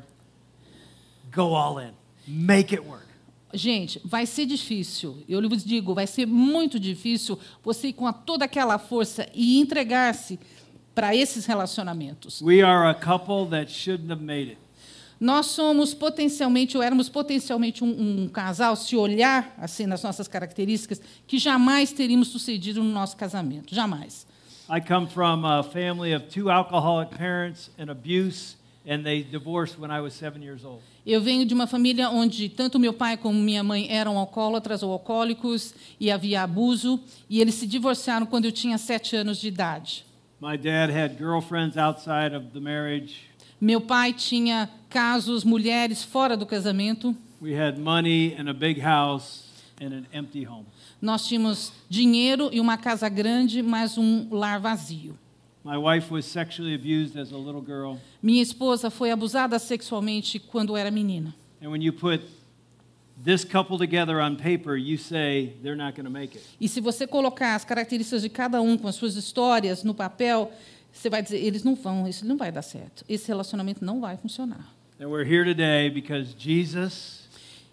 Go 1.33 1.55
all 1.55 1.79
in. 1.79 1.91
Make 2.27 2.75
it 2.75 2.85
work. 2.87 3.07
Gente, 3.53 3.99
vai 4.05 4.25
ser 4.25 4.45
difícil. 4.45 5.17
Eu 5.27 5.39
lhes 5.39 5.63
digo, 5.63 5.93
vai 5.95 6.05
ser 6.05 6.27
muito 6.27 6.79
difícil 6.79 7.39
você 7.63 7.87
ir 7.87 7.93
com 7.93 8.11
toda 8.11 8.45
aquela 8.45 8.77
força 8.77 9.27
e 9.33 9.57
entregar-se 9.59 10.37
para 10.97 11.15
esses 11.15 11.45
relacionamentos. 11.45 12.41
We 12.41 12.63
are 12.63 12.89
a 12.89 12.95
couple 12.95 13.45
that 13.51 13.71
shouldn't 13.71 14.11
have 14.11 14.23
made 14.23 14.53
it. 14.53 14.57
Nós 15.19 15.45
somos 15.45 15.93
potencialmente, 15.93 16.75
ou 16.75 16.81
éramos 16.81 17.07
potencialmente 17.07 17.83
um, 17.83 18.23
um 18.23 18.27
casal, 18.27 18.75
se 18.75 18.95
olhar 18.95 19.53
assim 19.59 19.85
nas 19.85 20.01
nossas 20.01 20.27
características, 20.27 20.99
que 21.27 21.37
jamais 21.37 21.91
teríamos 21.91 22.29
sucedido 22.29 22.81
no 22.81 22.91
nosso 22.91 23.15
casamento. 23.15 23.75
Jamais. 23.75 24.25
I 24.67 24.81
come 24.81 25.05
from 25.05 25.45
a 25.45 25.61
family 25.61 26.15
of 26.15 26.29
two 26.29 26.49
alcoholic 26.49 27.15
parents 27.15 27.69
and 27.77 27.91
abuse, 27.91 28.55
and 28.83 29.03
they 29.03 29.21
divorced 29.21 29.79
when 29.79 29.91
I 29.91 30.01
was 30.01 30.15
seven 30.15 30.41
years 30.41 30.65
old. 30.65 30.81
Eu 31.05 31.21
venho 31.21 31.45
de 31.45 31.53
uma 31.53 31.67
família 31.67 32.09
onde 32.09 32.49
tanto 32.49 32.79
meu 32.79 32.91
pai 32.91 33.17
como 33.17 33.39
minha 33.39 33.63
mãe 33.63 33.87
eram 33.91 34.17
alcoólatras 34.17 34.81
ou 34.81 34.91
alcoólicos 34.91 35.75
e 35.99 36.09
havia 36.09 36.41
abuso, 36.41 36.99
e 37.29 37.39
eles 37.39 37.53
se 37.53 37.67
divorciaram 37.67 38.25
quando 38.25 38.45
eu 38.45 38.51
tinha 38.51 38.79
sete 38.79 39.15
anos 39.15 39.37
de 39.37 39.47
idade. 39.47 40.06
My 40.39 40.55
dad 40.55 40.91
had 40.91 41.17
girlfriends 41.17 41.77
outside 41.77 42.35
of 42.35 42.53
the 42.53 42.59
marriage. 42.59 43.27
Meu 43.59 43.81
pai 43.81 44.13
tinha 44.13 44.69
casos, 44.87 45.43
mulheres 45.43 46.03
fora 46.03 46.37
do 46.37 46.45
casamento. 46.45 47.15
We 47.41 47.53
had 47.53 47.79
money 47.79 48.35
and 48.37 48.47
a 48.47 48.53
big 48.53 48.79
house 48.79 49.47
and 49.81 49.93
an 49.93 50.05
empty 50.13 50.43
home. 50.43 50.67
Nós 51.01 51.27
tínhamos 51.27 51.71
dinheiro 51.89 52.49
e 52.51 52.59
uma 52.59 52.77
casa 52.77 53.09
grande, 53.09 53.63
mas 53.63 53.97
um 53.97 54.27
lar 54.29 54.59
vazio. 54.59 55.17
My 55.63 55.75
wife 55.75 56.13
was 56.13 56.25
sexually 56.25 56.75
abused 56.75 57.17
as 57.17 57.31
a 57.31 57.37
little 57.37 57.61
girl. 57.61 57.97
Minha 58.21 58.43
esposa 58.43 58.91
foi 58.91 59.09
abusada 59.09 59.57
sexualmente 59.57 60.37
quando 60.39 60.77
era 60.77 60.91
menina. 60.91 61.33
And 61.61 61.71
when 61.71 61.81
you 61.81 61.91
put 61.91 62.21
this 63.23 63.43
couple 63.43 63.77
together 63.77 64.19
on 64.21 64.35
paper, 64.35 64.75
you 64.77 64.97
say 64.97 65.53
they're 65.63 65.75
not 65.75 65.95
going 65.95 66.05
to 66.05 66.11
make 66.11 66.37
it. 66.37 66.43
E 66.59 66.67
se 66.67 66.79
você 66.81 67.07
colocar 67.07 67.55
as 67.55 67.65
características 67.65 68.21
de 68.21 68.29
cada 68.29 68.61
um 68.61 68.77
com 68.77 68.87
as 68.87 68.95
suas 68.95 69.15
histórias 69.15 69.83
no 69.83 69.93
papel, 69.93 70.51
você 70.93 71.09
vai 71.09 71.21
dizer, 71.21 71.37
eles 71.43 71.63
não 71.63 71.75
vão, 71.75 72.07
isso 72.07 72.25
não 72.25 72.37
vai 72.37 72.51
dar 72.51 72.61
certo. 72.61 73.03
Esse 73.09 73.27
relacionamento 73.27 73.83
não 73.83 73.99
vai 74.01 74.17
funcionar. 74.17 74.67
And 74.99 75.07
we're 75.09 75.23
here 75.27 75.45
today 75.45 75.89
because 75.89 76.33
Jesus 76.37 77.27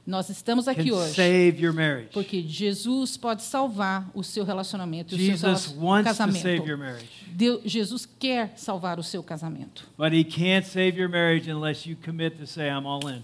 Nós 0.07 0.29
estamos 0.29 0.69
aqui 0.69 0.91
can 0.91 0.97
hoje 0.97 1.15
save 1.15 1.59
your 1.63 1.73
marriage. 1.73 2.11
porque 2.13 2.43
Jesus 2.47 3.17
pode 3.17 3.43
salvar 3.43 4.07
o 4.15 4.23
seu 4.23 4.45
relacionamento 4.45 5.15
e 5.15 5.17
o 5.17 5.19
seu 5.19 5.27
Jesus 5.29 5.67
relacion- 5.69 5.81
wants 5.83 6.11
to 6.11 6.17
save 6.33 6.49
your 6.49 6.77
casamento. 6.77 6.79
marriage. 6.79 7.09
Deus, 7.33 7.61
Jesus 7.65 8.07
quer 8.19 8.53
salvar 8.57 8.99
o 8.99 9.03
seu 9.03 9.23
casamento, 9.23 9.89
But 9.97 10.13
he 10.13 10.23
can't 10.23 10.67
save 10.67 10.99
your 11.01 11.09
marriage 11.09 11.51
unless 11.51 11.89
you 11.89 11.97
commit 11.97 12.37
to 12.37 12.47
say, 12.47 12.69
I'm 12.69 12.87
all 12.87 13.09
in. 13.09 13.23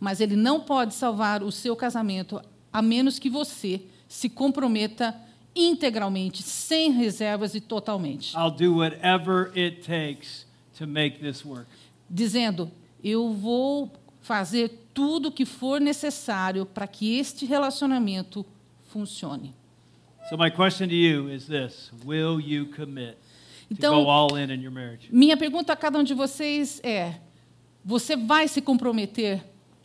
Mas 0.00 0.20
ele 0.20 0.36
não 0.36 0.60
pode 0.60 0.94
salvar 0.94 1.42
o 1.42 1.50
seu 1.50 1.74
casamento 1.76 2.40
a 2.72 2.80
menos 2.82 3.18
que 3.18 3.28
você 3.30 3.80
se 4.08 4.28
comprometa 4.28 5.14
integralmente, 5.56 6.42
sem 6.42 6.92
reservas 6.92 7.54
e 7.54 7.60
totalmente, 7.60 8.34
I'll 8.36 8.50
do 8.50 8.76
whatever 8.76 9.50
it 9.56 9.80
takes 9.82 10.46
to 10.78 10.86
make 10.86 11.18
this 11.18 11.44
work. 11.44 11.66
dizendo: 12.08 12.70
eu 13.02 13.32
vou 13.32 13.90
fazer 14.20 14.70
tudo 14.94 15.28
o 15.28 15.32
que 15.32 15.44
for 15.44 15.80
necessário 15.80 16.64
para 16.66 16.86
que 16.86 17.18
este 17.18 17.44
relacionamento 17.46 18.44
funcione. 18.88 19.54
So 20.28 20.36
my 20.36 20.50
question 20.50 20.88
to 20.88 20.94
you 20.94 21.30
is 21.30 21.46
this: 21.46 21.90
Will 22.04 22.38
you 22.40 22.66
commit 22.66 23.12
to 23.14 23.18
Então- 23.70 24.04
go 24.04 24.10
all 24.10 24.36
in 24.36 24.50
in 24.52 24.62
your 24.62 24.72
marriage? 24.72 25.08
Minha 25.10 25.36
pergunta 25.36 25.72
a 25.72 25.76
cada 25.76 25.98
um 25.98 26.04
de 26.04 26.14
vocês 26.14 26.80
é: 26.84 27.14
você 27.84 28.14
vai 28.16 28.46
se 28.46 28.60
comprometer 28.60 29.42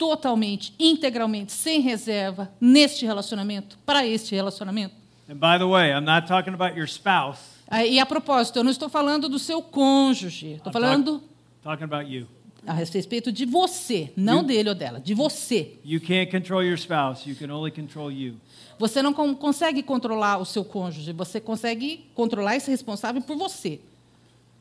totalmente, 0.08 0.74
integralmente, 0.78 1.52
sem 1.52 1.80
reserva 1.80 2.50
neste 2.60 3.06
relacionamento, 3.06 3.78
para 3.86 4.06
este 4.06 4.34
relacionamento? 4.34 4.94
And 5.28 5.34
by 5.36 5.58
the 5.58 5.64
way, 5.66 5.90
I'm 5.90 6.04
not 6.04 6.26
talking 6.28 6.52
about 6.52 6.76
your 6.76 6.86
spouse. 6.86 7.40
Ah, 7.68 7.84
E 7.84 7.98
a 7.98 8.04
propósito, 8.04 8.58
eu 8.58 8.64
não 8.64 8.70
estou 8.70 8.90
falando 8.90 9.28
do 9.28 9.38
seu 9.38 9.62
cônjuge, 9.62 10.52
estou 10.56 10.70
I'm 10.70 10.72
falando 10.72 11.22
Talking 11.62 11.84
about 11.84 12.10
you. 12.12 12.26
a 12.66 12.74
respeito 12.74 13.32
de 13.32 13.46
você, 13.46 14.12
não 14.16 14.38
You- 14.40 14.42
dele 14.44 14.68
ou 14.68 14.74
dela, 14.74 15.00
de 15.00 15.14
você. 15.14 15.72
You 15.84 16.00
can't 16.00 16.30
control 16.30 16.62
your 16.62 16.76
spouse. 16.76 17.26
You 17.28 17.34
can 17.36 17.50
only 17.54 17.70
control 17.70 18.12
you. 18.12 18.36
Você 18.78 19.00
não 19.02 19.14
con- 19.14 19.34
consegue 19.34 19.82
controlar 19.82 20.36
o 20.38 20.44
seu 20.44 20.62
cônjuge, 20.64 21.10
você 21.12 21.40
consegue 21.40 22.04
controlar 22.14 22.56
e 22.56 22.60
ser 22.60 22.72
responsável 22.72 23.22
por 23.22 23.36
você. 23.36 23.80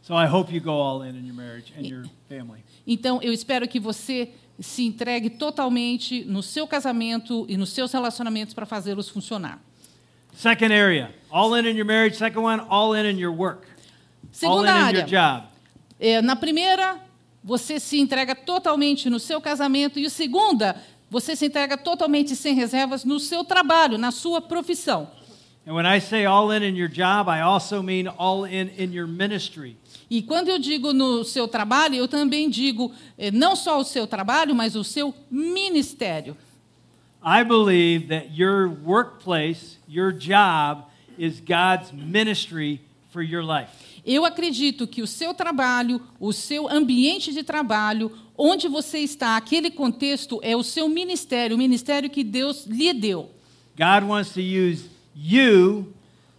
So 0.01 0.13
I 0.13 0.25
hope 0.27 0.53
you 0.53 0.61
go 0.61 0.71
all 0.71 1.03
in 1.05 1.09
in 1.17 1.25
your 1.27 1.35
marriage 1.35 1.73
and 1.77 1.81
your 1.85 2.05
family. 2.29 2.61
Então, 2.85 3.21
eu 3.21 3.31
espero 3.33 3.65
que 3.67 3.79
você 3.79 4.29
se 4.59 4.83
entregue 4.83 5.29
totalmente 5.29 6.23
no 6.25 6.43
seu 6.43 6.67
casamento 6.67 7.45
e 7.49 7.57
nos 7.57 7.71
seus 7.71 7.91
relacionamentos 7.91 8.53
para 8.53 8.65
fazê-los 8.65 9.09
funcionar. 9.09 9.59
Second 10.35 10.73
area, 10.73 11.13
all 11.29 11.55
in 11.57 11.67
in 11.67 11.75
your 11.75 11.85
marriage. 11.85 12.17
Second 12.17 12.43
one, 12.43 12.63
all 12.69 12.95
in 12.95 13.05
in 13.05 13.19
your 13.19 13.33
work. 13.35 13.65
all 13.67 14.63
in 14.63 14.67
Segunda 14.67 14.69
in 14.69 14.83
área. 14.83 14.99
your 14.99 15.07
job. 15.07 15.47
É, 15.99 16.21
na 16.21 16.35
primeira, 16.35 16.99
você 17.43 17.79
se 17.79 17.99
entrega 17.99 18.35
totalmente 18.35 19.09
no 19.09 19.19
seu 19.19 19.39
casamento. 19.39 19.99
E 19.99 20.05
a 20.05 20.09
segunda, 20.09 20.75
você 21.09 21.35
se 21.35 21.45
entrega 21.45 21.77
totalmente 21.77 22.35
sem 22.35 22.55
reservas 22.55 23.03
no 23.05 23.19
seu 23.19 23.43
trabalho, 23.43 23.97
na 23.97 24.11
sua 24.11 24.41
profissão. 24.41 25.09
And 25.65 25.73
when 25.75 25.85
I 25.85 25.99
say 25.99 26.25
all 26.25 26.51
in 26.51 26.61
in 26.61 26.75
your 26.75 26.89
job, 26.89 27.29
I 27.29 27.41
also 27.41 27.81
mean 27.81 28.07
all 28.07 28.43
in 28.43 28.69
in 28.77 28.91
your 28.91 29.07
ministry. 29.07 29.77
E 30.09 30.21
quando 30.21 30.49
eu 30.49 30.59
digo 30.59 30.91
no 30.91 31.23
seu 31.23 31.47
trabalho, 31.47 31.95
eu 31.95 32.07
também 32.07 32.49
digo 32.49 32.91
eh, 33.17 33.31
não 33.31 33.55
só 33.55 33.79
o 33.79 33.83
seu 33.85 34.05
trabalho, 34.05 34.53
mas 34.53 34.75
o 34.75 34.83
seu 34.83 35.13
ministério. 35.31 36.35
I 37.23 37.43
believe 37.45 38.09
that 38.09 38.37
your 38.37 38.67
workplace, 38.83 39.77
your 39.87 40.11
job, 40.11 40.83
is 41.17 41.39
God's 41.39 41.93
ministry 41.93 42.81
for 43.11 43.21
your 43.23 43.41
life. 43.41 43.71
Eu 44.05 44.25
acredito 44.25 44.85
que 44.85 45.01
o 45.01 45.07
seu 45.07 45.33
trabalho, 45.33 46.01
o 46.19 46.33
seu 46.33 46.69
ambiente 46.69 47.31
de 47.31 47.41
trabalho, 47.41 48.11
onde 48.37 48.67
você 48.67 48.99
está, 48.99 49.37
aquele 49.37 49.71
contexto 49.71 50.41
é 50.43 50.57
o 50.57 50.63
seu 50.63 50.89
ministério, 50.89 51.55
o 51.55 51.57
ministério 51.57 52.09
que 52.09 52.21
Deus 52.21 52.65
lhe 52.65 52.91
deu. 52.91 53.31
God 53.77 54.03
wants 54.03 54.33
to 54.33 54.41
use 54.41 54.92
you 55.15 55.93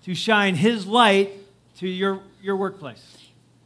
to 0.05 0.15
shine 0.15 0.55
His 0.55 0.87
light 0.87 1.31
to 1.81 1.87
your, 1.87 2.21
your 2.43 2.57
workplace. 2.57 3.03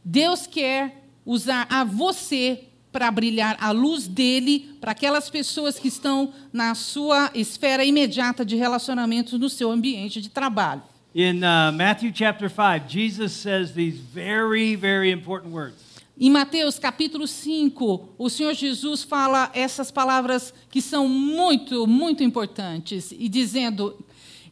Deus 0.03 0.47
quer 0.47 0.93
usar 1.25 1.67
a 1.69 1.83
você 1.83 2.65
para 2.91 3.11
brilhar 3.11 3.55
a 3.59 3.71
luz 3.71 4.07
dele 4.07 4.75
para 4.81 4.91
aquelas 4.91 5.29
pessoas 5.29 5.77
que 5.77 5.87
estão 5.87 6.33
na 6.51 6.73
sua 6.73 7.29
esfera 7.35 7.85
imediata 7.85 8.43
de 8.43 8.55
relacionamentos 8.55 9.39
no 9.39 9.49
seu 9.49 9.69
ambiente 9.71 10.21
de 10.21 10.29
trabalho. 10.29 10.81
In 11.13 11.43
uh, 11.43 11.71
Matthew 11.73 12.11
chapter 12.13 12.49
5, 12.49 12.87
Jesus 12.87 13.31
says 13.31 13.73
these 13.73 13.97
very, 13.97 14.75
very 14.75 15.11
important 15.11 15.51
words. 15.53 15.89
Em 16.21 16.29
Mateus 16.29 16.77
capítulo 16.77 17.25
5, 17.25 18.09
o 18.17 18.29
Senhor 18.29 18.53
Jesus 18.53 19.03
fala 19.03 19.49
essas 19.53 19.89
palavras 19.89 20.53
que 20.69 20.81
são 20.81 21.07
muito, 21.07 21.87
muito 21.87 22.21
importantes, 22.23 23.11
e 23.17 23.29
dizendo 23.29 23.97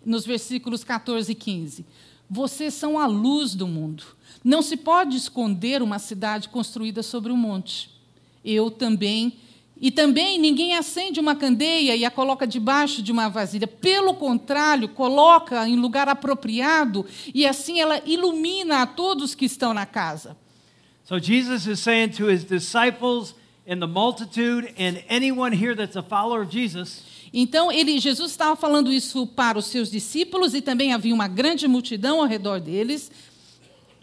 nos 0.07 0.25
versículos 0.25 0.83
14 0.83 1.31
e 1.31 1.35
15: 1.35 1.85
Vocês 2.29 2.73
são 2.73 2.97
a 2.97 3.05
luz 3.05 3.53
do 3.53 3.67
mundo. 3.67 4.05
Não 4.43 4.61
se 4.61 4.77
pode 4.77 5.17
esconder 5.17 5.81
uma 5.81 5.99
cidade 5.99 6.47
construída 6.47 7.03
sobre 7.03 7.31
um 7.31 7.37
monte. 7.37 7.91
Eu 8.43 8.71
também. 8.71 9.33
E 9.79 9.91
também 9.91 10.39
ninguém 10.39 10.75
acende 10.75 11.19
uma 11.19 11.35
candeia 11.35 11.95
e 11.95 12.03
a 12.03 12.09
coloca 12.09 12.47
debaixo 12.47 13.03
de 13.03 13.11
uma 13.11 13.29
vasilha. 13.29 13.67
Pelo 13.67 14.15
contrário, 14.15 14.89
coloca 14.89 15.69
em 15.69 15.75
lugar 15.75 16.09
apropriado 16.09 17.05
e 17.31 17.45
assim 17.45 17.79
ela 17.79 18.01
ilumina 18.03 18.81
a 18.81 18.87
todos 18.87 19.35
que 19.35 19.45
estão 19.45 19.75
na 19.75 19.85
casa. 19.85 20.35
So 21.03 21.19
Jesus 21.19 21.67
is 21.67 21.79
saying 21.79 22.09
to 22.13 22.27
his 22.27 22.43
disciples 22.43 23.35
and 23.69 23.79
the 23.79 23.85
multitude 23.85 24.73
and 24.79 25.03
anyone 25.07 25.55
here 25.55 25.75
that's 25.75 25.95
a 25.95 26.01
follower 26.01 26.41
of 26.41 26.51
Jesus, 26.51 27.03
Então, 27.39 27.71
ele, 27.71 27.99
Jesus 27.99 28.31
estava 28.31 28.55
falando 28.55 28.91
isso 28.91 29.27
para 29.27 29.59
os 29.59 29.65
seus 29.67 29.91
discípulos 29.91 30.55
e 30.55 30.59
também 30.59 30.91
havia 30.91 31.13
uma 31.13 31.27
grande 31.27 31.67
multidão 31.67 32.19
ao 32.19 32.25
redor 32.25 32.59
deles. 32.59 33.11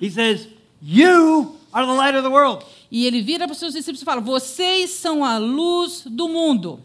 he 0.01 0.09
says, 0.09 0.47
"You 0.81 1.57
are 1.73 1.85
the 1.85 1.95
light 1.95 2.17
of 2.17 2.23
the 2.23 2.29
world." 2.33 2.65
E 2.93 3.05
ele 3.05 3.21
vira 3.21 3.47
para 3.49 3.53
os 3.53 3.59
seus 3.59 3.73
discípulos 3.73 4.03
e 4.03 4.05
fala: 4.05 4.21
Vocês 4.21 4.91
são 4.91 5.25
a 5.25 5.37
luz 5.37 6.05
do 6.07 6.29
mundo. 6.29 6.79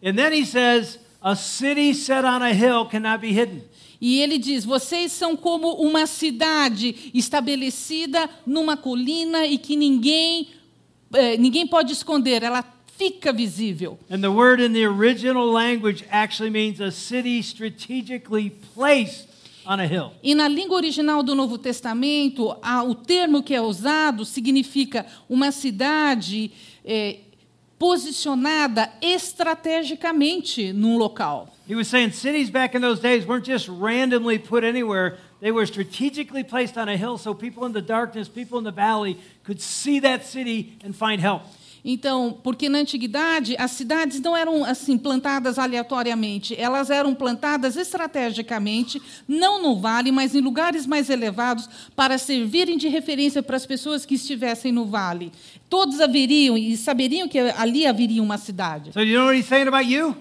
And 0.00 0.14
then 0.14 0.32
he 0.32 0.46
says, 0.46 1.00
"A 1.20 1.34
city 1.34 1.92
set 1.92 2.24
on 2.24 2.40
a 2.40 2.52
hill 2.52 2.86
cannot 2.86 3.18
be 3.18 3.32
hidden." 3.32 3.64
E 4.00 4.20
ele 4.20 4.38
diz: 4.38 4.64
Vocês 4.64 5.10
são 5.10 5.34
como 5.36 5.72
uma 5.72 6.06
cidade 6.06 7.10
estabelecida 7.12 8.30
numa 8.46 8.76
colina 8.76 9.44
e 9.44 9.58
que 9.58 9.74
ninguém, 9.74 10.50
eh, 11.12 11.36
ninguém 11.36 11.66
pode 11.66 11.92
esconder, 11.92 12.44
ela 12.44 12.75
fica 12.96 13.32
visível. 13.32 13.98
And 14.10 14.22
the 14.22 14.30
word 14.30 14.60
in 14.60 14.72
the 14.72 14.84
original 14.84 15.50
language 15.50 16.04
actually 16.10 16.50
means 16.50 16.80
a 16.80 16.90
city 16.90 17.42
strategically 17.42 18.50
placed 18.74 19.28
on 19.66 19.80
a 19.80 19.86
hill. 19.86 20.12
E 20.22 20.34
na 20.34 20.48
língua 20.48 20.76
original 20.76 21.22
do 21.22 21.34
Novo 21.34 21.58
Testamento, 21.58 22.56
o 22.86 22.94
termo 22.94 23.42
que 23.42 23.54
é 23.54 23.60
usado 23.60 24.24
significa 24.24 25.06
uma 25.28 25.50
cidade 25.50 26.50
eh, 26.84 27.18
posicionada 27.78 28.90
estrategicamente 29.02 30.72
num 30.72 30.96
local. 30.96 31.48
He 31.68 31.74
was 31.74 31.88
saying 31.88 32.12
cities 32.12 32.48
back 32.48 32.76
in 32.76 32.80
those 32.80 33.00
days 33.00 33.26
weren't 33.26 33.44
just 33.44 33.68
randomly 33.68 34.38
put 34.38 34.64
anywhere. 34.64 35.18
They 35.40 35.50
were 35.50 35.66
strategically 35.66 36.44
placed 36.44 36.78
on 36.78 36.88
a 36.88 36.96
hill 36.96 37.18
so 37.18 37.34
people 37.34 37.66
in 37.66 37.72
the 37.72 37.82
darkness, 37.82 38.28
people 38.28 38.56
in 38.58 38.64
the 38.64 38.72
valley 38.72 39.18
could 39.44 39.60
see 39.60 40.00
that 40.00 40.24
city 40.24 40.78
and 40.82 40.94
find 40.94 41.20
help. 41.20 41.42
Então, 41.88 42.36
porque 42.42 42.68
na 42.68 42.78
antiguidade 42.78 43.54
as 43.56 43.70
cidades 43.70 44.20
não 44.20 44.36
eram 44.36 44.64
assim 44.64 44.98
plantadas 44.98 45.56
aleatoriamente, 45.56 46.52
elas 46.58 46.90
eram 46.90 47.14
plantadas 47.14 47.76
estrategicamente, 47.76 49.00
não 49.28 49.62
no 49.62 49.76
vale, 49.76 50.10
mas 50.10 50.34
em 50.34 50.40
lugares 50.40 50.84
mais 50.84 51.08
elevados, 51.08 51.68
para 51.94 52.18
servirem 52.18 52.76
de 52.76 52.88
referência 52.88 53.40
para 53.40 53.54
as 53.54 53.64
pessoas 53.64 54.04
que 54.04 54.16
estivessem 54.16 54.72
no 54.72 54.84
vale. 54.86 55.30
Todos 55.70 56.00
haveriam 56.00 56.58
e 56.58 56.76
saberiam 56.76 57.28
que 57.28 57.38
ali 57.38 57.86
haveria 57.86 58.20
uma 58.20 58.36
cidade. 58.36 58.92
So 58.92 59.00
you 59.00 59.16
know 59.16 59.26
what 59.26 59.38
he's 59.38 59.46
saying 59.46 59.68
about 59.68 59.88
you? 59.88 60.16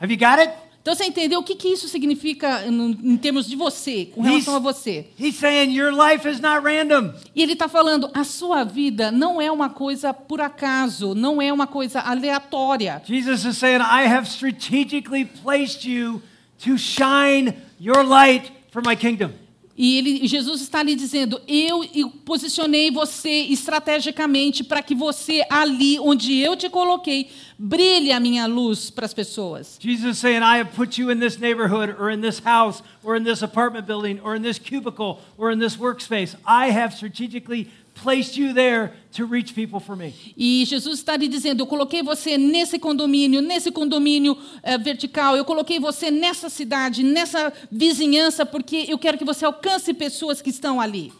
Have 0.00 0.12
you 0.12 0.18
got 0.18 0.40
it? 0.40 0.63
Então 0.84 0.94
você 0.94 1.06
entendeu 1.06 1.40
o 1.40 1.42
que, 1.42 1.54
que 1.54 1.68
isso 1.68 1.88
significa 1.88 2.62
em 2.66 3.16
termos 3.16 3.48
de 3.48 3.56
você, 3.56 4.04
com 4.04 4.20
relação 4.20 4.56
a 4.56 4.58
você? 4.58 5.06
he's 5.18 5.34
saying 5.36 5.74
your 5.74 5.90
life 5.90 6.28
is 6.28 6.40
not 6.40 6.62
random. 6.62 7.14
E 7.34 7.42
ele 7.42 7.54
está 7.54 7.68
falando, 7.68 8.10
a 8.12 8.22
sua 8.22 8.64
vida 8.64 9.10
não 9.10 9.40
é 9.40 9.50
uma 9.50 9.70
coisa 9.70 10.12
por 10.12 10.42
acaso, 10.42 11.14
não 11.14 11.40
é 11.40 11.50
uma 11.50 11.66
coisa 11.66 12.00
aleatória. 12.00 13.00
Jesus 13.06 13.46
is 13.46 13.56
saying, 13.56 13.80
I 13.80 14.06
have 14.06 14.28
strategically 14.28 15.24
placed 15.24 15.88
you 15.88 16.20
to 16.62 16.76
shine 16.76 17.54
your 17.80 18.04
light 18.04 18.52
for 18.70 18.82
my 18.86 18.94
kingdom. 18.94 19.30
E 19.76 19.98
ele, 19.98 20.26
Jesus 20.26 20.60
está 20.60 20.82
lhe 20.82 20.94
dizendo: 20.94 21.40
eu 21.48 22.10
posicionei 22.24 22.90
você 22.90 23.30
estrategicamente 23.48 24.62
para 24.62 24.82
que 24.82 24.94
você, 24.94 25.44
ali 25.50 25.98
onde 25.98 26.38
eu 26.38 26.56
te 26.56 26.68
coloquei, 26.68 27.28
brilhe 27.58 28.12
a 28.12 28.20
minha 28.20 28.46
luz 28.46 28.90
para 28.90 29.04
as 29.04 29.14
pessoas. 29.14 29.78
Jesus 29.80 30.18
saying, 30.18 30.42
I 30.42 30.58
have 30.58 30.72
put 30.74 30.98
you 30.98 31.10
in 31.10 31.18
this 31.20 31.38
neighborhood 31.38 31.94
or 31.98 32.10
in 32.10 32.20
this 32.20 32.40
house 32.40 32.82
or 33.02 33.16
in 33.16 33.24
this 33.24 33.42
apartment 33.42 33.86
building 33.86 34.20
or 34.22 34.34
in 34.34 34.42
this 34.42 34.58
cubicle 34.58 35.20
or 35.38 35.50
in 35.50 35.58
this 35.58 35.76
workspace. 35.76 36.36
I 36.46 36.70
have 36.70 36.94
strategically 36.94 37.68
placed 37.94 38.36
you 38.36 38.52
there 38.52 38.92
to 39.12 39.24
reach 39.24 39.54
people 39.54 39.80
for 39.80 39.96
me. 39.96 40.14
E 40.36 40.64
Jesus 40.66 40.98
está 40.98 41.16
lhe 41.16 41.28
dizendo: 41.28 41.62
Eu 41.62 41.66
coloquei 41.66 42.02
você 42.02 42.36
nesse 42.36 42.78
condomínio, 42.78 43.40
nesse 43.40 43.70
condomínio 43.70 44.36
eh, 44.62 44.76
vertical, 44.78 45.36
eu 45.36 45.44
coloquei 45.44 45.78
você 45.78 46.10
nessa 46.10 46.48
cidade, 46.48 47.02
nessa 47.02 47.52
vizinhança, 47.70 48.44
porque 48.44 48.84
eu 48.88 48.98
quero 48.98 49.16
que 49.16 49.24
você 49.24 49.44
alcance 49.44 49.94
pessoas 49.94 50.42
que 50.42 50.50
estão 50.50 50.80
ali. 50.80 51.12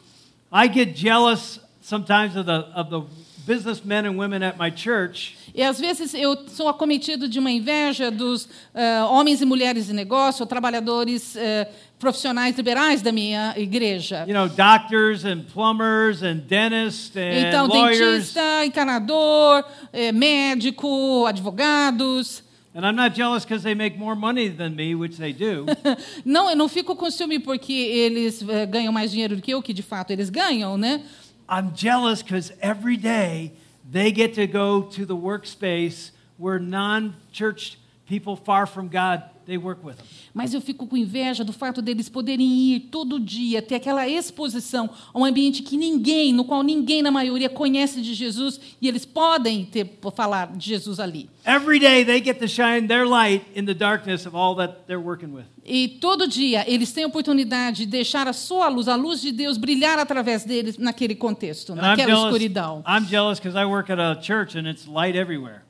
I 0.52 0.68
get 0.72 0.96
jealous 0.96 1.60
sometimes 1.80 2.36
of 2.36 2.44
the, 2.44 2.66
of 2.74 2.90
the 2.90 3.23
businessmen 3.46 4.06
and 4.06 4.16
women 4.18 4.42
at 4.42 4.56
my 4.58 4.70
church 4.70 5.36
E 5.54 5.62
às 5.62 5.78
vezes 5.78 6.14
eu 6.14 6.36
sou 6.48 6.68
acometido 6.68 7.28
de 7.28 7.38
uma 7.38 7.50
inveja 7.50 8.10
dos 8.10 8.48
eh, 8.74 9.02
homens 9.04 9.40
e 9.40 9.44
mulheres 9.44 9.86
de 9.86 9.92
negócio, 9.92 10.42
ou 10.42 10.46
trabalhadores 10.46 11.36
eh, 11.36 11.68
profissionais 11.98 12.56
liberais 12.56 13.00
da 13.02 13.12
minha 13.12 13.54
igreja. 13.56 14.24
you 14.26 14.34
know, 14.34 14.48
doctors 14.48 15.24
and 15.24 15.44
plumbers 15.52 16.22
and 16.22 16.42
dentists 16.48 17.16
and 17.16 17.48
Então, 17.48 17.66
lawyers. 17.68 17.98
dentista, 18.34 18.64
encanador, 18.66 19.64
eh, 19.92 20.10
médico, 20.12 21.24
advogados. 21.26 22.42
And 22.76 22.84
I'm 22.84 22.96
not 22.96 23.14
jealous 23.14 23.44
because 23.44 23.62
they 23.62 23.74
make 23.76 23.96
more 23.96 24.16
money 24.16 24.48
than 24.48 24.70
me, 24.74 24.96
which 24.96 25.16
they 25.16 25.32
do. 25.32 25.64
Não, 26.26 26.50
eu 26.50 26.56
não 26.56 26.68
fico 26.68 26.96
com 26.96 27.08
ciúme 27.08 27.38
porque 27.38 27.72
eles 27.72 28.44
eh, 28.48 28.66
ganham 28.66 28.92
mais 28.92 29.12
dinheiro 29.12 29.36
do 29.36 29.42
que 29.42 29.52
eu, 29.52 29.62
que 29.62 29.72
de 29.72 29.82
fato 29.82 30.10
eles 30.10 30.28
ganham, 30.28 30.76
né? 30.76 31.00
I'm 31.48 31.74
jealous 31.74 32.22
because 32.22 32.52
every 32.60 32.96
day 32.96 33.52
they 33.90 34.12
get 34.12 34.34
to 34.34 34.46
go 34.46 34.82
to 34.82 35.04
the 35.04 35.16
workspace 35.16 36.10
where 36.38 36.58
non-church 36.58 37.78
people 38.06 38.36
far 38.36 38.66
from 38.66 38.88
God 38.88 39.22
they 39.46 39.58
work 39.58 39.84
with 39.84 39.94
them. 39.94 40.06
Mas 40.32 40.52
eu 40.52 40.60
fico 40.60 40.86
com 40.86 40.96
inveja 40.96 41.44
do 41.44 41.52
fato 41.52 41.80
deles 41.80 42.08
poderem 42.08 42.46
ir 42.46 42.80
todo 42.90 43.20
dia, 43.20 43.62
ter 43.62 43.76
aquela 43.76 44.08
exposição 44.08 44.90
a 45.12 45.18
um 45.18 45.24
ambiente 45.24 45.62
que 45.62 45.76
ninguém, 45.76 46.32
no 46.32 46.44
qual 46.44 46.62
ninguém, 46.62 47.02
na 47.02 47.10
maioria, 47.10 47.48
conhece 47.48 48.00
de 48.00 48.14
Jesus, 48.14 48.60
e 48.80 48.88
eles 48.88 49.04
podem 49.04 49.64
ter, 49.64 49.98
falar 50.14 50.56
de 50.56 50.68
Jesus 50.68 50.98
ali. 50.98 51.28
Every 51.46 51.78
day 51.78 52.04
they 52.04 52.22
get 52.22 52.38
to 52.38 52.48
shine 52.48 52.86
their 52.88 53.06
light 53.06 53.44
in 53.54 53.66
the 53.66 53.74
darkness 53.74 54.26
of 54.26 54.36
all 54.36 54.56
that 54.56 54.86
they're 54.86 55.02
working 55.02 55.32
with. 55.34 55.44
E 55.64 55.88
todo 55.88 56.26
dia 56.26 56.64
eles 56.66 56.92
têm 56.92 57.04
a 57.04 57.06
oportunidade 57.06 57.84
de 57.84 57.86
deixar 57.86 58.28
a 58.28 58.32
sua 58.32 58.68
luz, 58.68 58.86
a 58.86 58.96
luz 58.96 59.20
de 59.20 59.32
Deus, 59.32 59.56
brilhar 59.56 59.98
através 59.98 60.44
deles 60.44 60.76
naquele 60.78 61.14
contexto, 61.14 61.74
naquela 61.74 62.26
escuridão. 62.26 62.84
I'm 62.86 63.06
jealous 63.06 63.38
because 63.38 63.58
I 63.58 63.64
work 63.64 63.90
at 63.90 63.98
a 63.98 64.20
church 64.20 64.58
and 64.58 64.68
it's 64.68 64.86
light 64.86 65.16
everywhere. 65.16 65.63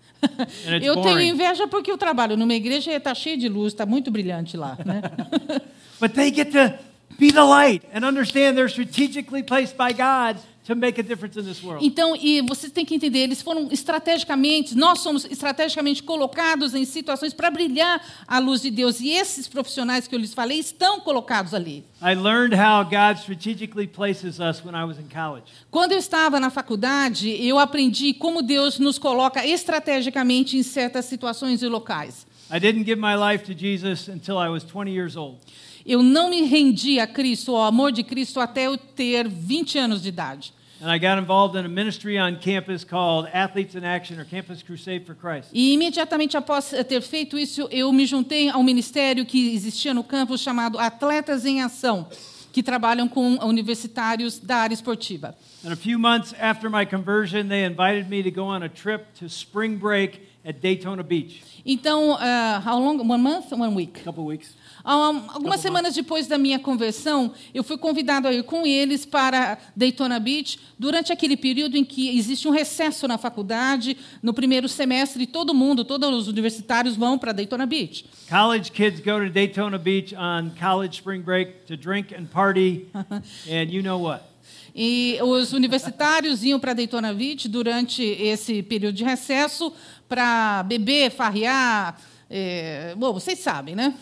Eu 0.82 1.00
tenho 1.02 1.20
inveja 1.20 1.66
porque 1.66 1.90
eu 1.90 1.98
trabalho 1.98 2.36
numa 2.36 2.54
igreja 2.54 2.92
e 2.92 2.94
está 2.94 3.14
cheio 3.14 3.38
de 3.38 3.48
luz, 3.48 3.72
está 3.72 3.86
muito 3.86 4.10
brilhante 4.10 4.56
lá. 4.56 4.76
Né? 4.84 5.02
But 6.00 6.12
they 6.14 6.32
get 6.32 6.52
to 6.52 6.74
be 7.18 7.30
the 7.30 7.42
light 7.42 7.82
and 7.94 8.04
understand 8.04 8.56
they're 8.56 8.68
strategically 8.68 9.42
placed 9.42 9.76
by 9.76 9.92
God 9.92 10.38
to 10.64 10.74
make 10.74 10.98
a 10.98 11.02
difference 11.02 11.38
in 11.38 11.44
this 11.44 11.62
world. 11.62 11.84
Então, 11.84 12.16
e 12.16 12.40
vocês 12.42 12.72
têm 12.72 12.84
que 12.84 12.94
entender, 12.94 13.20
eles 13.20 13.42
foram 13.42 13.68
estrategicamente, 13.70 14.74
nós 14.74 15.00
somos 15.00 15.24
estrategicamente 15.26 16.02
colocados 16.02 16.74
em 16.74 16.84
situações 16.84 17.34
para 17.34 17.50
brilhar 17.50 18.00
a 18.26 18.38
luz 18.38 18.62
de 18.62 18.70
Deus. 18.70 19.00
E 19.00 19.10
esses 19.10 19.46
profissionais 19.46 20.06
que 20.06 20.14
eu 20.14 20.18
lhes 20.18 20.32
falei 20.32 20.58
estão 20.58 21.00
colocados 21.00 21.52
ali. 21.52 21.84
I 22.02 22.14
learned 22.14 22.54
how 22.54 22.82
God 22.84 23.18
strategically 23.18 23.86
places 23.86 24.38
us 24.38 24.64
when 24.64 24.74
I 24.74 24.84
was 24.84 24.98
in 24.98 25.08
college. 25.08 25.46
Quando 25.70 25.92
eu 25.92 25.98
estava 25.98 26.40
na 26.40 26.50
faculdade, 26.50 27.30
eu 27.46 27.58
aprendi 27.58 28.14
como 28.14 28.42
Deus 28.42 28.78
nos 28.78 28.98
coloca 28.98 29.46
estrategicamente 29.46 30.56
em 30.56 30.62
certas 30.62 31.04
situações 31.04 31.62
e 31.62 31.66
locais. 31.68 32.26
I 32.50 32.58
didn't 32.58 32.84
give 32.84 33.00
my 33.00 33.14
life 33.16 33.44
to 33.44 33.58
Jesus 33.58 34.08
until 34.08 34.38
I 34.38 34.48
was 34.48 34.62
20 34.62 34.90
years 34.90 35.16
old. 35.16 35.38
Eu 35.84 36.02
não 36.02 36.30
me 36.30 36.42
rendi 36.42 36.98
a 36.98 37.06
Cristo, 37.06 37.54
ao 37.54 37.64
amor 37.64 37.92
de 37.92 38.02
Cristo, 38.02 38.40
até 38.40 38.66
eu 38.66 38.78
ter 38.78 39.28
20 39.28 39.78
anos 39.78 40.02
de 40.02 40.08
idade. 40.08 40.53
And 40.80 40.90
I 40.90 40.98
got 40.98 41.18
involved 41.18 41.56
in 41.56 41.64
a 41.64 41.68
ministry 41.68 42.18
on 42.18 42.36
campus 42.36 42.84
called 42.84 43.28
Athletes 43.32 43.74
in 43.74 43.84
Action 43.84 44.18
or 44.18 44.24
Campus 44.24 44.62
Crusade 44.62 45.06
for 45.06 45.14
Christ. 45.14 45.50
E 45.52 45.72
imediatamente 45.72 46.36
após 46.36 46.70
ter 46.86 47.00
feito 47.00 47.38
isso, 47.38 47.68
eu 47.70 47.92
me 47.92 48.04
juntei 48.06 48.50
ao 48.50 48.62
ministério 48.62 49.24
que 49.24 49.54
existia 49.54 49.94
no 49.94 50.02
campus 50.02 50.40
chamado 50.40 50.78
Atletas 50.78 51.46
em 51.46 51.62
Ação, 51.62 52.08
que 52.52 52.62
trabalham 52.62 53.08
com 53.08 53.36
universitários 53.44 54.38
da 54.38 54.56
área 54.56 54.74
esportiva. 54.74 55.34
And 55.64 55.72
a 55.72 55.76
few 55.76 55.98
months 55.98 56.34
after 56.38 56.68
my 56.68 56.84
conversion, 56.84 57.48
they 57.48 57.64
invited 57.64 58.10
me 58.10 58.22
to 58.22 58.30
go 58.30 58.44
on 58.44 58.62
a 58.62 58.68
trip 58.68 59.06
to 59.20 59.26
spring 59.26 59.76
break 59.76 60.20
at 60.44 60.60
Daytona 60.60 61.02
Beach. 61.02 61.42
Então, 61.64 62.12
uh, 62.12 62.60
how 62.64 62.78
long? 62.78 62.98
One 62.98 63.22
month, 63.22 63.52
one 63.52 63.74
week. 63.74 64.00
A 64.00 64.04
couple 64.04 64.26
weeks. 64.26 64.54
Um, 64.84 65.30
algumas 65.30 65.60
semanas 65.60 65.94
depois 65.94 66.26
da 66.26 66.36
minha 66.36 66.58
conversão, 66.58 67.32
eu 67.54 67.64
fui 67.64 67.78
convidado 67.78 68.28
a 68.28 68.32
ir 68.32 68.42
com 68.42 68.66
eles 68.66 69.06
para 69.06 69.56
Daytona 69.74 70.20
Beach 70.20 70.58
durante 70.78 71.10
aquele 71.10 71.38
período 71.38 71.76
em 71.78 71.84
que 71.84 72.18
existe 72.18 72.46
um 72.46 72.50
recesso 72.50 73.08
na 73.08 73.16
faculdade. 73.16 73.96
No 74.22 74.34
primeiro 74.34 74.68
semestre, 74.68 75.26
todo 75.26 75.54
mundo, 75.54 75.84
todos 75.86 76.10
os 76.10 76.28
universitários 76.28 76.96
vão 76.96 77.18
para 77.18 77.32
Daytona 77.32 77.64
Beach. 77.64 78.04
College 78.28 78.70
kids 78.72 79.00
go 79.00 79.18
to 79.18 79.30
Daytona 79.30 79.78
Beach 79.78 80.14
on 80.14 80.50
college 80.60 80.96
spring 80.96 81.22
break 81.22 81.64
to 81.66 81.76
drink 81.76 82.14
and 82.14 82.26
party, 82.26 82.90
and 83.48 83.70
you 83.70 83.82
know 83.82 83.98
what? 83.98 84.33
E 84.74 85.18
os 85.22 85.52
universitários 85.52 86.42
iam 86.42 86.58
para 86.58 86.72
Daytona 86.72 87.14
Beach 87.14 87.48
durante 87.48 88.02
esse 88.02 88.60
período 88.60 88.96
de 88.96 89.04
recesso 89.04 89.72
para 90.08 90.64
beber, 90.64 91.12
farrear. 91.12 91.96
É, 92.28 92.92
bom, 92.96 93.12
vocês 93.12 93.38
sabem, 93.38 93.76
né? 93.76 93.94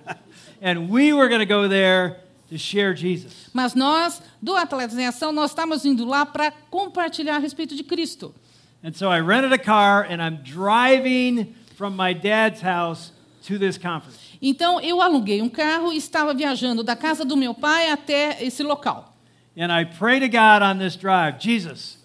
and 0.62 0.88
we 0.88 1.12
were 1.12 1.28
going 1.28 1.46
to 1.46 1.54
go 1.54 1.68
there 1.68 2.16
to 2.48 2.56
share 2.56 2.96
Jesus. 2.96 3.50
Mas 3.52 3.74
nós, 3.74 4.22
do 4.40 4.56
Atletas 4.56 4.96
em 4.96 5.06
Ação, 5.06 5.30
nós 5.30 5.50
estamos 5.50 5.84
indo 5.84 6.06
lá 6.06 6.24
para 6.24 6.50
compartilhar 6.70 7.36
a 7.36 7.38
respeito 7.38 7.76
de 7.76 7.84
Cristo. 7.84 8.34
And 8.82 8.94
so 8.94 9.10
I 9.10 9.20
rented 9.20 9.52
a 9.52 9.58
car 9.58 10.06
and 10.10 10.22
I'm 10.22 10.42
driving 10.42 11.54
from 11.76 11.90
my 11.90 12.14
dad's 12.14 12.62
house 12.62 13.12
to 13.46 13.58
this 13.58 13.76
conference. 13.76 14.18
Então 14.40 14.80
eu 14.80 15.02
aluguei 15.02 15.42
um 15.42 15.48
carro 15.50 15.92
e 15.92 15.96
estava 15.96 16.32
viajando 16.32 16.82
da 16.82 16.96
casa 16.96 17.24
do 17.24 17.36
meu 17.36 17.54
pai 17.54 17.90
até 17.90 18.42
esse 18.42 18.62
local. 18.62 19.13
And 19.56 19.72
I 19.72 19.84
pray 19.84 20.18
to 20.18 20.28
God 20.28 20.62
on 20.62 20.78
this 20.78 20.96
drive, 20.96 21.38
Jesus, 21.38 21.96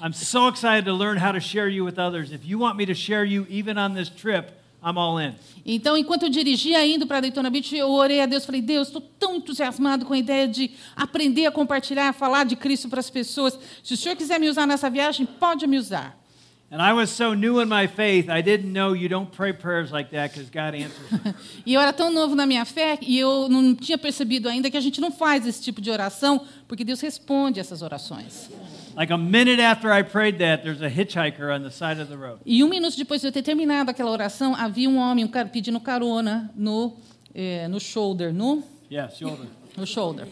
I'm 0.00 0.12
so 0.12 0.48
excited 0.48 0.84
to 0.84 0.92
learn 0.92 1.16
how 1.16 1.32
to 1.32 1.40
share 1.40 1.68
you 1.68 1.84
with 1.84 1.98
others. 1.98 2.32
If 2.32 2.44
you 2.44 2.58
want 2.58 2.76
me 2.76 2.86
to 2.86 2.94
share 2.94 3.24
you 3.24 3.46
even 3.48 3.78
on 3.78 3.94
this 3.94 4.10
trip, 4.10 4.52
I'm 4.82 4.96
all 4.98 5.18
in. 5.18 5.34
Então, 5.64 5.96
enquanto 5.96 6.24
eu 6.24 6.28
dirigia 6.28 6.86
indo 6.86 7.06
para 7.06 7.20
Daytona 7.20 7.50
Beach, 7.50 7.74
eu 7.74 7.90
orei 7.90 8.20
a 8.20 8.26
Deus, 8.26 8.46
falei: 8.46 8.62
"Deus, 8.62 8.88
estou 8.88 9.02
tão 9.18 9.36
entusiasmado 9.36 10.04
com 10.04 10.14
a 10.14 10.18
ideia 10.18 10.46
de 10.46 10.70
aprender 10.94 11.46
a 11.46 11.50
compartilhar, 11.50 12.10
a 12.10 12.12
falar 12.12 12.44
de 12.44 12.56
Cristo 12.56 12.88
para 12.88 13.00
as 13.00 13.10
pessoas. 13.10 13.58
Se 13.82 13.94
o 13.94 13.96
Senhor 13.96 14.14
quiser 14.14 14.38
me 14.38 14.48
usar 14.48 14.66
nessa 14.66 14.88
viagem, 14.88 15.26
pode 15.26 15.66
me 15.66 15.78
usar." 15.78 16.16
And 16.70 16.82
I 16.82 16.92
was 16.92 17.08
so 17.08 17.32
new 17.32 17.60
in 17.60 17.68
my 17.68 17.86
faith, 17.86 18.28
I 18.28 18.42
didn't 18.42 18.72
know 18.74 18.92
you 18.94 19.08
don't 19.08 19.30
pray 19.32 19.54
prayers 19.54 19.90
like 19.90 20.10
that 20.10 20.32
because 20.34 20.50
God 20.50 20.74
answers. 20.74 21.34
E 21.64 21.72
eu 21.72 21.80
era 21.80 21.94
tão 21.94 22.12
novo 22.12 22.34
na 22.34 22.44
minha 22.44 22.64
fé 22.66 22.98
e 23.00 23.18
eu 23.18 23.48
não 23.48 23.74
tinha 23.74 23.96
percebido 23.96 24.48
ainda 24.50 24.70
que 24.70 24.76
a 24.76 24.80
gente 24.80 25.00
não 25.00 25.10
faz 25.10 25.46
esse 25.46 25.62
tipo 25.62 25.80
de 25.80 25.90
oração, 25.90 26.44
porque 26.66 26.84
Deus 26.84 27.00
responde 27.00 27.58
essas 27.58 27.80
orações. 27.80 28.50
like 28.94 29.10
a 29.10 29.16
minute 29.16 29.62
after 29.62 29.90
I 29.90 30.02
prayed 30.02 30.38
that, 30.40 30.62
there's 30.62 30.82
a 30.82 30.88
hitchhiker 30.90 31.50
on 31.50 31.62
the 31.62 31.70
side 31.70 32.00
of 32.02 32.10
the 32.10 32.16
road. 32.16 32.40
E 32.44 32.62
um 32.62 32.68
minuto 32.68 32.98
depois 32.98 33.22
de 33.22 33.28
eu 33.28 33.32
ter 33.32 33.42
terminado 33.42 33.90
aquela 33.90 34.10
oração, 34.10 34.54
havia 34.54 34.90
um 34.90 34.98
homem 34.98 35.24
um 35.24 35.28
cara, 35.28 35.48
pedindo 35.48 35.80
carona 35.80 36.50
no, 36.54 36.96
eh, 37.34 37.66
no 37.68 37.80
shoulder, 37.80 38.30
no, 38.30 38.62
Yeah, 38.90 39.10
shoulder. 39.14 39.46
no 39.76 39.86
shoulder, 39.86 40.26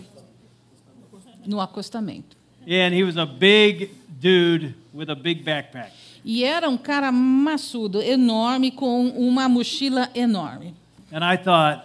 no 1.46 1.60
acostamento. 1.62 2.36
Yeah, 2.66 2.88
and 2.88 2.94
he 2.94 3.04
was 3.04 3.16
a 3.16 3.24
big 3.24 3.90
dude 4.20 4.74
with 4.92 5.08
a 5.08 5.14
big 5.14 5.44
backpack. 5.44 5.90
E 6.28 6.42
era 6.42 6.68
um 6.68 6.76
cara 6.76 7.12
maçudo, 7.12 8.02
enorme, 8.02 8.72
com 8.72 9.06
uma 9.10 9.48
mochila 9.48 10.10
enorme. 10.12 10.74
And 11.12 11.20
I 11.24 11.36
thought, 11.38 11.84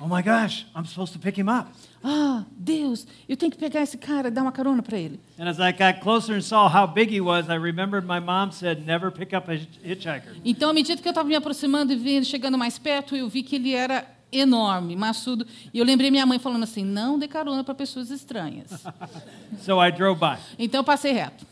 oh 0.00 0.08
my 0.08 0.22
gosh, 0.24 0.66
I'm 0.76 0.84
supposed 0.84 1.12
to 1.12 1.20
pick 1.20 1.38
him 1.38 1.48
up. 1.48 1.68
Ah, 2.02 2.44
Deus, 2.50 3.06
eu 3.28 3.36
tenho 3.36 3.50
que 3.52 3.56
pegar 3.58 3.82
esse 3.82 3.96
cara 3.96 4.28
dar 4.28 4.42
uma 4.42 4.50
carona 4.50 4.82
para 4.82 4.98
ele. 4.98 5.20
And 5.38 5.48
as 5.48 5.58
I 5.60 5.70
got 5.72 6.00
closer 6.02 6.34
and 6.36 6.40
saw 6.42 6.68
how 6.68 6.84
big 6.86 7.14
he 7.14 7.20
was, 7.20 7.48
I 7.48 7.54
remembered 7.58 8.04
my 8.06 8.18
mom 8.18 8.50
said, 8.50 8.84
never 8.84 9.10
pick 9.12 9.32
up 9.32 9.48
a 9.48 9.54
hitch- 9.54 9.78
hitchhiker. 9.84 10.34
Então, 10.44 10.70
à 10.70 10.72
medida 10.72 11.00
que 11.00 11.06
eu 11.06 11.10
estava 11.12 11.28
me 11.28 11.36
aproximando 11.36 11.92
e 11.92 11.96
vendo, 11.96 12.24
chegando 12.24 12.58
mais 12.58 12.78
perto, 12.80 13.14
eu 13.14 13.28
vi 13.28 13.44
que 13.44 13.54
ele 13.54 13.72
era 13.72 14.04
enorme, 14.32 14.96
maçudo. 14.96 15.46
E 15.72 15.78
eu 15.78 15.84
lembrei 15.84 16.10
minha 16.10 16.26
mãe 16.26 16.40
falando 16.40 16.64
assim: 16.64 16.84
não 16.84 17.18
dê 17.20 17.28
carona 17.28 17.62
para 17.62 17.74
pessoas 17.74 18.10
estranhas. 18.10 18.84
So 19.62 19.80
I 19.80 19.92
drove 19.92 20.18
by. 20.20 20.38
Então, 20.58 20.80
eu 20.80 20.84
passei 20.84 21.12
reto. 21.12 21.46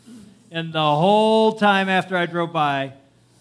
And 0.55 0.71
the 0.71 0.79
whole 0.79 1.51
time 1.51 1.89
after 1.89 2.15
I 2.15 2.25
drove 2.25 2.53
by, 2.53 2.93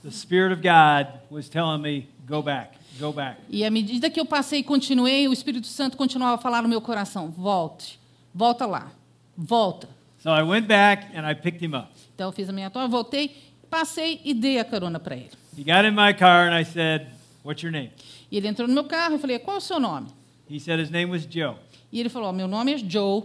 the 0.02 0.10
Spirit 0.10 0.50
of 0.50 0.60
God 0.60 1.06
was 1.30 1.48
telling 1.48 1.80
me, 1.80 2.08
go 2.26 2.42
back, 2.42 2.74
go 2.98 3.12
back. 3.12 3.38
E 3.48 3.64
à 3.64 3.70
medida 3.70 4.10
que 4.10 4.18
eu 4.18 4.26
passei 4.26 4.58
e 4.58 4.62
continuei, 4.64 5.28
o 5.28 5.32
Espírito 5.32 5.68
Santo 5.68 5.96
continuava 5.96 6.34
a 6.34 6.38
falar 6.38 6.60
no 6.60 6.68
meu 6.68 6.80
coração: 6.80 7.30
volte, 7.30 8.00
volta 8.34 8.66
lá, 8.66 8.90
volta. 9.36 9.88
So 10.24 10.30
I 10.30 10.42
went 10.42 10.66
back 10.66 11.16
and 11.16 11.24
I 11.24 11.36
picked 11.36 11.64
him 11.64 11.76
up. 11.76 11.86
Então, 12.16 12.26
eu 12.26 12.32
fiz 12.32 12.48
a 12.48 12.52
minha 12.52 12.68
torre, 12.68 12.88
voltei, 12.88 13.30
passei 13.70 14.20
e 14.24 14.34
dei 14.34 14.58
a 14.58 14.64
carona 14.64 14.98
para 14.98 15.14
ele. 15.14 15.30
He 15.56 15.62
got 15.62 15.84
in 15.84 15.92
my 15.92 16.12
car 16.14 16.48
and 16.48 16.58
I 16.58 16.64
said, 16.64 17.06
what's 17.44 17.62
your 17.62 17.70
name? 17.70 17.92
E 18.28 18.36
ele 18.36 18.48
entrou 18.48 18.66
no 18.66 18.74
meu 18.74 18.86
carro 18.86 19.12
e 19.12 19.14
eu 19.14 19.18
falei: 19.20 19.38
qual 19.38 19.58
é 19.58 19.58
o 19.58 19.62
seu 19.62 19.78
nome? 19.78 20.08
He 20.50 20.58
said 20.58 20.80
his 20.80 20.90
name 20.90 21.12
was 21.12 21.22
Joe. 21.30 21.54
E 21.92 22.00
ele 22.00 22.08
falou: 22.08 22.32
meu 22.32 22.48
nome 22.48 22.74
é 22.74 22.78
Joe. 22.78 23.22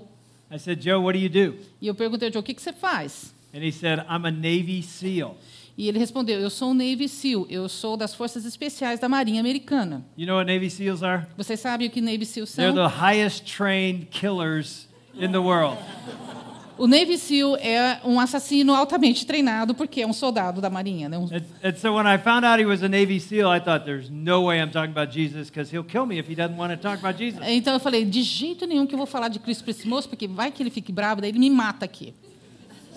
I 0.52 0.60
said, 0.60 0.80
Joe, 0.80 1.04
what 1.04 1.18
do 1.18 1.24
you 1.24 1.30
do? 1.30 1.58
E 1.82 1.88
eu 1.88 1.96
perguntei: 1.96 2.32
Joe, 2.32 2.42
o 2.42 2.44
que, 2.44 2.54
que 2.54 2.62
você 2.62 2.72
faz? 2.72 3.34
And 3.54 3.64
he 3.64 3.72
said, 3.72 4.00
I'm 4.10 4.26
a 4.26 4.32
Navy 4.32 4.82
SEAL. 4.84 5.36
E 5.78 5.88
ele 5.88 5.97
respondeu: 5.97 6.39
Eu 6.39 6.50
sou 6.50 6.72
um 6.72 6.74
Navy 6.74 7.08
SEAL, 7.08 7.47
eu 7.50 7.68
sou 7.70 7.95
das 7.95 8.14
Forças 8.14 8.45
Especiais 8.45 9.00
da 9.00 9.08
Marinha 9.08 9.39
Americana. 9.39 10.04
You 10.18 10.28
know 10.28 10.36
what 10.38 10.52
Navy 10.52 10.70
SEALs 10.70 11.02
are? 11.04 11.26
Vocês 11.38 11.60
sabem 11.60 11.88
o 11.88 11.89
que 11.91 12.02
Navy 12.02 12.26
SEAls 12.26 12.54
They're 12.54 12.74
são? 12.74 12.89
the 12.89 12.95
highest 13.02 13.45
trained 13.45 14.08
killers 14.12 14.88
in 15.16 15.32
the 15.32 15.39
world. 15.39 15.78
O 16.78 16.88
Navy 16.88 17.18
SEAL 17.18 17.58
é 17.58 18.00
um 18.06 18.20
assassino 18.22 18.74
altamente 18.74 19.26
treinado, 19.26 19.74
porque 19.76 20.02
é 20.02 20.08
um 20.08 20.14
soldado 20.14 20.62
da 20.62 20.70
Marinha. 20.70 21.10
Né? 21.10 21.18
Um- 21.18 21.26
And, 21.26 21.43
and 21.62 21.76
so 21.76 21.93
when 21.93 22.06
I 22.08 22.18
found 22.18 22.45
out 22.45 22.58
he 22.62 22.66
was 22.66 22.82
a 22.84 22.88
Navy 22.88 23.20
SEAL, 23.20 23.50
I 23.54 23.60
thought, 23.60 23.84
there's 23.86 24.10
no 24.10 24.45
way 24.45 24.62
I'm 24.62 24.72
talking 24.72 24.91
about 24.91 25.12
Jesus 25.14 25.50
because 25.50 25.70
he'll 25.74 25.84
kill 25.84 26.06
me 26.06 26.20
if 26.20 26.30
he 26.30 26.36
doesn't 26.36 26.58
want 26.58 26.72
to 26.74 26.78
talk 26.78 27.00
about 27.00 27.18
Jesus. 27.18 27.41
Então 27.45 27.74
eu 27.74 27.80
falei: 27.82 28.06
De 28.06 28.22
jeito 28.22 28.66
nenhum 28.66 28.86
que 28.86 28.93
eu 28.93 28.97
vou 28.97 29.08
falar 29.08 29.28
de 29.28 29.39
Cristo 29.39 29.64
para 29.64 29.72
esse 29.72 29.86
moço, 29.88 30.08
porque 30.08 30.26
vai 30.28 30.52
que 30.52 30.62
ele 30.64 30.70
fique 30.70 30.91
bravo, 30.91 31.20
daí 31.20 31.32
ele 31.32 31.39
me 31.39 31.50
mata 31.50 31.84
aqui. 31.84 32.14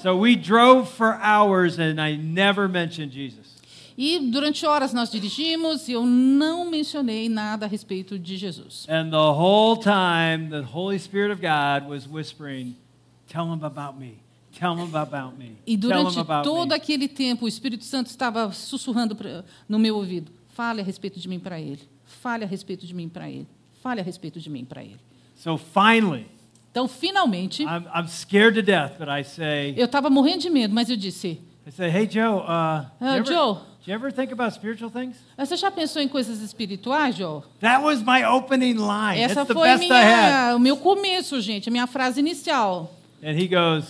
So 0.03 0.17
we 0.17 0.35
drove 0.35 0.89
for 0.91 1.15
hours 1.21 1.79
and 1.79 2.01
I 2.01 2.17
never 2.17 2.69
mentioned 2.69 3.13
Jesus. 3.13 3.53
E 3.97 4.19
durante 4.19 4.67
horas 4.67 4.93
nós 4.93 5.11
dirigimos 5.11 5.87
e 5.87 5.93
eu 5.93 6.05
não 6.05 6.69
mencionei 6.69 7.29
nada 7.29 7.67
a 7.67 7.69
respeito 7.69 8.19
de 8.19 8.37
Jesus. 8.37 8.87
And 8.89 9.11
the 9.11 9.17
whole 9.17 9.77
time, 9.77 10.49
the 10.49 10.63
Holy 10.63 10.99
Spirit 10.99 11.31
of 11.31 11.41
God 11.41 11.89
was 11.89 12.09
whispering, 12.09 12.75
Tell 13.29 13.45
him 13.45 13.63
about 13.65 13.99
me. 13.99 14.19
Tell 14.59 14.75
him 14.75 14.95
about 14.95 15.39
me. 15.39 15.57
E 15.67 15.79
Tell 15.79 15.91
durante 15.91 16.17
him 16.17 16.21
about 16.21 16.45
todo 16.45 16.71
me. 16.71 16.75
aquele 16.75 17.09
tempo, 17.09 17.45
o 17.45 17.49
Espírito 17.49 17.85
Santo 17.85 18.09
estava 18.09 18.51
sussurrando 18.53 19.17
no 19.69 19.79
meu 19.79 19.97
ouvido: 19.97 20.33
fale 20.49 20.81
a 20.81 20.85
respeito 20.85 21.21
de 21.21 21.29
mim 21.29 21.39
para 21.39 21.61
ele. 21.61 21.81
Fale 22.05 22.45
a 22.45 22.47
respeito 22.47 22.87
de 22.87 22.95
mim 22.95 23.09
para 23.09 23.31
ele. 23.31 23.47
Fale 23.83 24.01
a 24.01 24.05
respeito 24.05 24.41
de 24.41 24.51
mim 24.51 24.65
para 24.65 24.83
ele. 24.83 25.01
So 25.37 25.57
finally, 25.57 26.27
Então, 26.73 26.89
finalmente, 26.89 27.63
I'm, 27.65 27.85
I'm 27.95 28.09
scared 28.09 28.55
to 28.55 28.63
death, 28.63 28.93
but 28.99 29.07
I 29.07 29.23
say, 29.23 29.75
eu 29.77 29.85
estava 29.85 30.09
morrendo 30.09 30.39
de 30.39 30.49
medo, 30.51 30.75
mas 30.75 30.89
eu 30.89 30.97
disse: 30.97 31.39
I 31.67 31.71
say, 31.71 31.91
Hey, 31.91 32.09
Joe, 32.11 32.39
uh, 32.41 32.45
Ah, 32.49 32.87
you 33.01 33.09
ever, 33.09 33.25
Joe. 33.27 33.55
do 33.85 33.91
you 33.91 33.95
ever 33.95 34.11
think 34.11 34.33
about 34.33 34.55
spiritual 34.55 34.91
things? 34.91 35.17
Você 35.37 35.55
já 35.57 35.71
pensou 35.71 36.01
em 36.01 36.09
coisas 36.09 36.41
espirituais, 36.41 37.15
Joe? 37.15 37.43
That 37.61 37.85
was 37.85 38.01
my 38.03 38.25
opening 38.25 38.75
line. 38.79 39.21
Essa 39.21 39.45
the 39.45 39.53
foi 39.53 39.77
minha, 39.77 40.57
o 40.57 40.59
meu 40.59 40.79
começo, 40.79 41.39
gente, 41.43 41.69
a 41.69 41.73
minha 41.73 41.87
frase 41.87 42.21
inicial. 42.21 42.91
And 43.23 43.33
he 43.39 43.47
goes, 43.47 43.85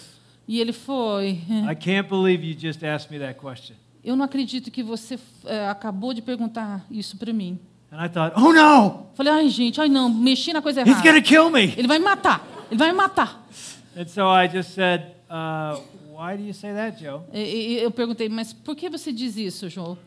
E 0.49 0.61
ele 0.61 0.73
foi: 0.73 1.41
I 1.49 1.77
can't 1.77 2.09
believe 2.09 2.45
you 2.45 2.59
just 2.59 2.83
asked 2.83 3.13
me 3.13 3.25
that 3.25 3.39
question. 3.39 3.77
Eu 4.03 4.17
não 4.17 4.25
acredito 4.25 4.73
que 4.73 4.83
você 4.83 5.17
eh, 5.45 5.69
acabou 5.69 6.13
de 6.13 6.21
perguntar 6.21 6.85
isso 6.91 7.17
para 7.17 7.33
mim. 7.33 7.61
And 7.93 8.05
I 8.05 8.09
thought, 8.09 8.35
oh 8.37 8.53
no, 8.53 9.07
Falei: 9.15 9.33
ai, 9.33 9.49
gente, 9.49 9.81
ai 9.81 9.89
não, 9.89 10.09
mexi 10.09 10.53
na 10.53 10.61
coisa 10.61 10.81
he's 10.81 10.89
errada. 10.89 11.09
going 11.09 11.23
to 11.23 11.29
kill 11.29 11.49
me. 11.49 11.73
Ele 11.77 11.87
vai 11.87 12.01
me 12.01 12.05
matar. 12.05 12.45
Ele 12.73 12.79
vai 12.79 12.91
me 12.91 12.97
matar. 12.97 13.47
And 13.95 14.07
so 14.09 14.23
I 14.31 14.49
just 14.49 14.71
said, 14.73 15.15
uh, 15.29 15.79
why 16.11 16.37
do 16.39 16.43
you 16.43 16.55
say 16.55 16.73
that, 16.73 16.99
Joe? 16.99 17.21
E- 17.31 17.75
e- 17.75 17.79
Eu 17.83 17.91
perguntei, 17.91 18.31
mas 18.31 18.55
por 18.55 18.75
que 18.75 18.89
você 18.89 19.13
diz 19.13 19.37
isso, 19.37 19.69
João? 19.69 19.99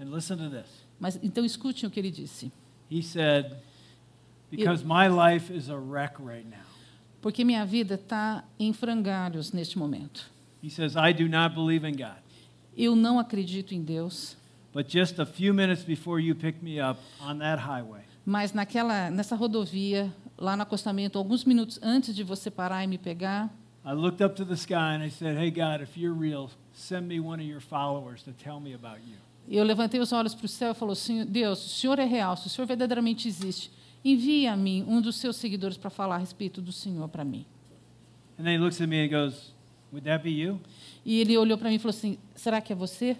And 0.00 0.04
listen 0.14 0.36
to 0.36 0.48
this. 0.48 0.68
Mas 1.00 1.18
então 1.22 1.44
escute 1.44 1.84
o 1.84 1.90
que 1.90 1.98
ele 1.98 2.12
disse. 2.12 2.52
He 2.88 3.02
said, 3.02 3.56
because 4.52 4.84
my 4.84 5.08
life 5.08 5.52
is 5.52 5.68
a 5.68 5.76
wreck 5.76 6.22
right 6.22 6.46
now. 6.48 6.64
Porque 7.20 7.42
minha 7.44 7.66
vida 7.66 7.96
está 7.96 8.44
em 8.56 8.72
frangalhos 8.72 9.50
neste 9.50 9.76
momento. 9.76 10.30
He 10.62 10.70
says, 10.70 10.94
I 10.94 11.12
do 11.12 11.28
not 11.28 11.56
believe 11.56 11.84
in 11.84 11.96
God. 11.96 12.22
Eu 12.76 12.94
não 12.94 13.18
acredito 13.18 13.74
em 13.74 13.82
Deus, 13.82 14.36
But 14.72 14.88
just 14.88 15.18
a 15.18 15.26
few 15.26 15.52
minutes 15.52 15.82
before 15.82 16.20
you 16.22 16.36
picked 16.36 16.62
me 16.62 16.78
up 16.80 17.00
on 17.20 17.38
that 17.38 17.60
highway, 17.62 18.02
Mas 18.24 18.52
naquela, 18.52 19.10
nessa 19.10 19.34
rodovia, 19.34 20.12
lá 20.38 20.56
no 20.56 20.62
acostamento, 20.62 21.18
alguns 21.18 21.44
minutos 21.44 21.78
antes 21.82 22.14
de 22.14 22.22
você 22.22 22.50
parar 22.50 22.84
e 22.84 22.86
me 22.86 22.98
pegar, 22.98 23.50
I 23.84 23.92
looked 23.92 24.22
up 24.22 24.34
to 24.34 24.44
the 24.44 24.56
sky 24.56 24.96
and 24.96 25.04
I 25.04 25.10
said, 25.10 25.38
Hey, 25.38 25.50
God, 25.50 25.80
if 25.80 25.96
you're 25.96 26.12
real, 26.18 26.50
send 26.74 27.06
me 27.06 27.20
one 27.20 27.40
of 27.40 27.48
your 27.48 27.60
followers 27.60 28.22
to 28.24 28.32
tell 28.32 28.58
me 28.60 28.74
about 28.74 29.00
you. 29.06 29.16
eu 29.48 29.62
levantei 29.62 30.00
os 30.00 30.12
olhos 30.12 30.34
para 30.34 30.44
o 30.44 30.48
céu 30.48 30.72
e 30.72 30.74
falou: 30.74 30.94
Senhor, 30.94 31.24
Deus, 31.24 31.64
o 31.64 31.68
Senhor 31.68 31.98
é 31.98 32.04
real, 32.04 32.36
se 32.36 32.48
o 32.48 32.50
Senhor 32.50 32.66
verdadeiramente 32.66 33.28
existe, 33.28 33.70
envie 34.04 34.46
a 34.48 34.56
mim 34.56 34.84
um 34.88 35.00
dos 35.00 35.16
seus 35.16 35.36
seguidores 35.36 35.76
para 35.76 35.88
falar 35.88 36.16
a 36.16 36.18
respeito 36.18 36.60
do 36.60 36.72
Senhor 36.72 37.08
para 37.08 37.24
mim. 37.24 37.46
And 38.38 38.42
then 38.44 38.54
he 38.54 38.58
looks 38.58 38.80
at 38.80 38.88
me 38.88 39.04
and 39.04 39.08
goes, 39.08 39.52
Would 39.92 40.04
that 40.06 40.22
be 40.24 40.30
you? 40.30 40.60
E 41.04 41.20
ele 41.20 41.38
olhou 41.38 41.56
para 41.56 41.68
mim 41.70 41.76
e 41.76 41.78
falou 41.78 41.96
assim: 41.96 42.18
Será 42.34 42.60
que 42.60 42.72
é 42.72 42.76
você? 42.76 43.16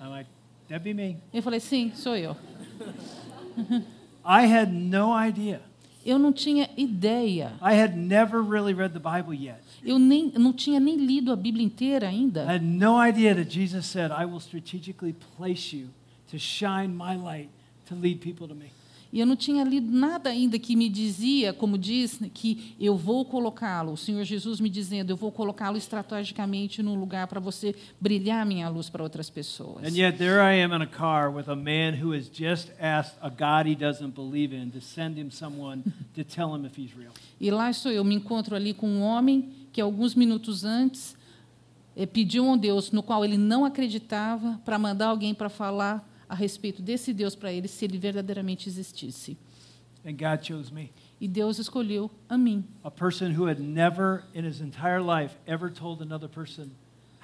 I'm 0.00 0.08
like, 0.08 0.30
That'd 0.66 0.82
be 0.82 0.94
me. 0.94 1.18
Eu 1.32 1.42
falei: 1.42 1.60
Sim, 1.60 1.92
sou 1.94 2.16
eu. 2.16 2.34
I 4.24 4.46
had 4.46 4.72
no 4.72 5.12
idea. 5.14 5.60
Eu 6.04 6.18
não 6.18 6.32
tinha 6.32 6.68
ideia. 6.76 7.52
I 7.62 7.74
had 7.74 7.94
never 7.96 8.40
really 8.42 8.72
read 8.72 8.92
the 8.94 8.98
Bible 9.00 9.34
yet. 9.34 9.60
Eu 9.84 9.98
nem, 9.98 10.32
não 10.36 10.52
tinha 10.52 10.80
nem 10.80 10.96
lido 10.96 11.30
a 11.32 11.36
Bíblia 11.36 11.64
inteira 11.64 12.06
I 12.06 12.08
ainda. 12.08 12.44
had 12.46 12.62
no 12.64 12.98
idea 12.98 13.34
that 13.34 13.50
Jesus 13.50 13.86
said, 13.86 14.10
I 14.10 14.24
will 14.24 14.40
strategically 14.40 15.14
place 15.36 15.74
you 15.76 15.88
to 16.30 16.38
shine 16.38 16.88
my 16.88 17.16
light 17.16 17.48
to 17.88 17.94
lead 17.94 18.20
people 18.20 18.48
to 18.48 18.54
me. 18.54 18.70
E 19.12 19.18
eu 19.18 19.26
não 19.26 19.34
tinha 19.34 19.64
lido 19.64 19.90
nada 19.90 20.30
ainda 20.30 20.58
que 20.58 20.76
me 20.76 20.88
dizia, 20.88 21.52
como 21.52 21.76
diz, 21.76 22.20
que 22.32 22.74
eu 22.78 22.96
vou 22.96 23.24
colocá-lo, 23.24 23.92
o 23.92 23.96
Senhor 23.96 24.22
Jesus 24.24 24.60
me 24.60 24.70
dizendo, 24.70 25.10
eu 25.10 25.16
vou 25.16 25.32
colocá-lo 25.32 25.76
estrategicamente 25.76 26.80
num 26.80 26.94
lugar 26.94 27.26
para 27.26 27.40
você 27.40 27.74
brilhar 28.00 28.46
minha 28.46 28.68
luz 28.68 28.88
para 28.88 29.02
outras 29.02 29.28
pessoas. 29.28 29.84
And 29.84 29.96
yet 29.96 30.16
there 30.16 30.38
I 30.38 30.62
am 30.62 30.72
in 30.72 30.82
a 30.82 30.86
car 30.86 31.34
with 31.34 31.48
a 31.48 31.56
man 31.56 32.00
who 32.00 32.14
has 32.14 32.30
just 32.32 32.70
asked 32.80 33.16
a 33.20 33.28
God 33.28 33.66
he 33.68 33.74
doesn't 33.74 34.14
believe 34.14 34.54
in 34.54 34.70
to 34.70 34.80
send 34.80 35.18
him 35.18 35.30
someone 35.30 35.82
to 36.14 36.22
tell 36.22 36.54
him 36.54 36.64
if 36.64 36.78
he's 36.78 36.96
real. 36.96 37.12
E 37.40 37.50
lá 37.50 37.68
estou 37.68 37.90
eu, 37.90 38.04
me 38.04 38.14
encontro 38.14 38.54
ali 38.54 38.72
com 38.72 38.88
um 38.88 39.02
homem 39.02 39.50
que 39.72 39.80
alguns 39.80 40.14
minutos 40.14 40.64
antes 40.64 41.16
eh, 41.96 42.06
pediu 42.06 42.44
a 42.44 42.52
um 42.52 42.56
Deus 42.56 42.92
no 42.92 43.02
qual 43.02 43.24
ele 43.24 43.36
não 43.36 43.64
acreditava 43.64 44.60
para 44.64 44.78
mandar 44.78 45.08
alguém 45.08 45.34
para 45.34 45.48
falar 45.48 46.08
a 46.30 46.34
respeito 46.34 46.80
desse 46.80 47.12
Deus 47.12 47.34
para 47.34 47.52
ele, 47.52 47.66
se 47.68 47.84
ele 47.84 47.98
verdadeiramente 47.98 48.68
existisse. 48.68 49.36
And 50.06 50.12
God 50.12 50.42
chose 50.46 50.72
me. 50.72 50.90
E 51.20 51.28
Deus 51.28 51.58
escolheu 51.58 52.10
a 52.28 52.38
mim, 52.38 52.64
A 52.82 52.90
person 52.90 53.32
who 53.36 53.46
had 53.46 53.60
never 53.60 54.24
in 54.34 54.46
his 54.46 54.60
entire 54.60 55.00
life 55.02 55.34
ever 55.46 55.70
told 55.70 56.00
another 56.02 56.28
person 56.28 56.70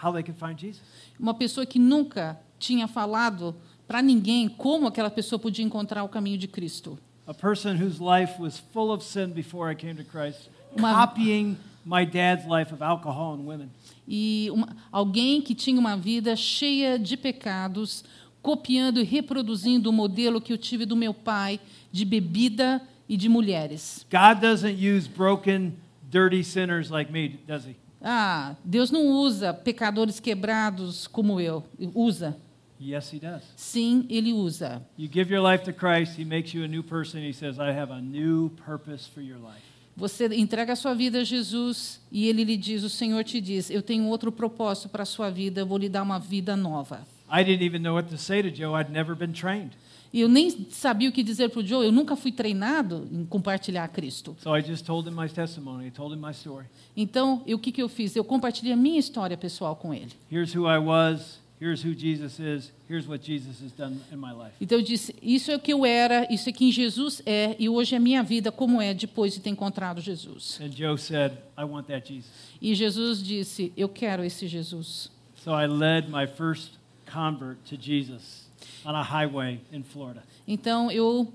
how 0.02 0.12
they 0.12 0.22
could 0.22 0.38
find 0.38 0.58
Jesus. 0.58 0.82
uma 1.18 1.32
pessoa 1.32 1.64
que 1.64 1.78
nunca 1.78 2.38
tinha 2.58 2.86
falado 2.86 3.54
para 3.86 4.02
ninguém 4.02 4.48
como 4.48 4.86
aquela 4.86 5.08
pessoa 5.10 5.38
podia 5.38 5.64
encontrar 5.64 6.02
o 6.04 6.08
caminho 6.08 6.36
de 6.36 6.48
Cristo. 6.48 6.98
A 7.26 7.32
person 7.32 7.76
whose 7.76 7.98
life 8.02 8.38
was 8.40 8.58
full 8.72 8.90
of 8.92 9.02
sin 9.02 9.28
before 9.28 9.70
I 9.72 9.74
came 9.74 9.94
to 9.94 10.04
Christ, 10.04 10.50
Uma- 10.76 10.92
copying 10.92 11.56
my 11.84 12.04
dad's 12.04 12.44
life 12.46 12.74
of 12.74 12.82
alcohol 12.82 13.34
and 13.34 13.46
women. 13.46 13.70
E 14.06 14.48
uma- 14.52 14.76
alguém 14.92 15.40
que 15.40 15.54
tinha 15.54 15.80
uma 15.80 15.96
vida 15.96 16.36
cheia 16.36 16.98
de 16.98 17.16
pecados, 17.16 18.04
copiando 18.46 19.00
e 19.00 19.02
reproduzindo 19.02 19.90
o 19.90 19.92
modelo 19.92 20.40
que 20.40 20.52
eu 20.52 20.56
tive 20.56 20.86
do 20.86 20.94
meu 20.94 21.12
pai 21.12 21.58
de 21.90 22.04
bebida 22.04 22.80
e 23.08 23.16
de 23.16 23.28
mulheres. 23.28 24.06
God 24.08 24.40
doesn't 24.40 24.78
use 24.78 25.08
broken, 25.08 25.72
dirty 26.08 26.44
sinners 26.44 26.88
like 26.88 27.10
me, 27.10 27.40
does 27.44 27.66
he? 27.66 27.74
Ah, 28.00 28.54
Deus 28.64 28.92
não 28.92 29.08
usa 29.08 29.52
pecadores 29.52 30.20
quebrados 30.20 31.08
como 31.08 31.40
eu. 31.40 31.64
Usa. 31.92 32.36
Yes, 32.80 33.12
he 33.12 33.18
does. 33.18 33.42
Sim, 33.56 34.06
ele 34.08 34.32
usa. 34.32 34.80
You 34.96 35.08
give 35.12 35.34
your 35.34 35.42
life 35.42 35.64
to 35.64 35.72
Christ, 35.72 36.16
he 36.16 36.24
makes 36.24 36.54
you 36.54 36.62
a 36.62 36.68
new 36.68 36.84
person. 36.84 37.18
He 37.18 37.32
says, 37.32 37.58
I 37.58 37.72
have 37.72 37.92
a 37.92 38.00
new 38.00 38.50
purpose 38.64 39.08
for 39.12 39.22
your 39.22 39.38
life. 39.38 39.64
Você 39.96 40.26
entrega 40.36 40.74
a 40.74 40.76
sua 40.76 40.94
vida 40.94 41.22
a 41.22 41.24
Jesus 41.24 42.00
e 42.12 42.28
ele 42.28 42.44
lhe 42.44 42.56
diz, 42.56 42.84
o 42.84 42.88
Senhor 42.88 43.24
te 43.24 43.40
diz, 43.40 43.70
eu 43.70 43.82
tenho 43.82 44.04
outro 44.04 44.30
propósito 44.30 44.88
para 44.88 45.02
a 45.02 45.06
sua 45.06 45.30
vida, 45.30 45.62
eu 45.62 45.66
vou 45.66 45.78
lhe 45.78 45.88
dar 45.88 46.04
uma 46.04 46.20
vida 46.20 46.54
nova. 46.54 47.15
I 47.30 47.42
didn't 47.44 47.64
even 47.64 47.82
know 47.82 47.94
what 47.94 48.08
to 48.10 48.18
say 48.18 48.42
to 48.42 48.50
Joe. 48.50 48.74
I'd 48.78 48.90
never 48.90 49.14
been 49.14 49.32
trained. 49.32 49.70
E 50.12 50.20
eu 50.20 50.28
nem 50.28 50.48
sabia 50.70 51.08
o 51.08 51.12
que 51.12 51.22
dizer 51.22 51.50
para 51.50 51.60
o 51.60 51.66
Joe, 51.66 51.84
eu 51.84 51.92
nunca 51.92 52.14
fui 52.16 52.30
treinado 52.32 53.06
em 53.12 53.24
compartilhar 53.26 53.86
Cristo. 53.88 54.36
So 54.42 54.56
I 54.56 54.62
just 54.62 54.86
told 54.86 55.08
him 55.08 55.12
my 55.14 55.28
testimony. 55.28 55.88
I 55.88 55.90
told 55.90 56.14
him 56.14 56.20
my 56.20 56.32
story. 56.32 56.66
Então, 56.96 57.42
eu- 57.46 57.56
o 57.56 57.60
que, 57.60 57.70
que 57.72 57.82
eu 57.82 57.88
fiz? 57.88 58.14
Eu 58.16 58.24
compartilhei 58.24 58.72
a 58.72 58.76
minha 58.76 58.98
história 58.98 59.36
pessoal 59.36 59.74
com 59.76 59.92
ele. 59.92 60.12
Here's 60.30 60.54
who 60.56 60.66
I 60.70 60.78
was. 60.78 61.44
Here's 61.60 61.82
who 61.84 61.94
Jesus 61.94 62.38
is. 62.38 62.70
Here's 62.88 63.08
what 63.08 63.26
Jesus 63.26 63.62
has 63.62 63.72
done 63.72 63.96
in 64.12 64.16
my 64.16 64.30
life. 64.32 64.52
Então, 64.60 64.78
eu 64.78 64.84
disse: 64.84 65.14
Isso 65.22 65.50
é 65.50 65.56
o 65.56 65.58
que 65.58 65.72
eu 65.72 65.84
era, 65.86 66.26
isso 66.32 66.48
é 66.48 66.52
quem 66.52 66.70
Jesus 66.70 67.20
é, 67.26 67.56
e 67.58 67.66
hoje 67.68 67.94
é 67.94 67.98
a 67.98 68.00
minha 68.00 68.22
vida 68.22 68.52
como 68.52 68.80
é 68.80 68.92
depois 68.94 69.32
de 69.34 69.40
ter 69.40 69.50
encontrado 69.50 70.00
Jesus. 70.00 70.60
And 70.62 70.70
Joe 70.70 70.96
said, 70.98 71.32
I 71.58 71.64
want 71.64 71.86
that 71.88 72.06
Jesus. 72.08 72.30
E 72.60 72.74
Jesus 72.74 73.22
disse: 73.22 73.72
Eu 73.76 73.88
quero 73.88 74.22
esse 74.22 74.46
Jesus. 74.46 75.10
So 75.42 75.50
I 75.52 75.66
led 75.66 76.08
my 76.10 76.26
first 76.26 76.72
convert 77.10 77.64
to 77.64 77.76
Jesus 77.76 78.46
on 78.84 78.94
a 78.94 79.02
highway 79.02 79.60
in 79.72 79.82
Florida. 79.82 80.22
Então, 80.46 80.90
eu 80.90 81.32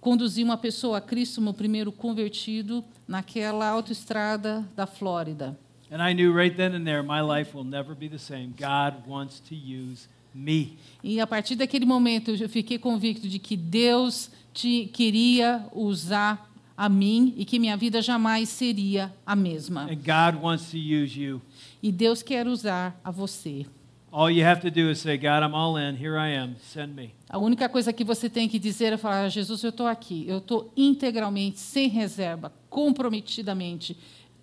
conduzi 0.00 0.42
uma 0.42 0.56
pessoa 0.56 0.98
a 0.98 1.00
Cristo, 1.00 1.40
meu 1.40 1.54
primeiro 1.54 1.92
convertido, 1.92 2.84
naquela 3.06 3.68
autoestrada 3.68 4.66
da 4.74 4.86
Flórida. 4.86 5.58
And 5.90 6.00
I 6.00 6.14
knew 6.14 6.32
right 6.32 6.56
then 6.56 6.74
and 6.74 6.84
there 6.84 7.02
my 7.02 7.20
life 7.20 7.56
will 7.56 7.64
never 7.64 7.94
be 7.94 8.08
the 8.08 8.18
same. 8.18 8.54
God 8.56 9.06
wants 9.08 9.40
to 9.40 9.54
use 9.54 10.08
me. 10.32 10.78
E 11.02 11.20
a 11.20 11.26
partir 11.26 11.56
daquele 11.56 11.84
momento 11.84 12.30
eu 12.30 12.48
fiquei 12.48 12.78
convicto 12.78 13.28
de 13.28 13.40
que 13.40 13.56
Deus 13.56 14.30
te 14.52 14.88
queria 14.92 15.66
usar 15.74 16.48
a 16.76 16.88
mim 16.88 17.34
e 17.36 17.44
que 17.44 17.58
minha 17.58 17.76
vida 17.76 18.00
jamais 18.00 18.48
seria 18.48 19.12
a 19.26 19.34
mesma. 19.34 19.82
And 19.82 19.96
God 19.96 20.40
wants 20.40 20.70
to 20.70 20.76
use 20.76 21.20
you. 21.20 21.42
E 21.82 21.90
Deus 21.90 22.22
quer 22.22 22.46
usar 22.46 22.98
a 23.02 23.10
você. 23.10 23.66
All 24.12 24.28
you 24.28 24.44
have 24.44 24.60
to 24.62 24.70
do 24.70 24.90
is 24.90 25.00
say, 25.00 25.16
God, 25.16 25.44
I'm 25.44 25.54
all 25.54 25.76
in. 25.76 25.96
Here 25.96 26.18
I 26.18 26.30
am. 26.30 26.56
Send 26.60 26.96
me. 26.96 27.14
A 27.28 27.38
única 27.38 27.68
coisa 27.68 27.92
que 27.92 28.02
você 28.02 28.28
tem 28.28 28.48
que 28.48 28.58
dizer 28.58 28.92
é 28.92 28.96
falar: 28.96 29.28
Jesus, 29.28 29.62
eu 29.62 29.70
estou 29.70 29.86
aqui. 29.86 30.24
Eu 30.26 30.38
estou 30.38 30.72
integralmente, 30.76 31.60
sem 31.60 31.88
reserva, 31.88 32.52
comprometidamente, 32.68 33.96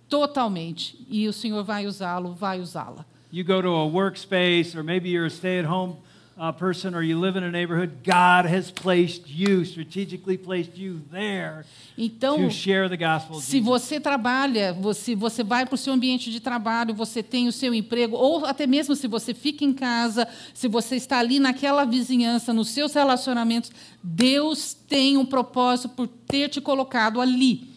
totalmente. 0.08 0.98
E 1.08 1.28
o 1.28 1.32
Senhor 1.32 1.62
vai 1.64 1.86
usá-lo, 1.86 2.32
vai 2.32 2.60
usá-la. 2.60 3.04
You 3.30 3.44
go 3.44 3.60
to 3.60 3.68
a 3.68 3.86
workspace, 3.86 4.74
or 4.74 4.82
maybe 4.82 5.10
you're 5.10 5.26
a 5.26 5.30
stay 5.30 5.58
at 5.58 5.66
home 5.66 5.96
uh, 6.38 6.52
person, 6.52 6.94
or 6.94 7.02
you 7.02 7.18
live 7.18 7.36
in 7.36 7.42
a 7.42 7.50
neighborhood. 7.50 8.04
God 8.04 8.46
has 8.46 8.70
placed 8.70 9.28
you, 9.28 9.64
strategically 9.64 10.38
placed 10.38 10.76
you 10.78 11.00
there 11.10 11.64
Então, 11.96 12.36
to 12.36 12.50
share 12.50 12.88
the 12.88 12.96
gospel 12.96 13.40
Se 13.40 13.60
você 13.60 13.98
trabalha, 13.98 14.72
você, 14.72 15.14
você 15.14 15.42
vai 15.42 15.66
para 15.66 15.74
o 15.74 15.78
seu 15.78 15.92
ambiente 15.92 16.30
de 16.30 16.40
trabalho, 16.40 16.94
você 16.94 17.22
tem 17.22 17.48
o 17.48 17.52
seu 17.52 17.74
emprego, 17.74 18.16
ou 18.16 18.46
até 18.46 18.66
mesmo 18.66 18.94
se 18.94 19.08
você 19.08 19.34
fica 19.34 19.64
em 19.64 19.72
casa, 19.72 20.28
se 20.54 20.68
você 20.68 20.96
está 20.96 21.18
ali 21.18 21.40
naquela 21.40 21.84
vizinhança, 21.84 22.52
nos 22.52 22.68
seus 22.68 22.94
relacionamentos, 22.94 23.72
Deus 24.02 24.74
tem 24.74 25.16
um 25.16 25.26
propósito 25.26 25.88
por 25.88 26.06
ter 26.06 26.48
te 26.48 26.60
colocado 26.60 27.20
ali. 27.20 27.68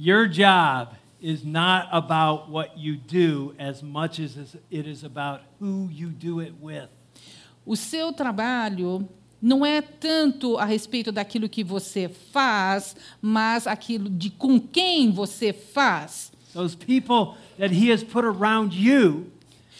Your 0.00 0.28
job 0.28 0.96
is 1.20 1.44
not 1.44 1.88
about 1.92 2.50
what 2.50 2.76
you 2.76 2.96
do 2.96 3.54
as 3.58 3.82
much 3.82 4.20
as 4.20 4.36
it 4.70 4.86
is 4.86 5.04
about 5.04 5.40
who 5.60 5.88
you 5.90 6.08
do 6.08 6.40
it 6.40 6.54
with. 6.60 6.88
O 7.66 7.76
seu 7.76 8.12
trabalho 8.12 9.08
não 9.40 9.64
é 9.64 9.80
tanto 9.80 10.56
a 10.58 10.64
respeito 10.64 11.12
daquilo 11.12 11.48
que 11.48 11.62
você 11.62 12.08
faz, 12.08 12.96
mas 13.20 13.66
aquilo 13.66 14.08
de 14.08 14.30
com 14.30 14.60
quem 14.60 15.10
você 15.10 15.52
faz. 15.52 16.32
Those 16.54 16.76
people 16.76 17.36
that 17.58 17.72
He 17.74 17.92
has 17.92 18.02
put 18.02 18.24
around 18.24 18.74
you 18.74 19.30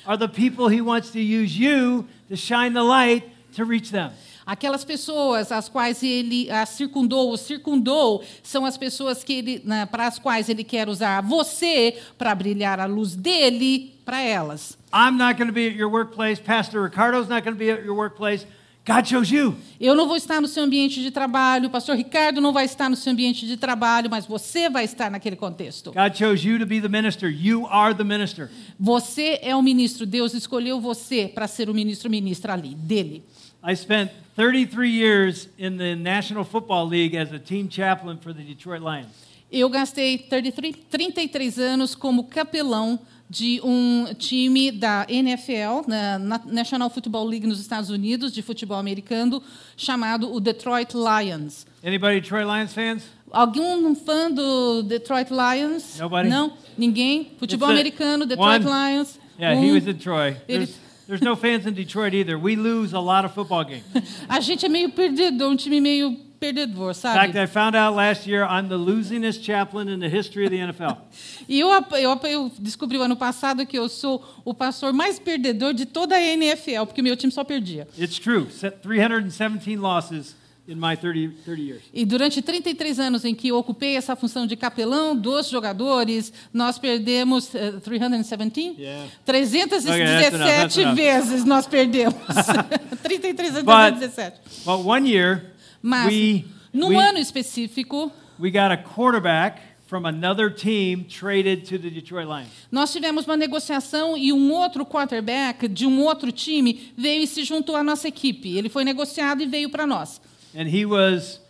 are 0.06 0.18
the 0.18 0.28
people 0.28 0.68
He 0.68 0.80
wants 0.80 1.10
to 1.12 1.18
use 1.18 1.58
you 1.58 2.06
to 2.28 2.36
shine 2.36 2.72
the 2.72 2.82
light 2.82 3.24
to 3.56 3.64
reach 3.64 3.90
them. 3.90 4.12
Aquelas 4.48 4.82
pessoas 4.82 5.52
às 5.52 5.68
quais 5.68 6.02
ele 6.02 6.50
as 6.50 6.70
circundou, 6.70 7.30
os 7.30 7.42
circundou, 7.42 8.24
são 8.42 8.64
as 8.64 8.78
pessoas 8.78 9.22
que 9.22 9.34
ele, 9.34 9.60
né, 9.62 9.84
para 9.84 10.06
as 10.06 10.18
quais 10.18 10.48
ele 10.48 10.64
quer 10.64 10.88
usar 10.88 11.20
você 11.20 11.98
para 12.16 12.34
brilhar 12.34 12.80
a 12.80 12.86
luz 12.86 13.14
dele 13.14 13.92
para 14.06 14.22
elas. 14.22 14.78
I'm 14.90 15.18
not 15.18 15.34
going 15.34 15.48
to 15.48 15.52
be 15.52 15.68
at 15.68 15.76
your 15.76 15.92
workplace. 15.92 16.40
Pastor 16.40 16.82
Ricardo's 16.82 17.28
not 17.28 17.42
going 17.42 17.52
to 17.52 17.58
be 17.58 17.70
at 17.70 17.84
your 17.84 17.94
workplace. 17.94 18.46
God 18.86 19.06
chose 19.06 19.30
you. 19.30 19.54
Eu 19.78 19.94
não 19.94 20.06
vou 20.08 20.16
estar 20.16 20.40
no 20.40 20.48
seu 20.48 20.64
ambiente 20.64 21.02
de 21.02 21.10
trabalho, 21.10 21.68
pastor 21.68 21.94
Ricardo 21.94 22.40
não 22.40 22.54
vai 22.54 22.64
estar 22.64 22.88
no 22.88 22.96
seu 22.96 23.12
ambiente 23.12 23.46
de 23.46 23.58
trabalho, 23.58 24.08
mas 24.08 24.24
você 24.24 24.70
vai 24.70 24.84
estar 24.84 25.10
naquele 25.10 25.36
contexto. 25.36 25.92
God 25.92 26.16
chose 26.16 26.48
you 26.48 26.58
to 26.58 26.64
be 26.64 26.80
the 26.80 26.88
minister. 26.88 27.28
You 27.28 27.66
are 27.66 27.94
the 27.94 28.02
minister. 28.02 28.48
Você 28.80 29.40
é 29.42 29.54
o 29.54 29.60
ministro, 29.60 30.06
Deus 30.06 30.32
escolheu 30.32 30.80
você 30.80 31.28
para 31.28 31.46
ser 31.46 31.68
o 31.68 31.74
ministro 31.74 32.08
ministra 32.08 32.54
ali, 32.54 32.74
dele. 32.74 33.22
I 33.62 33.74
spent 33.74 34.10
33 34.36 34.90
years 34.90 35.48
in 35.58 35.76
the 35.78 35.94
National 35.96 36.44
Football 36.44 36.86
League 36.88 37.14
as 37.16 37.32
a 37.32 37.38
team 37.38 37.68
chaplain 37.68 38.18
for 38.18 38.32
the 38.32 38.42
Detroit 38.42 38.80
Lions. 38.82 39.12
Eu 39.50 39.68
gastei 39.70 40.18
33, 40.18 40.74
33 40.90 41.58
anos 41.58 41.94
como 41.94 42.24
capelão 42.24 42.98
de 43.30 43.60
um 43.64 44.06
time 44.18 44.70
da 44.70 45.06
NFL, 45.08 45.86
na 45.88 46.18
na 46.18 46.40
National 46.46 46.88
Football 46.90 47.24
League 47.26 47.46
nos 47.46 47.58
Estados 47.60 47.90
Unidos, 47.90 48.32
de 48.32 48.42
futebol 48.42 48.78
americano, 48.78 49.42
chamado 49.76 50.32
o 50.32 50.38
Detroit 50.40 50.92
Lions. 50.94 51.66
Anybody 51.84 52.20
Detroit 52.20 52.44
Lions 52.46 52.72
fans? 52.72 53.02
Algum 53.30 53.94
fã 53.94 54.30
do 54.30 54.82
Detroit 54.82 55.28
Lions? 55.30 55.98
Nobody? 55.98 56.28
Não? 56.28 56.52
Ninguém? 56.76 57.32
Futebol 57.38 57.68
It's 57.70 57.78
americano, 57.80 58.24
Detroit 58.26 58.64
one. 58.64 58.94
Lions. 58.94 59.18
Yeah, 59.38 59.58
Um. 59.58 59.64
he 59.64 59.72
was 59.72 59.86
in 59.86 59.98
Troy. 59.98 60.36
Ele- 60.48 60.66
There's, 60.66 60.76
there's 61.08 61.22
no 61.22 61.34
fans 61.34 61.66
in 61.66 61.74
Detroit 61.74 62.12
either. 62.12 62.38
We 62.38 62.54
lose 62.54 62.92
a 62.92 63.00
lot 63.00 63.24
of 63.24 63.32
football 63.32 63.64
games. 63.64 63.82
A 64.28 64.40
gente 64.40 64.66
é 64.66 64.68
meio 64.68 64.90
perdedor, 64.90 65.50
um 65.50 65.56
time 65.56 65.80
meio 65.80 66.14
perdedor, 66.38 66.94
sabe? 66.94 67.16
In 67.16 67.32
fact, 67.32 67.38
I 67.38 67.46
found 67.46 67.74
out 67.74 67.96
last 67.96 68.26
year 68.26 68.44
I'm 68.44 68.68
the 68.68 68.76
losingest 68.76 69.42
chaplain 69.42 69.88
in 69.88 70.00
the 70.00 70.08
history 70.08 70.44
of 70.44 70.50
the 70.50 70.58
NFL. 70.58 70.98
E 71.48 71.60
eu, 71.60 71.70
eu, 71.70 72.20
eu 72.24 72.52
descobri 72.58 72.98
o 72.98 73.02
ano 73.02 73.16
passado 73.16 73.64
que 73.64 73.78
eu 73.78 73.88
sou 73.88 74.22
o 74.44 74.52
pastor 74.52 74.92
mais 74.92 75.18
perdedor 75.18 75.72
de 75.72 75.86
toda 75.86 76.14
a 76.14 76.20
NFL, 76.20 76.84
porque 76.84 77.00
meu 77.00 77.16
time 77.16 77.32
só 77.32 77.42
perdia. 77.42 77.88
It's 77.98 78.18
true. 78.18 78.46
317 78.82 79.74
losses 79.76 80.36
30, 80.76 81.34
30 81.44 81.60
years. 81.62 81.82
E 81.94 82.04
durante 82.04 82.42
33 82.42 82.98
anos 83.00 83.24
em 83.24 83.34
que 83.34 83.50
ocupei 83.52 83.96
essa 83.96 84.14
função 84.14 84.46
de 84.46 84.54
capelão 84.56 85.16
dos 85.16 85.48
jogadores, 85.48 86.32
nós 86.52 86.78
perdemos 86.78 87.54
eh, 87.54 87.72
317? 87.82 88.76
Yeah. 88.78 89.08
317 89.24 89.90
Okay, 89.90 90.04
that's 90.06 90.34
enough, 90.34 90.46
that's 90.48 90.76
enough. 90.76 90.94
vezes 90.96 91.44
nós 91.44 91.66
perdemos. 91.66 92.14
33 93.02 93.50
anos, 93.56 93.64
But- 93.64 93.98
317. 93.98 94.38
But 94.64 94.84
one 94.86 95.08
year, 95.10 95.52
Mas, 95.82 96.06
we, 96.12 96.44
num 96.72 96.88
we, 96.88 96.96
ano 96.96 97.18
específico, 97.18 98.10
we 98.38 98.50
got 98.50 98.70
a 98.70 98.76
quarterback 98.76 99.60
from 99.86 100.04
another 100.04 100.50
team 100.54 101.02
traded 101.04 101.62
to 101.66 101.78
the 101.78 101.88
Detroit 101.88 102.26
Lions. 102.26 102.48
nós 102.70 102.92
tivemos 102.92 103.24
uma 103.24 103.38
negociação 103.38 104.16
e 104.18 104.32
um 104.34 104.52
outro 104.52 104.84
quarterback 104.84 105.66
de 105.66 105.86
um 105.86 106.02
outro 106.02 106.30
time 106.30 106.92
veio 106.94 107.22
e 107.22 107.26
se 107.26 107.42
juntou 107.42 107.74
à 107.74 107.82
nossa 107.82 108.06
equipe. 108.06 108.54
Ele 108.56 108.68
foi 108.68 108.84
negociado 108.84 109.42
e 109.42 109.46
veio 109.46 109.70
para 109.70 109.86
nós. 109.86 110.20
And 110.54 110.68
he 110.68 110.84
was 110.84 111.40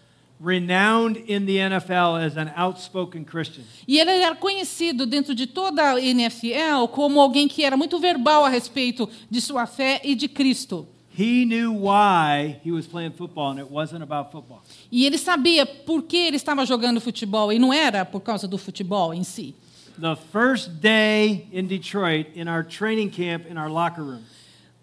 renowned 0.41 1.17
in 1.17 1.47
the 1.47 1.57
NFL 1.57 2.25
as 2.25 2.37
an 2.37 2.53
outspoken 2.57 3.25
Christian. 3.25 3.65
E 3.87 3.99
ele 3.99 4.11
era 4.11 4.35
conhecido 4.35 5.07
dentro 5.07 5.35
de 5.35 5.47
toda 5.47 5.95
a 5.95 6.01
NFL 6.01 6.89
como 6.93 7.21
alguém 7.21 7.49
que 7.49 7.65
era 7.65 7.77
muito 7.77 7.99
verbal 7.99 8.45
a 8.45 8.49
respeito 8.49 9.09
de 9.31 9.41
sua 9.41 9.67
fé 9.67 10.01
e 10.05 10.15
de 10.15 10.29
Cristo. 10.29 10.87
He 11.19 11.45
knew 11.45 11.73
why 11.73 12.61
he 12.65 12.71
was 12.71 12.87
playing 12.87 13.11
football, 13.11 13.51
and 13.51 13.59
it 13.59 13.69
wasn't 13.69 14.05
about 14.05 14.31
football. 14.31 14.63
E 14.91 15.05
ele 15.05 15.19
sabia 15.19 15.67
por 15.67 16.05
que 16.05 16.17
ele 16.17 16.37
estava 16.37 16.65
jogando 16.65 17.01
futebol 17.01 17.53
e 17.53 17.59
não 17.59 17.73
era 17.73 18.05
por 18.05 18.21
causa 18.21 18.47
do 18.47 18.57
futebol 18.57 19.13
em 19.13 19.25
si. 19.25 19.53
The 20.01 20.15
first 20.31 20.81
day 20.81 21.49
in 21.53 21.67
Detroit, 21.67 22.29
in 22.37 22.47
our 22.47 22.63
training 22.63 23.11
camp, 23.11 23.51
in 23.51 23.59
our 23.59 23.69
locker 23.69 24.05
room, 24.05 24.23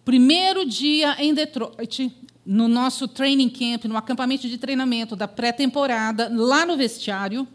Primeiro 0.04 0.66
dia 0.66 1.16
em 1.18 1.34
Detroit, 1.34 2.12
no 2.46 2.68
nosso 2.68 3.08
training 3.08 3.50
camp, 3.50 3.86
no 3.86 3.98
acampamento 3.98 4.48
de 4.48 4.58
treinamento 4.58 5.16
da 5.16 5.28
pré-temporada, 5.28 6.30
lá 6.32 6.66
no 6.66 6.78
vestiário, 6.78 7.48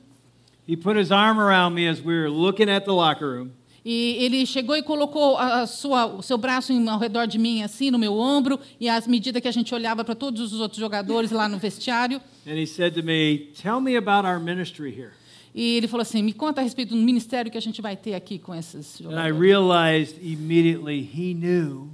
he 0.69 0.77
put 0.77 0.99
his 0.99 1.11
arm 1.13 1.39
around 1.39 1.75
me 1.75 1.89
as 1.89 2.01
we 2.01 2.13
were 2.15 2.29
looking 2.29 2.69
at 2.71 2.85
the 2.85 2.91
locker 2.93 3.27
room. 3.29 3.51
e 3.85 4.17
ele 4.21 4.45
chegou 4.45 4.77
e 4.77 4.83
colocou 4.83 5.39
a 5.39 5.67
sua, 5.67 6.05
o 6.07 6.23
seu 6.23 6.37
braço 6.37 6.73
ao 6.89 6.99
redor 6.99 7.27
de 7.27 7.39
mim, 7.39 7.63
assim, 7.63 7.91
no 7.91 7.99
meu 7.99 8.15
ombro, 8.19 8.59
e 8.79 8.89
à 8.89 9.01
medida 9.07 9.41
que 9.41 9.49
a 9.49 9.53
gente 9.53 9.75
olhava 9.75 10.05
para 10.05 10.15
todos 10.15 10.53
os 10.53 10.61
outros 10.61 10.79
jogadores 10.81 11.31
lá 11.31 11.49
no 11.49 11.57
vestiário, 11.59 12.21
And 12.47 12.55
he 12.61 12.67
said 12.67 12.95
to 12.95 13.03
me, 13.03 13.51
Tell 13.63 13.81
me 13.81 13.97
about 13.97 14.27
our 14.27 14.39
ministry 14.41 14.91
here. 14.91 15.13
e 15.55 15.77
ele 15.77 15.89
falou 15.89 16.03
assim: 16.03 16.23
Me 16.23 16.33
conta 16.33 16.61
a 16.61 16.65
respeito 16.65 16.95
do 16.95 17.01
ministério 17.01 17.51
que 17.51 17.57
a 17.59 17.63
gente 17.63 17.81
vai 17.81 17.97
ter 17.97 18.15
aqui 18.15 18.39
com 18.39 18.55
esses 18.55 19.01
And 19.01 19.05
I 19.07 19.29
jogadores. 19.31 19.39
realized 19.41 20.17
immediately 20.23 21.01
he 21.01 21.33
knew 21.35 21.89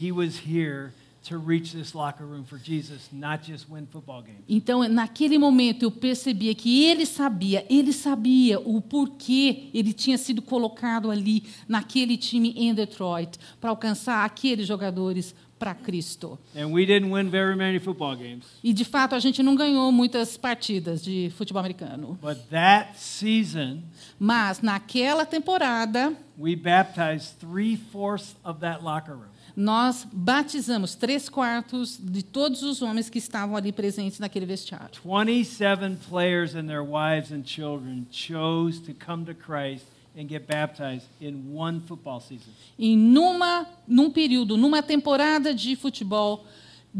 he 0.00 0.10
was 0.12 0.40
here 0.46 0.92
to 1.28 1.38
reach 1.38 1.72
this 1.72 1.94
locker 1.94 2.24
room 2.24 2.44
for 2.44 2.58
Jesus, 2.58 3.08
not 3.12 3.42
just 3.42 3.68
win 3.68 3.86
football 3.86 4.22
games. 4.22 4.42
Então, 4.48 4.86
naquele 4.88 5.38
momento, 5.38 5.82
eu 5.82 5.90
percebia 5.90 6.54
que 6.54 6.84
ele 6.84 7.04
sabia, 7.06 7.66
ele 7.68 7.92
sabia 7.92 8.58
o 8.60 8.80
porquê 8.80 9.70
ele 9.72 9.92
tinha 9.92 10.18
sido 10.18 10.40
colocado 10.40 11.10
ali, 11.10 11.44
naquele 11.68 12.16
time 12.16 12.52
em 12.56 12.74
Detroit, 12.74 13.38
para 13.60 13.70
alcançar 13.70 14.24
aqueles 14.24 14.66
jogadores 14.66 15.34
para 15.58 15.74
Cristo. 15.74 16.38
And 16.56 16.68
we 16.68 16.86
didn't 16.86 17.12
win 17.12 17.28
very 17.28 17.56
many 17.56 17.78
football 17.78 18.16
games. 18.16 18.44
E, 18.62 18.72
de 18.72 18.84
fato, 18.84 19.14
a 19.14 19.18
gente 19.18 19.42
não 19.42 19.56
ganhou 19.56 19.90
muitas 19.90 20.36
partidas 20.36 21.02
de 21.02 21.32
futebol 21.36 21.60
americano. 21.60 22.18
But 22.22 22.38
that 22.50 22.98
season, 22.98 23.82
Mas, 24.18 24.60
naquela 24.60 25.26
temporada, 25.26 26.16
we 26.38 26.54
baptized 26.54 27.38
three 27.40 27.76
fourths 27.76 28.36
of 28.44 28.60
that 28.60 28.82
locker 28.82 29.14
room. 29.14 29.37
Nós 29.58 30.06
batizamos 30.12 30.94
três 30.94 31.28
quartos 31.28 31.98
de 32.00 32.22
todos 32.22 32.62
os 32.62 32.80
homens 32.80 33.10
que 33.10 33.18
estavam 33.18 33.56
ali 33.56 33.72
presentes 33.72 34.20
naquele 34.20 34.46
vestiário. 34.46 35.00
27 35.04 35.96
players 36.08 36.54
and 36.54 36.68
their 36.68 36.84
wives 36.84 37.32
and 37.32 37.42
children 37.44 38.06
chose 38.08 38.80
to 38.80 38.94
come 38.94 39.24
to 39.24 39.34
Christ 39.34 39.84
and 40.16 40.28
get 40.28 40.46
baptized 40.46 41.08
in 41.20 41.52
one 41.52 41.80
football 41.88 42.20
season. 42.20 42.52
E 42.78 42.96
numa, 42.96 43.66
num 43.88 44.12
período, 44.12 44.56
numa 44.56 44.80
temporada 44.80 45.52
de 45.52 45.74
futebol, 45.74 46.46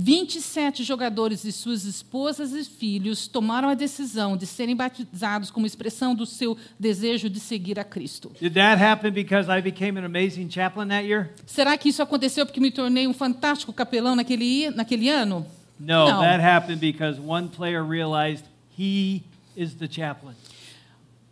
27 0.01 0.85
jogadores 0.85 1.43
e 1.45 1.51
suas 1.51 1.85
esposas 1.85 2.53
e 2.53 2.63
filhos 2.65 3.27
tomaram 3.27 3.69
a 3.69 3.75
decisão 3.75 4.37
de 4.37 4.47
serem 4.47 4.77
batizados 4.77 5.51
como 5.51 5.67
expressão 5.67 6.15
do 6.15 6.25
seu 6.25 6.57
desejo 6.79 7.29
de 7.29 7.41
seguir 7.41 7.81
a 7.81 7.85
Cristo. 7.85 8.31
Did 8.41 8.55
that 8.55 8.81
happen 8.81 9.11
because 9.11 9.51
I 9.51 9.61
became 9.61 9.99
an 9.99 10.05
amazing 10.05 10.49
chaplain 10.49 10.87
that 10.91 11.05
year? 11.05 11.31
Será 11.45 11.77
que 11.77 11.89
isso 11.89 12.01
aconteceu 12.01 12.47
porque 12.47 12.61
me 12.61 12.71
tornei 12.71 13.09
um 13.09 13.13
fantástico 13.13 13.73
capelão 13.73 14.15
naquele, 14.15 14.71
naquele 14.71 15.09
ano? 15.09 15.45
No, 15.81 16.09
No. 16.09 16.21
that 16.21 16.41
happened 16.45 16.79
because 16.81 17.21
one 17.21 17.49
player 17.49 17.83
realized 17.83 18.45
he 18.79 19.23
is 19.57 19.75
the 19.75 19.89
chaplain. 19.91 20.37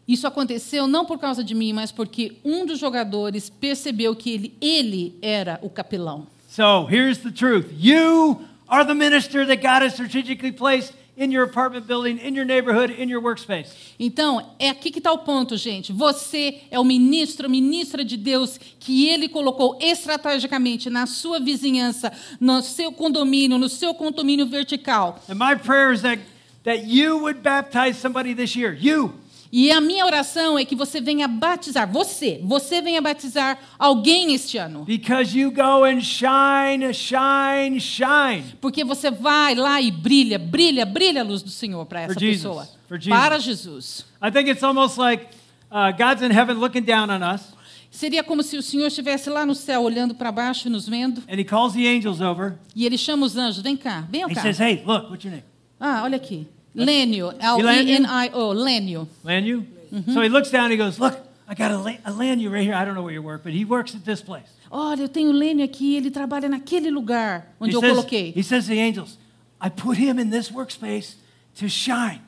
Isso 0.08 0.26
aconteceu 0.26 0.88
não 0.88 1.04
por 1.04 1.20
causa 1.20 1.44
de 1.44 1.54
mim, 1.54 1.72
mas 1.72 1.92
porque 1.92 2.36
um 2.44 2.66
dos 2.66 2.80
jogadores 2.80 3.48
percebeu 3.48 4.16
que 4.16 4.30
ele, 4.30 4.54
ele 4.60 5.14
era 5.22 5.60
o 5.62 5.70
capelão. 5.70 6.26
So 6.48 6.88
here's 6.90 7.18
the 7.18 7.30
truth 7.30 7.66
you 7.78 8.40
are 8.68 8.84
the 8.84 8.94
minister 8.94 9.46
that 9.46 9.62
God 9.62 9.82
has 9.82 9.94
strategically 9.94 10.52
placed 10.52 10.92
in 11.16 11.30
your 11.30 11.44
apartment 11.44 11.86
building, 11.86 12.18
in 12.18 12.34
your 12.34 12.44
neighborhood, 12.44 12.90
in 12.90 13.08
your 13.08 13.22
workspace. 13.22 13.72
Então, 13.98 14.54
é 14.58 14.68
aqui 14.68 14.90
que 14.90 14.98
está 14.98 15.12
o 15.12 15.18
ponto, 15.18 15.56
gente. 15.56 15.92
Você 15.92 16.60
é 16.70 16.78
o 16.78 16.84
ministro, 16.84 17.48
ministra 17.48 18.04
de 18.04 18.16
Deus 18.16 18.58
que 18.78 19.08
ele 19.08 19.28
colocou 19.28 19.78
estrategicamente 19.80 20.90
na 20.90 21.06
sua 21.06 21.40
vizinhança, 21.40 22.12
no 22.38 22.60
seu 22.60 22.92
condomínio, 22.92 23.56
no 23.56 23.68
seu 23.68 23.94
condomínio 23.94 24.46
vertical. 24.46 25.18
And 25.28 25.36
my 25.36 25.56
prayer 25.56 25.92
is 25.92 26.02
that, 26.02 26.20
that 26.64 26.84
you 26.84 27.18
would 27.18 27.42
baptize 27.42 27.96
somebody 27.96 28.34
this 28.34 28.54
year. 28.54 28.74
You. 28.74 29.14
E 29.52 29.70
a 29.70 29.80
minha 29.80 30.04
oração 30.04 30.58
é 30.58 30.64
que 30.64 30.74
você 30.74 31.00
venha 31.00 31.28
batizar, 31.28 31.90
você, 31.90 32.40
você 32.42 32.82
venha 32.82 33.00
batizar 33.00 33.58
alguém 33.78 34.34
este 34.34 34.58
ano. 34.58 34.84
Because 34.84 35.38
you 35.38 35.50
go 35.50 35.84
and 35.84 36.00
shine, 36.00 36.92
shine, 36.92 37.80
shine. 37.80 38.56
Porque 38.60 38.84
você 38.84 39.10
vai 39.10 39.54
lá 39.54 39.80
e 39.80 39.90
brilha, 39.90 40.38
brilha, 40.38 40.84
brilha 40.84 41.20
a 41.20 41.24
luz 41.24 41.42
do 41.42 41.50
Senhor 41.50 41.84
para 41.86 42.02
essa 42.02 42.14
For 42.14 42.20
Jesus. 42.20 42.42
pessoa. 42.42 42.68
For 42.88 42.98
Jesus. 43.00 43.20
Para 43.20 43.38
Jesus. 43.38 44.04
I 44.22 44.30
think 44.30 44.50
it's 44.50 44.62
almost 44.62 44.98
like 44.98 45.26
uh, 45.70 45.92
God's 45.96 46.22
in 46.22 46.30
heaven 46.32 46.58
looking 46.58 46.82
down 46.82 47.10
on 47.10 47.22
us, 47.22 47.54
Seria 47.88 48.22
como 48.22 48.42
se 48.42 48.58
o 48.58 48.62
Senhor 48.62 48.88
estivesse 48.88 49.30
lá 49.30 49.46
no 49.46 49.54
céu 49.54 49.82
olhando 49.82 50.14
para 50.14 50.30
baixo 50.30 50.68
e 50.68 50.70
nos 50.70 50.86
vendo. 50.86 51.22
and 51.28 51.38
He 51.40 51.44
calls 51.44 51.72
the 51.72 51.86
angels 51.88 52.20
over. 52.20 52.58
E 52.74 52.84
ele 52.84 52.98
chama 52.98 53.24
os 53.24 53.36
anjos, 53.38 53.62
vem 53.62 53.74
cá, 53.76 54.06
He 54.12 54.34
cá. 54.34 54.42
says, 54.42 54.58
Hey, 54.60 54.82
look, 54.84 55.08
what's 55.08 55.24
your 55.24 55.30
name? 55.32 55.44
Ah, 55.80 56.02
olha 56.02 56.16
aqui. 56.16 56.46
Lênio, 56.76 57.32
L-E-N-I-O, 57.40 58.52
Lênio. 58.54 59.08
Lanyu? 59.24 59.64
So 60.12 60.20
he 60.20 60.28
looks 60.28 60.50
down 60.50 60.64
and 60.64 60.72
he 60.72 60.76
goes, 60.76 60.98
Look, 60.98 61.16
I 61.48 61.54
got 61.54 61.70
a, 61.70 61.76
a 62.04 62.12
Lanyu 62.12 62.50
right 62.50 62.64
here. 62.64 62.74
I 62.74 62.84
don't 62.84 62.94
know 62.94 63.02
where 63.02 63.14
you 63.14 63.22
work, 63.22 63.42
but 63.42 63.52
he 63.52 63.64
works 63.64 63.94
at 63.94 64.04
this 64.04 64.20
place. 64.20 64.48
Olha, 64.70 65.02
eu 65.02 65.08
tenho 65.08 65.30
o 65.30 65.32
Lênio 65.32 65.64
aqui, 65.64 65.96
ele 65.96 66.10
trabalha 66.10 66.48
naquele 66.48 66.90
lugar 66.90 67.54
onde 67.60 67.72
he, 67.72 67.76
eu 67.76 67.80
says, 67.80 67.92
coloquei. 67.94 68.32
he 68.36 68.42
says 68.42 68.64
to 68.66 68.70
the 68.70 68.80
angels, 68.80 69.16
I 69.60 69.70
put 69.70 69.96
him 69.96 70.18
in 70.18 70.28
this 70.30 70.50
workspace 70.50 71.16
to 71.58 71.68
shine. 71.68 72.20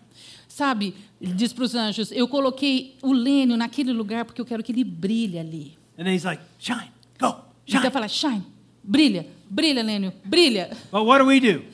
Sabe, 0.48 0.94
ele 1.20 1.34
diz 1.34 1.52
para 1.52 1.64
os 1.64 1.74
anjos, 1.74 2.10
eu 2.12 2.26
coloquei 2.28 2.96
o 3.02 3.12
Lênio 3.12 3.56
naquele 3.56 3.92
lugar 3.92 4.24
porque 4.24 4.40
eu 4.40 4.44
quero 4.46 4.62
que 4.62 4.72
ele 4.72 4.84
brilhe 4.84 5.38
ali. 5.38 5.76
And 5.98 6.04
then 6.04 6.14
he's 6.14 6.24
like, 6.24 6.40
Shine, 6.58 6.90
go, 7.20 7.36
Então 7.66 7.80
shine. 7.80 7.90
fala, 7.90 8.08
shine, 8.08 8.44
brilha, 8.82 9.26
brilha, 9.50 9.82
Lênio, 9.82 10.12
brilha. 10.24 10.70
But 10.92 11.04
what 11.04 11.18
do 11.22 11.26
we 11.26 11.40
do? 11.40 11.64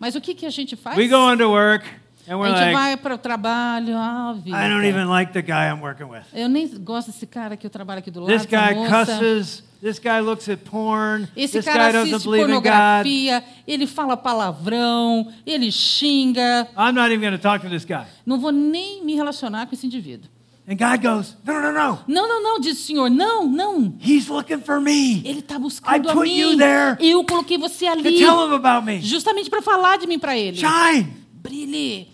Mas 0.00 0.14
o 0.14 0.20
que, 0.20 0.34
que 0.34 0.44
a 0.46 0.50
gente 0.50 0.76
faz? 0.76 0.96
We 0.96 1.08
go 1.08 1.32
into 1.32 1.48
work 1.48 1.84
a 2.28 2.48
gente 2.48 2.58
like, 2.60 2.72
vai 2.72 2.96
para 2.96 3.14
o 3.14 3.18
trabalho, 3.18 3.96
ah, 3.96 4.34
vida. 4.36 4.56
I 4.56 4.68
don't 4.68 4.86
even 4.86 5.08
like 5.08 5.32
the 5.32 5.42
guy 5.42 5.68
I'm 5.70 5.80
working 5.80 6.06
with. 6.06 6.24
Eu 6.34 6.48
nem 6.48 6.68
gosto 6.78 7.10
desse 7.10 7.26
cara 7.26 7.56
que 7.56 7.66
eu 7.66 7.70
trabalho 7.70 8.00
aqui 8.00 8.10
do 8.10 8.20
lado, 8.20 8.32
This 8.32 8.46
guy 8.46 8.74
cusses. 8.88 9.64
This 9.80 9.98
guy 10.00 10.20
looks 10.20 10.48
at 10.48 10.58
porn. 10.64 11.28
Esse 11.36 11.58
this 11.58 11.64
guy 11.64 11.72
cara 11.72 11.92
doesn't 11.92 12.14
assiste 12.14 12.28
pornografia, 12.28 13.44
ele 13.66 13.86
fala 13.86 14.16
palavrão, 14.16 15.32
ele 15.46 15.70
xinga. 15.70 16.68
I'm 16.76 16.92
not 16.92 17.12
even 17.12 17.20
going 17.20 17.32
to 17.32 17.38
talk 17.38 17.64
to 17.64 17.70
this 17.70 17.84
guy. 17.84 18.04
Não 18.26 18.38
vou 18.40 18.50
nem 18.50 19.04
me 19.04 19.14
relacionar 19.14 19.66
com 19.66 19.74
esse 19.74 19.86
indivíduo. 19.86 20.28
And 20.70 20.76
God 20.76 21.00
goes, 21.00 21.34
No, 21.46 21.62
no, 21.62 21.72
no. 21.72 21.98
Não, 22.06 22.28
não, 22.28 22.42
não, 22.42 22.60
diz 22.60 22.78
o 22.78 22.82
Senhor. 22.82 23.08
Não, 23.08 23.46
não. 23.46 23.94
He's 24.04 24.28
looking 24.28 24.60
for 24.60 24.78
me 24.78 25.22
Ele 25.24 25.38
está 25.38 25.54
I 25.54 25.58
buscando 25.58 26.10
a 26.10 26.12
put 26.12 26.28
you 26.28 26.50
mim. 26.50 26.58
there 26.58 26.96
Eu 27.00 27.24
coloquei 27.24 27.56
você 27.56 27.86
to 27.86 27.92
ali 27.92 28.18
tell 28.18 28.46
him 28.46 28.52
about 28.52 28.84
me. 28.84 29.00
justamente 29.00 29.48
para 29.48 29.62
falar 29.62 29.96
de 29.96 30.06
mim 30.06 30.18
para 30.18 30.36
ele. 30.36 30.58
Shine. 30.58 31.06
Brilhe. 31.32 32.08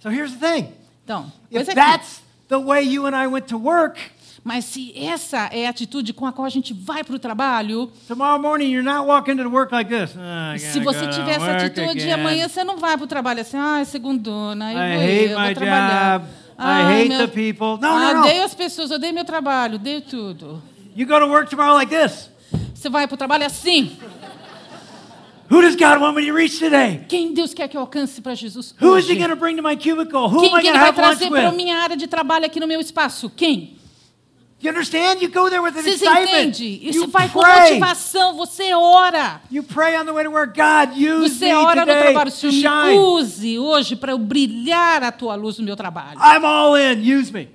So 0.00 0.08
here's 0.10 0.32
the 0.34 0.38
thing 0.54 0.68
Então, 1.04 1.30
if 1.50 1.62
aqui. 1.68 1.74
that's 1.74 2.22
the 2.48 2.58
way 2.58 2.82
you 2.82 3.06
and 3.06 3.14
I 3.16 3.26
went 3.26 3.46
to 3.48 3.58
work, 3.58 3.98
Mas 4.42 4.64
se 4.64 4.92
essa 4.96 5.50
é 5.52 5.66
a 5.66 5.70
atitude 5.70 6.14
com 6.14 6.24
a 6.26 6.32
qual 6.32 6.46
a 6.46 6.48
gente 6.48 6.72
vai 6.72 7.04
para 7.04 7.14
o 7.14 7.18
trabalho, 7.18 7.92
tomorrow 8.08 8.40
morning 8.40 8.70
you're 8.72 8.82
not 8.82 9.06
walking 9.06 9.36
to 9.36 9.48
work 9.50 9.70
like 9.70 9.90
this. 9.90 10.14
"Ah, 10.16 10.54
I 10.56 10.58
se 10.58 10.80
você 10.80 11.06
tiver 11.08 11.32
essa 11.32 11.56
atitude, 11.58 11.90
again." 12.00 12.12
amanhã 12.12 12.48
você 12.48 12.64
não 12.64 12.78
vai 12.78 12.96
para 12.96 13.04
o 13.04 13.06
trabalho 13.06 13.42
assim, 13.42 13.58
ah, 13.58 13.80
é 13.80 13.84
segundona, 13.84 14.72
eu 14.72 14.78
I 14.78 14.94
vou, 14.96 15.04
hate 15.04 15.30
eu 15.32 15.38
vou 15.40 15.54
trabalhar. 15.54 16.18
job. 16.20 16.30
I 16.30 16.62
Ai, 16.62 17.00
hate 17.02 17.08
meu- 17.10 17.18
the 17.18 17.26
people. 17.26 17.78
No, 17.86 17.88
ah, 17.94 18.14
no. 18.14 18.20
odeio 18.20 18.42
as 18.44 18.54
pessoas, 18.54 18.90
odeio 18.90 19.12
meu 19.12 19.24
trabalho, 19.26 19.74
odeio 19.74 20.00
tudo. 20.00 20.62
You 20.96 21.06
go 21.06 21.18
to 21.20 21.26
work 21.26 21.50
tomorrow 21.50 21.74
like 21.74 21.94
this. 21.94 22.30
Você 22.74 22.88
vai 22.88 23.06
para 23.06 23.14
o 23.14 23.18
trabalho 23.18 23.44
assim. 23.44 23.94
Who 25.50 25.60
does 25.62 25.74
God 25.74 26.00
want 26.00 26.16
me 26.16 26.26
to 26.26 26.32
reach 26.32 26.58
today? 26.60 27.04
Quem 27.08 27.34
Deus 27.34 27.52
quer 27.52 27.66
que 27.68 27.76
eu 27.76 27.80
alcance 27.80 28.20
para 28.20 28.34
Jesus? 28.36 28.72
Who 28.80 28.96
is 28.96 29.08
He 29.10 29.16
going 29.16 29.30
to 29.30 29.36
bring 29.36 29.56
to 29.56 29.62
my 29.62 29.76
cubicle? 29.76 30.28
Who 30.28 30.40
Quem 30.40 30.50
am 30.52 30.60
I 30.60 30.62
going 30.62 30.72
to 30.74 30.78
vai 30.78 30.88
have 30.90 30.96
lunch 31.00 31.18
trazer 31.18 31.28
para 31.28 31.48
a 31.48 31.50
with? 31.50 31.56
minha 31.56 31.76
área 31.76 31.96
de 31.96 32.06
trabalho 32.06 32.46
aqui 32.46 32.60
no 32.60 32.68
meu 32.68 32.80
espaço? 32.80 33.28
Quem? 33.28 33.76
You 34.62 34.70
understand? 34.70 35.22
You 35.22 35.30
go 35.30 35.48
there 35.48 35.60
with 35.62 35.76
an 35.76 35.82
Vocês 35.82 36.02
entendem? 36.02 36.80
Isso 36.86 37.00
You 37.00 37.08
vai 37.08 37.28
com 37.30 37.40
pray. 37.40 37.70
motivação, 37.70 38.36
você 38.36 38.74
ora. 38.74 39.40
You 39.50 39.62
pray 39.64 39.96
on 39.98 40.04
the 40.04 40.12
way 40.12 40.24
to 40.24 40.30
work. 40.30 40.52
God, 40.54 40.96
use 40.96 41.38
Você 41.38 41.52
ora 41.54 41.80
no 41.86 41.92
trabalho, 41.98 42.30
Senhor, 42.30 42.86
me 42.86 42.98
use 42.98 43.58
hoje 43.58 43.96
para 43.96 44.12
eu 44.12 44.18
brilhar 44.18 45.02
a 45.02 45.10
tua 45.10 45.34
luz 45.34 45.58
no 45.58 45.64
meu 45.64 45.74
trabalho. 45.76 46.20
I'm 46.20 46.44
all 46.44 46.76
in. 46.76 47.00
Use 47.12 47.32
me. 47.32 47.48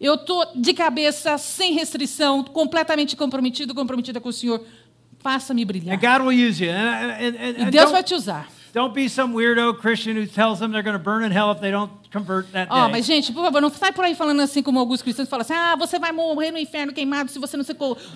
Eu 0.00 0.14
estou 0.14 0.46
de 0.54 0.74
cabeça, 0.74 1.38
sem 1.38 1.74
restrição, 1.74 2.42
completamente 2.42 3.14
comprometido, 3.16 3.74
comprometida 3.74 4.18
com 4.20 4.30
o 4.30 4.32
Senhor. 4.32 4.62
Faça-me 5.26 5.64
brilhar. 5.64 5.92
And 5.92 6.00
God 6.00 6.24
will 6.24 6.32
use 6.32 6.60
you. 6.60 6.70
And, 6.70 7.10
and, 7.10 7.36
and, 7.36 7.68
E 7.68 7.70
Deus 7.72 7.90
vai 7.90 8.02
don't, 8.02 8.06
te 8.06 8.14
usar. 8.14 8.46
don't 8.72 8.94
be 8.94 9.08
some 9.08 9.34
weirdo 9.34 9.74
Christian 9.76 10.16
who 10.16 10.24
tells 10.24 10.60
them 10.60 10.70
they're 10.70 10.84
going 10.84 10.96
to 10.96 11.02
burn 11.02 11.24
in 11.24 11.32
hell 11.32 11.50
if 11.50 11.60
they 11.60 11.72
don't 11.72 11.90
convert 12.12 12.52
that 12.52 12.68
day. 12.68 12.90
mas 12.92 13.04
gente, 13.04 13.32
por 13.32 13.42
favor, 13.42 13.60
não 13.60 13.68
sai 13.70 13.90
por 13.90 14.04
aí 14.04 14.14
falando 14.14 14.40
assim 14.40 14.62
como 14.62 14.78
alguns 14.78 15.02
cristãos 15.02 15.28
falam 15.28 15.40
assim: 15.40 15.52
ah, 15.52 15.74
você 15.74 15.98
vai 15.98 16.12
morrer 16.12 16.52
no 16.52 16.58
inferno 16.58 16.92
queimado 16.92 17.28
se 17.28 17.40
você 17.40 17.56
não 17.56 17.64
se, 17.64 17.74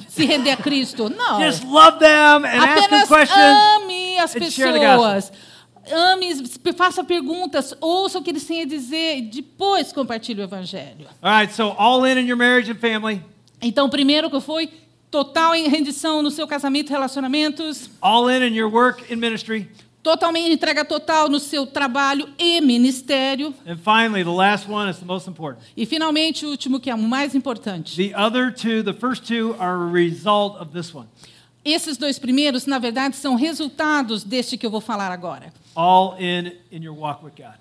se 0.08 0.24
render 0.24 0.52
a 0.52 0.56
Cristo. 0.56 1.08
Não. 1.10 1.42
Just 1.42 1.64
love 1.64 1.98
them 1.98 2.44
and 2.44 2.46
ask 2.46 2.88
them 2.88 3.00
Apenas 3.00 3.08
questions. 3.08 3.58
ame 3.82 4.18
as 4.18 4.32
pessoas. 4.32 5.32
Ame, 5.90 6.46
faça 6.76 7.02
perguntas, 7.02 7.74
ouça 7.80 8.20
o 8.20 8.22
que 8.22 8.30
eles 8.30 8.44
têm 8.44 8.62
a 8.62 8.66
dizer 8.66 9.16
e 9.16 9.22
depois 9.22 9.92
compartilhe 9.92 10.42
o 10.42 10.44
evangelho. 10.44 11.08
All 11.20 11.40
right, 11.40 11.52
so 11.52 11.74
all 11.76 12.04
in 12.04 12.18
in 12.18 12.28
your 12.28 12.36
marriage 12.36 12.70
and 12.70 12.76
family, 12.76 13.20
Então, 13.60 13.88
primeiro 13.88 14.30
que 14.30 14.40
foi 14.40 14.70
total 15.10 15.54
em 15.54 15.68
rendição 15.68 16.22
no 16.22 16.30
seu 16.30 16.46
casamento 16.46 16.90
e 16.90 16.92
relacionamentos, 16.92 17.90
all 18.00 18.30
in 18.30 18.42
in 18.46 18.54
your 18.56 18.72
work 18.72 19.12
and 19.12 19.16
ministry, 19.16 19.68
totalmente 20.02 20.52
entrega 20.52 20.84
total 20.84 21.28
no 21.28 21.38
seu 21.40 21.66
trabalho 21.66 22.28
e 22.38 22.60
ministério. 22.60 23.52
and 23.66 23.76
finally, 23.78 24.22
the 24.22 24.30
last 24.30 24.70
one 24.70 24.88
is 24.90 24.98
the 24.98 25.04
most 25.04 25.28
important. 25.28 25.62
E 25.76 25.84
finalmente, 25.84 26.46
o 26.46 26.50
último 26.50 26.78
que 26.80 26.88
é 26.90 26.94
o 26.94 26.98
mais 26.98 27.34
importante. 27.34 27.96
The 27.96 28.14
other 28.16 28.52
two, 28.52 28.82
the 28.82 28.94
first 28.94 29.26
two, 29.26 29.54
are 29.58 29.74
a 29.82 29.90
result 29.92 30.60
of 30.60 30.72
this 30.72 30.94
one. 30.94 31.08
Esses 31.62 31.98
dois 31.98 32.18
primeiros, 32.18 32.64
na 32.64 32.78
verdade, 32.78 33.16
são 33.16 33.34
resultados 33.34 34.24
deste 34.24 34.56
que 34.56 34.64
eu 34.64 34.70
vou 34.70 34.80
falar 34.80 35.12
agora. 35.12 35.52
All 35.74 36.16
in 36.18 36.52
in 36.72 36.82
your 36.82 36.96
walk 36.96 37.22
with 37.22 37.32
God. 37.36 37.54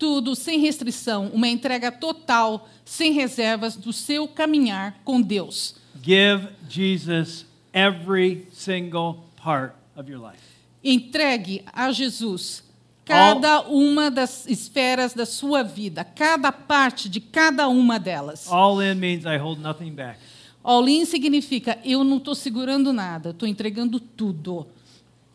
Tudo 0.00 0.34
sem 0.34 0.58
restrição, 0.58 1.26
uma 1.26 1.46
entrega 1.46 1.92
total, 1.92 2.66
sem 2.86 3.12
reservas 3.12 3.76
do 3.76 3.92
seu 3.92 4.26
caminhar 4.26 4.98
com 5.04 5.20
Deus. 5.20 5.74
Give 6.02 6.48
Jesus 6.70 7.44
every 7.74 8.48
single 8.50 9.26
part 9.36 9.74
of 9.94 10.10
your 10.10 10.18
life. 10.18 10.40
Entregue 10.82 11.62
a 11.70 11.92
Jesus 11.92 12.64
cada 13.04 13.60
uma 13.68 14.10
das 14.10 14.46
esferas 14.48 15.12
da 15.12 15.26
sua 15.26 15.62
vida, 15.62 16.02
cada 16.02 16.50
parte 16.50 17.06
de 17.06 17.20
cada 17.20 17.68
uma 17.68 17.98
delas. 18.00 18.50
All 18.50 18.82
in 18.82 18.94
means 18.94 19.26
I 19.26 19.36
hold 19.36 19.60
nothing 19.60 19.92
back. 19.92 20.18
All 20.64 20.88
in 20.88 21.04
significa 21.04 21.78
eu 21.84 22.02
não 22.04 22.16
estou 22.16 22.34
segurando 22.34 22.90
nada, 22.90 23.30
estou 23.30 23.46
entregando 23.46 24.00
tudo 24.00 24.66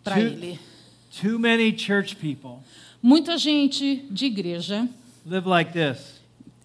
para 0.03 0.19
Ele. 0.19 0.59
Too 1.21 1.37
many 1.37 1.77
church 1.77 2.15
people 2.15 2.63
Muita 3.05 3.37
gente 3.37 4.03
de 4.09 4.25
igreja 4.25 4.89
live 5.27 5.47
like 5.47 5.71
this. 5.71 6.19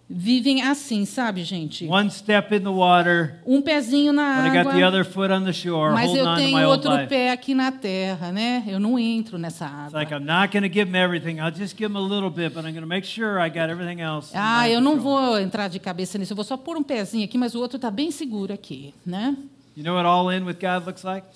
vivem 0.09 0.63
assim, 0.63 1.05
sabe, 1.05 1.45
gente? 1.45 1.87
One 1.87 2.11
step 2.11 2.55
in 2.55 2.61
the 2.61 2.71
water, 2.71 3.35
Um 3.45 3.61
pezinho 3.61 4.11
na 4.11 4.47
I 4.47 4.49
got 4.49 4.71
the 4.73 4.83
água, 4.83 4.89
other 4.89 5.05
foot 5.05 5.31
on 5.31 5.45
the 5.45 5.53
shore, 5.53 5.93
mas 5.93 6.15
eu 6.15 6.35
tenho 6.37 6.67
outro 6.67 6.93
pé 7.09 7.31
aqui 7.33 7.55
na 7.55 7.71
terra, 7.71 8.33
né? 8.33 8.65
Eu 8.67 8.81
não 8.81 8.99
entro 8.99 9.37
nessa 9.37 9.67
água. 9.67 9.99
like 9.99 10.15
I'm 10.15 10.25
not 10.25 10.51
going 10.51 10.67
to 10.67 10.73
give 10.73 10.91
them 10.91 10.97
everything. 10.97 11.41
I'll 11.41 11.55
just 11.55 11.77
give 11.77 11.93
them 11.93 11.99
a 11.99 12.01
little 12.01 12.31
bit, 12.31 12.55
but 12.55 12.65
I'm 12.65 12.73
going 12.73 12.81
to 12.81 12.87
make 12.87 13.07
sure 13.07 13.39
I 13.39 13.51
got 13.51 13.69
everything 13.69 14.01
else. 14.01 14.33
in 14.35 14.39
Ah, 14.41 14.67
eu 14.67 14.81
não 14.81 14.99
vou 14.99 15.39
entrar 15.39 15.69
de 15.69 15.79
cabeça 15.79 16.17
nisso, 16.17 16.33
eu 16.33 16.37
vou 16.37 16.45
só 16.47 16.57
pôr 16.57 16.75
um 16.79 16.83
pezinho 16.83 17.27
aqui, 17.27 17.37
mas 17.37 17.55
o 17.55 17.61
outro 17.61 17.77
está 17.77 17.91
bem 17.91 18.11
seguro 18.11 18.51
aqui, 18.55 18.95
né? 19.05 19.37
You 19.77 19.85
know 19.85 19.95
what 19.95 20.07
all 20.07 20.33
in 20.33 20.45
with 20.45 20.57
God 20.59 20.87
looks 20.87 21.05
like? 21.05 21.27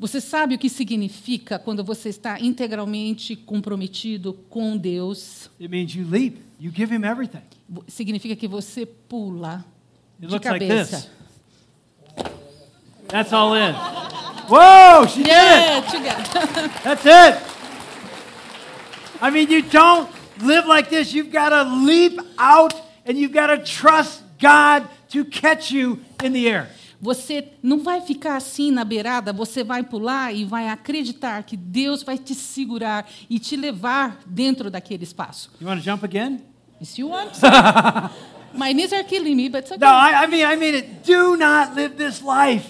Você 0.00 0.18
sabe 0.18 0.54
o 0.54 0.58
que 0.58 0.70
significa 0.70 1.58
quando 1.58 1.84
você 1.84 2.08
está 2.08 2.40
integralmente 2.40 3.36
comprometido 3.36 4.32
com 4.48 4.74
Deus? 4.74 5.50
It 5.60 5.68
means 5.70 5.94
you 5.94 6.08
leap. 6.08 6.38
You 6.58 6.72
give 6.74 6.90
Him 6.94 7.04
everything. 7.04 7.42
Significa 7.86 8.34
que 8.34 8.48
você 8.48 8.86
pula 8.86 9.62
It 10.18 10.26
de 10.26 10.32
looks 10.32 10.50
like 10.50 10.66
cabeça. 10.66 10.96
this. 11.02 11.10
That's 13.08 13.30
all 13.34 13.54
in. 13.54 13.74
Whoa, 14.48 15.06
she 15.06 15.22
did 15.22 15.32
it. 15.32 16.02
Yeah. 16.02 16.68
That's 16.82 17.04
it. 17.04 17.38
I 19.20 19.30
mean, 19.30 19.50
you 19.50 19.60
don't 19.60 20.08
live 20.42 20.66
like 20.66 20.88
this. 20.88 21.12
You've 21.12 21.30
got 21.30 21.50
to 21.50 21.62
leap 21.84 22.18
out 22.38 22.72
and 23.04 23.18
you've 23.18 23.34
got 23.34 23.48
to 23.48 23.58
trust 23.58 24.22
God 24.40 24.88
to 25.10 25.26
catch 25.26 25.70
you 25.70 26.00
in 26.24 26.32
the 26.32 26.48
air. 26.48 26.68
Você 27.00 27.48
não 27.62 27.78
vai 27.78 28.02
ficar 28.02 28.36
assim 28.36 28.70
na 28.70 28.84
beirada, 28.84 29.32
você 29.32 29.64
vai 29.64 29.82
pular 29.82 30.34
e 30.34 30.44
vai 30.44 30.68
acreditar 30.68 31.42
que 31.44 31.56
Deus 31.56 32.02
vai 32.02 32.18
te 32.18 32.34
segurar 32.34 33.08
e 33.28 33.38
te 33.38 33.56
levar 33.56 34.20
dentro 34.26 34.70
daquele 34.70 35.04
espaço. 35.04 35.50
You 35.60 35.68
want 35.68 35.80
to 35.80 35.84
jump 35.84 36.04
again? 36.04 36.42
If 36.80 36.98
you 36.98 37.08
want. 37.08 37.30
My 38.52 38.74
knees 38.74 38.92
are 38.92 39.04
killing 39.04 39.34
me, 39.36 39.48
but 39.48 39.60
it's 39.60 39.70
okay. 39.70 39.78
No, 39.78 39.92
I, 39.92 40.24
I 40.24 40.26
mean, 40.26 40.44
I 40.44 40.56
mean 40.56 40.74
it. 40.74 40.88
Do 41.04 41.36
not 41.36 41.74
live 41.74 41.94
this 41.96 42.20
life. 42.20 42.66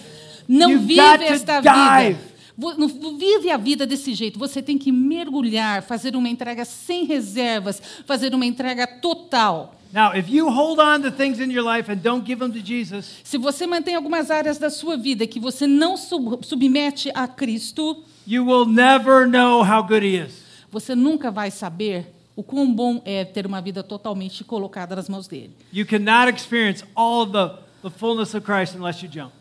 Não 0.47 0.71
You've 0.71 0.87
vive 0.87 1.25
esta 1.25 1.61
dive. 1.61 2.15
vida. 2.15 2.31
Não 2.59 2.89
não 2.89 3.17
vive 3.17 3.51
a 3.51 3.57
vida 3.57 3.87
desse 3.87 4.13
jeito. 4.15 4.39
Você 4.39 4.61
tem 4.61 4.77
que 4.77 4.93
mergulhar, 4.93 5.83
fazer 5.83 6.15
uma 6.15 6.29
entrega 6.29 6.65
sem 6.65 7.05
reservas, 7.05 7.81
fazer 8.05 8.35
uma 8.35 8.45
entrega 8.45 8.87
total. 8.87 9.80
Now, 9.93 10.13
if 10.17 10.29
you 10.29 10.49
hold 10.49 10.79
on 10.79 11.03
to 11.03 11.11
things 11.11 11.41
in 11.41 11.51
your 11.51 11.65
life 11.65 11.91
and 11.91 11.97
don't 12.01 12.25
give 12.25 12.39
them 12.39 12.53
to 12.53 12.61
Jesus, 12.61 13.07
Se 13.25 13.37
você 13.37 13.67
mantém 13.67 13.97
algumas 13.97 14.31
áreas 14.31 14.57
da 14.57 14.71
sua 14.71 14.97
vida 14.97 15.27
que 15.27 15.41
você 15.41 15.67
não 15.67 15.97
sub- 15.97 16.45
submete 16.45 17.11
a 17.13 17.27
Cristo, 17.27 18.05
you 18.27 18.45
will 18.47 18.67
never 18.67 19.27
know 19.27 19.65
how 19.65 19.83
good 19.83 20.05
He 20.07 20.17
is. 20.17 20.33
você 20.71 20.95
nunca 20.95 21.31
vai 21.33 21.51
saber 21.51 22.15
o 22.37 22.43
quão 22.45 22.73
bom 22.73 23.03
é 23.05 23.25
ter 23.25 23.45
uma 23.47 23.61
vida 23.61 23.83
totalmente 23.83 24.45
colocada 24.45 24.95
nas 24.95 25.09
mãos 25.09 25.27
dele. 25.27 25.51
You 25.73 25.85
cannot 25.85 26.33
experience 26.33 26.85
all 26.95 27.23
of 27.23 27.33
the, 27.33 27.51
the 27.83 27.91
fullness 27.91 28.33
of 28.35 28.47
Christ 28.47 28.77
unless 28.77 29.05
you 29.05 29.11
jump. 29.13 29.33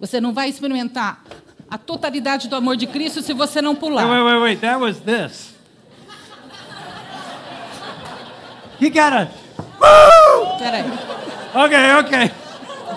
Você 0.00 0.20
não 0.22 0.32
vai 0.32 0.48
experimentar 0.48 1.22
a 1.70 1.76
totalidade 1.76 2.48
do 2.48 2.56
amor 2.56 2.76
de 2.76 2.86
Cristo 2.86 3.20
se 3.20 3.34
você 3.34 3.60
não 3.60 3.72
Wait, 3.72 3.82
wait, 3.82 3.90
pular. 3.92 4.24
wait, 4.24 4.40
wait. 4.42 4.60
That 4.62 4.80
was 4.80 5.00
this. 5.00 5.54
You 8.80 8.90
gotta. 8.90 9.30
Woo! 9.58 10.58
Peraí. 10.58 10.84
Okay, 11.54 11.94
okay. 11.98 12.30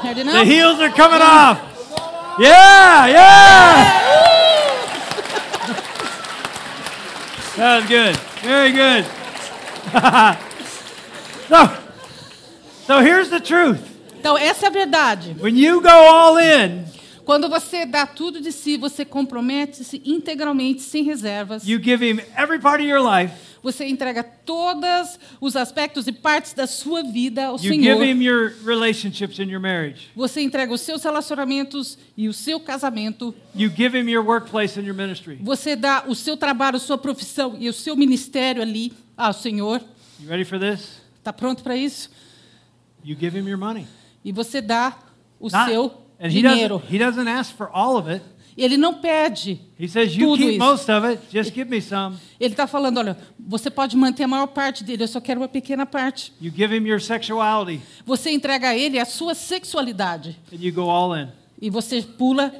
Heard 0.01 0.17
it 0.17 0.25
The 0.25 0.45
heels 0.45 0.79
are 0.79 0.89
coming 0.89 1.21
off. 1.21 1.59
Yeah, 2.39 3.07
yeah. 3.07 4.09
That 7.57 7.81
was 7.81 7.89
good. 7.89 8.15
Very 8.41 8.71
good. 8.71 9.05
so, 11.49 11.77
so 12.85 12.99
here's 13.01 13.29
the 13.29 13.39
truth. 13.41 13.81
Então, 14.17 14.37
essa 14.37 14.65
é 14.65 14.69
a 14.69 14.71
verdade. 14.71 15.35
When 15.39 15.57
you 15.57 15.81
go 15.81 15.89
all 15.89 16.37
in, 16.37 16.85
Quando 17.25 17.47
você 17.49 17.85
dá 17.85 18.07
tudo 18.07 18.41
de 18.41 18.51
si, 18.51 18.77
você 18.77 19.05
compromete-se 19.05 20.01
integralmente, 20.05 20.81
sem 20.81 21.03
reservas. 21.03 21.67
you 21.67 21.79
give 21.81 22.01
him 22.01 22.19
every 22.35 22.59
part 22.59 22.81
of 22.81 22.87
your 22.89 23.01
life. 23.01 23.33
Você 23.61 23.85
entrega 23.87 24.23
todos 24.23 25.19
os 25.41 25.55
aspectos 25.55 26.07
e 26.07 26.11
partes 26.11 26.53
da 26.53 26.65
sua 26.67 27.03
vida 27.03 27.45
ao 27.47 27.53
You 27.55 27.59
give 27.73 27.83
Senhor. 27.83 28.03
him 28.03 28.21
your 28.23 28.53
relationships 28.65 29.37
in 29.39 29.49
your 29.49 29.59
marriage. 29.61 30.09
Você 30.15 30.41
entrega 30.41 30.73
os 30.73 30.81
seus 30.81 31.03
relacionamentos 31.03 31.97
e 32.15 32.27
o 32.29 32.33
seu 32.33 32.59
casamento. 32.59 33.33
You 33.55 33.69
give 33.69 33.97
him 33.97 34.09
your 34.09 34.25
workplace 34.25 34.79
and 34.79 34.83
your 34.83 34.95
ministry. 34.95 35.37
Você 35.41 35.75
dá 35.75 36.05
o 36.07 36.15
seu 36.15 36.37
trabalho, 36.37 36.79
sua 36.79 36.97
profissão 36.97 37.55
e 37.59 37.67
o 37.69 37.73
seu 37.73 37.95
ministério 37.95 38.61
ali 38.61 38.93
ao 39.17 39.33
Senhor. 39.33 39.81
You 40.19 40.29
ready 40.29 40.45
for 40.45 40.59
this? 40.59 41.01
Está 41.17 41.33
pronto 41.33 41.61
para 41.63 41.75
isso? 41.75 42.09
you 43.03 43.15
give 43.17 43.37
him 43.37 43.47
your 43.47 43.57
money. 43.57 43.87
e 44.23 44.31
você 44.31 44.61
dá 44.61 44.97
o 45.39 45.49
Not- 45.49 45.69
seu 45.71 45.85
and 46.19 46.27
he 46.27 46.41
dinheiro. 46.41 46.79
doesn't, 46.79 46.93
he 46.95 46.97
doesn't 46.99 47.29
ask 47.29 47.55
for 47.55 47.69
all 47.73 47.95
of 47.97 48.09
it. 48.11 48.21
Ele 48.61 48.75
não 48.77 48.95
pede. 48.95 49.59
He 49.79 49.87
says, 49.87 50.13
You 50.13 50.27
Tudo 50.31 50.37
keep 50.43 50.49
isso. 50.57 50.59
most 50.59 50.89
of 50.91 51.07
it, 51.07 51.21
just 51.31 51.53
give 51.53 51.69
me 51.69 51.81
some. 51.81 52.17
Ele 52.39 52.53
está 52.53 52.67
falando, 52.67 52.97
olha, 52.97 53.17
você 53.39 53.69
pode 53.69 53.95
manter 53.95 54.23
a 54.23 54.27
maior 54.27 54.47
parte 54.47 54.83
dele, 54.83 55.03
eu 55.03 55.07
só 55.07 55.21
quero 55.21 55.39
uma 55.39 55.47
pequena 55.47 55.85
parte. 55.85 56.33
You 56.41 56.51
give 56.53 56.75
him 56.75 56.85
your 56.87 56.99
sexuality, 56.99 57.81
Você 58.05 58.31
entrega 58.31 58.69
a 58.69 58.77
ele 58.77 58.99
a 58.99 59.05
sua 59.05 59.33
sexualidade 59.33 60.37
and 60.51 60.57
you 60.59 60.73
go 60.73 60.89
all 60.89 61.15
in. 61.17 61.29
e 61.61 61.69
você 61.69 62.01
pula 62.01 62.53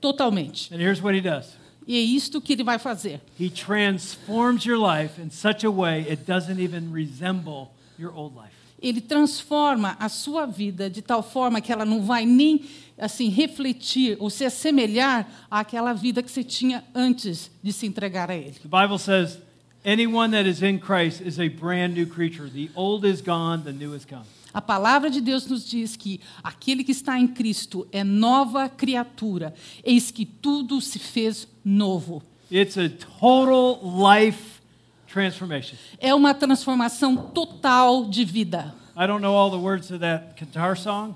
totalmente. 0.00 0.72
And 0.74 0.78
here's 0.78 1.00
what 1.02 1.16
he 1.16 1.20
does 1.22 1.46
E 1.88 1.96
é 1.96 2.00
isto 2.00 2.40
que 2.40 2.52
ele 2.52 2.64
vai 2.64 2.78
fazer. 2.78 3.20
He 3.40 3.48
transforms 3.48 4.64
your 4.66 4.76
life 4.78 5.20
in 5.22 5.30
such 5.30 5.64
a 5.64 5.70
way 5.70 6.00
it 6.10 6.24
doesn't 6.26 6.60
even 6.60 6.90
resemble 6.92 7.68
your 7.98 8.12
old 8.14 8.34
life. 8.36 8.50
Ele 8.82 9.00
transforma 9.00 9.96
a 9.98 10.08
sua 10.08 10.44
vida 10.46 10.90
de 10.90 11.00
tal 11.00 11.22
forma 11.22 11.60
que 11.62 11.72
ela 11.72 11.84
não 11.84 12.02
vai 12.02 12.26
nem 12.26 12.60
assim 12.98 13.28
refletir 13.28 14.16
ou 14.18 14.30
se 14.30 14.44
assemelhar 14.44 15.28
àquela 15.50 15.92
vida 15.92 16.22
que 16.22 16.30
você 16.30 16.42
tinha 16.42 16.84
antes 16.94 17.50
de 17.62 17.72
se 17.72 17.86
entregar 17.86 18.30
a 18.30 18.34
ele. 18.34 18.54
The 18.62 18.68
Bible 18.68 18.98
says, 18.98 19.38
Anyone 19.84 20.32
that 20.32 20.48
is 20.48 20.62
in 20.62 20.78
Christ 20.78 21.20
is 21.20 21.38
a 21.38 21.48
brand 21.48 21.94
new 21.94 22.06
creature. 22.06 22.50
The 22.50 22.70
old 22.74 23.06
is 23.06 23.20
gone, 23.20 23.62
the 23.62 23.72
new 23.72 23.94
has 23.94 24.04
come. 24.04 24.24
A 24.52 24.60
palavra 24.60 25.10
de 25.10 25.20
Deus 25.20 25.46
nos 25.46 25.68
diz 25.68 25.96
que 25.96 26.20
aquele 26.42 26.82
que 26.82 26.90
está 26.90 27.18
em 27.18 27.28
Cristo 27.28 27.86
é 27.92 28.02
nova 28.02 28.68
criatura. 28.68 29.54
Eis 29.84 30.10
que 30.10 30.24
tudo 30.24 30.80
se 30.80 30.98
fez 30.98 31.46
novo. 31.64 32.22
It's 32.50 32.78
a 32.78 32.88
total 32.88 33.80
life 33.84 34.60
transformation. 35.06 35.76
É 36.00 36.14
uma 36.14 36.32
transformação 36.32 37.16
total 37.16 38.06
de 38.06 38.24
vida. 38.24 38.74
I 38.96 39.06
don't 39.06 39.20
know 39.20 39.34
all 39.34 39.50
the 39.50 39.58
words 39.58 39.88
to 39.88 39.98
that 39.98 40.34
guitar 40.36 40.74
song, 40.76 41.14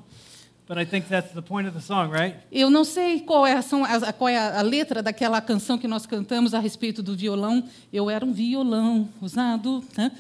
song, 1.81 2.13
right? 2.13 2.37
Eu 2.53 2.71
não 2.71 2.85
sei 2.85 3.21
qual 3.21 3.47
é, 3.47 3.53
as- 3.55 3.69
qual 4.17 4.29
é 4.29 4.37
a 4.59 4.63
letra 4.63 5.03
daquela 5.03 5.41
canção 5.41 5.77
que 5.79 5.89
nós 5.89 6.07
cantamos 6.07 6.55
a 6.55 6.59
respeito 6.59 7.03
do 7.03 7.17
violão. 7.17 7.65
Eu 7.93 8.09
era 8.09 8.25
um 8.25 8.33
violão 8.33 9.09
usado, 9.21 9.83
né? 9.97 10.13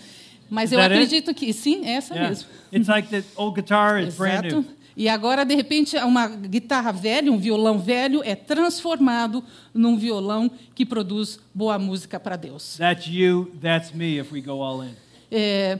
mas 0.49 0.71
Is 0.71 0.73
eu 0.73 0.79
that 0.81 0.93
it? 0.93 1.03
acredito 1.05 1.35
que 1.35 1.53
sim, 1.53 1.85
é 1.87 1.93
essa 1.93 2.15
Yeah. 2.15 2.29
mesmo. 2.29 2.49
It's 2.73 2.89
like 2.89 3.09
the 3.09 3.23
old 3.37 3.55
guitar 3.55 4.03
is 4.03 4.17
brand 4.17 4.45
Exato. 4.45 4.63
new. 4.63 4.81
E 4.97 5.09
agora, 5.09 5.45
de 5.45 5.55
repente, 5.55 5.97
uma 5.99 6.27
guitarra 6.27 6.93
velha, 6.93 7.31
um 7.33 7.39
violão 7.39 7.79
velho, 7.79 8.21
é 8.25 8.35
transformado 8.35 9.43
num 9.73 9.97
violão 9.97 10.51
que 10.75 10.85
produz 10.85 11.39
boa 11.55 11.79
música 11.79 12.19
para 12.19 12.35
Deus. 12.37 12.77
That's 12.77 13.07
you, 13.07 13.51
that's 13.63 13.93
me 13.95 14.19
if 14.19 14.33
we 14.33 14.41
go 14.41 14.61
all 14.63 14.85
in. 14.85 14.91
É, 15.31 15.79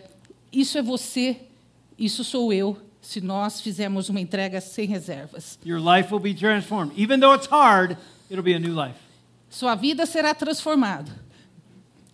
isso 0.53 0.79
é 0.79 0.83
você, 0.83 1.37
isso 1.99 2.23
sou 2.23 2.53
eu, 2.53 2.79
se 3.11 3.21
nós 3.21 3.61
fizermos 3.61 4.09
uma 4.09 4.21
entrega 4.21 4.61
sem 4.61 4.87
reservas. 4.87 5.59
Your 5.67 5.81
life 5.81 6.13
will 6.15 6.21
be 6.21 6.33
transformed. 6.33 6.93
Even 6.97 7.19
though 7.19 7.35
it's 7.35 7.49
hard, 7.49 7.97
it'll 8.31 8.45
be 8.45 8.55
a 8.55 8.59
new 8.61 8.73
life. 8.73 8.95
Sua 9.49 9.75
vida 9.75 10.07
será 10.07 10.33
transformada. 10.33 11.11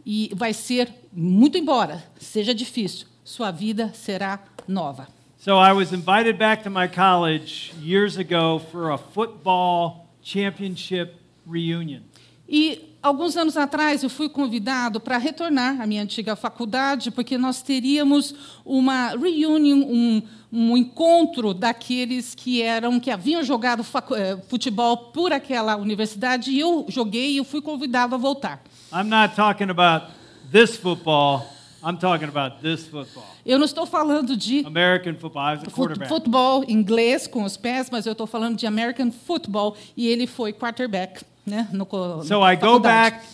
E 0.06 0.30
vai 0.34 0.54
ser, 0.54 0.88
muito 1.12 1.58
embora 1.58 2.02
seja 2.18 2.54
difícil, 2.54 3.06
sua 3.22 3.50
vida 3.50 3.92
será 3.92 4.42
nova. 4.66 5.06
So 5.36 5.58
I 5.58 5.72
was 5.74 5.92
invited 5.92 6.38
back 6.38 6.62
to 6.62 6.70
my 6.70 6.88
college 6.88 7.74
years 7.82 8.16
ago 8.16 8.58
for 8.58 8.90
a 8.90 8.96
football 8.96 10.06
championship 10.22 11.16
reunion. 11.46 12.00
E 12.48 12.96
alguns 13.02 13.36
anos 13.36 13.56
atrás 13.56 14.02
eu 14.02 14.10
fui 14.10 14.28
convidado 14.28 15.00
para 15.00 15.18
retornar 15.18 15.80
à 15.80 15.86
minha 15.86 16.02
antiga 16.02 16.34
faculdade, 16.36 17.10
porque 17.10 17.36
nós 17.36 17.60
teríamos 17.60 18.34
uma 18.64 19.10
reunion, 19.10 19.78
um, 19.78 20.22
um 20.58 20.74
encontro 20.74 21.52
daqueles 21.52 22.34
que 22.34 22.62
eram 22.62 22.98
que 22.98 23.10
haviam 23.10 23.42
jogado 23.42 23.84
eh, 24.16 24.38
futebol 24.48 24.96
por 25.12 25.30
aquela 25.30 25.76
universidade 25.76 26.50
e 26.50 26.58
eu 26.58 26.86
joguei 26.88 27.32
e 27.32 27.36
eu 27.36 27.44
fui 27.44 27.60
convidado 27.60 28.14
a 28.14 28.18
voltar. 28.18 28.62
I'm 28.90 29.04
not 29.04 29.36
talking 29.36 29.68
about 29.68 30.06
this 30.50 30.74
football, 30.76 31.42
I'm 31.84 31.98
talking 31.98 32.28
about 32.28 32.62
this 32.62 32.86
football. 32.86 33.24
Eu 33.44 33.58
não 33.58 33.66
estou 33.66 33.84
falando 33.84 34.34
de 34.34 34.64
American 34.66 35.14
football. 35.16 35.42
I 35.42 35.56
was 35.56 35.64
a 35.64 35.70
quarterback. 35.70 36.08
futebol 36.08 36.64
inglês 36.66 37.26
com 37.26 37.42
os 37.44 37.58
pés, 37.58 37.90
mas 37.90 38.06
eu 38.06 38.12
estou 38.12 38.26
falando 38.26 38.56
de 38.56 38.66
American 38.66 39.10
football 39.12 39.76
e 39.94 40.08
ele 40.08 40.26
foi 40.26 40.54
quarterback, 40.54 41.22
né? 41.44 41.68
No, 41.70 41.84
co- 41.84 42.24
So 42.24 42.40
I 42.42 42.56
go 42.56 42.80
back 42.80 43.26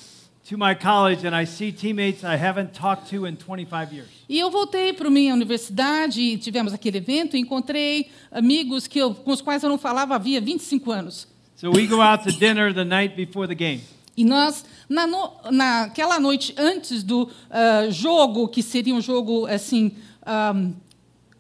to 0.51 0.59
my 0.59 0.75
college 0.75 1.25
and 1.25 1.41
I 1.41 1.47
see 1.47 1.71
teammates 1.71 2.25
I 2.25 2.37
haven't 2.37 2.73
talked 2.73 3.09
to 3.17 3.27
in 3.29 3.37
25 3.37 3.93
years. 3.95 4.09
E 4.33 4.39
eu 4.39 4.51
voltei 4.51 4.95
para 4.95 5.11
minha 5.11 5.35
universidade, 5.35 6.19
e 6.23 6.39
tivemos 6.39 6.73
aquele 6.73 6.97
evento, 6.97 7.37
e 7.37 7.41
encontrei 7.41 8.09
amigos 8.31 8.87
que 8.87 8.99
eu, 8.99 9.15
com 9.15 9.31
os 9.31 9.43
quais 9.43 9.63
eu 9.63 9.69
não 9.69 9.77
falava 9.77 10.15
havia 10.15 10.41
25 10.41 10.91
anos. 10.91 11.29
So 11.55 11.71
we 11.71 11.87
go 11.87 12.01
out 12.01 12.25
to 12.25 12.33
dinner 12.39 12.73
the 12.73 12.83
night 12.83 13.15
before 13.15 13.47
the 13.47 13.55
game. 13.55 13.83
E 14.17 14.25
nós, 14.25 14.65
na 14.89 15.07
no, 15.07 15.33
naquela 15.51 16.19
noite 16.19 16.55
antes 16.57 17.03
do 17.03 17.29
ah, 17.51 17.91
jogo, 17.91 18.49
que 18.49 18.63
seria 18.63 18.95
um 18.95 19.03
jogo 19.03 19.45
assim, 19.45 19.93
ahm, 20.25 20.73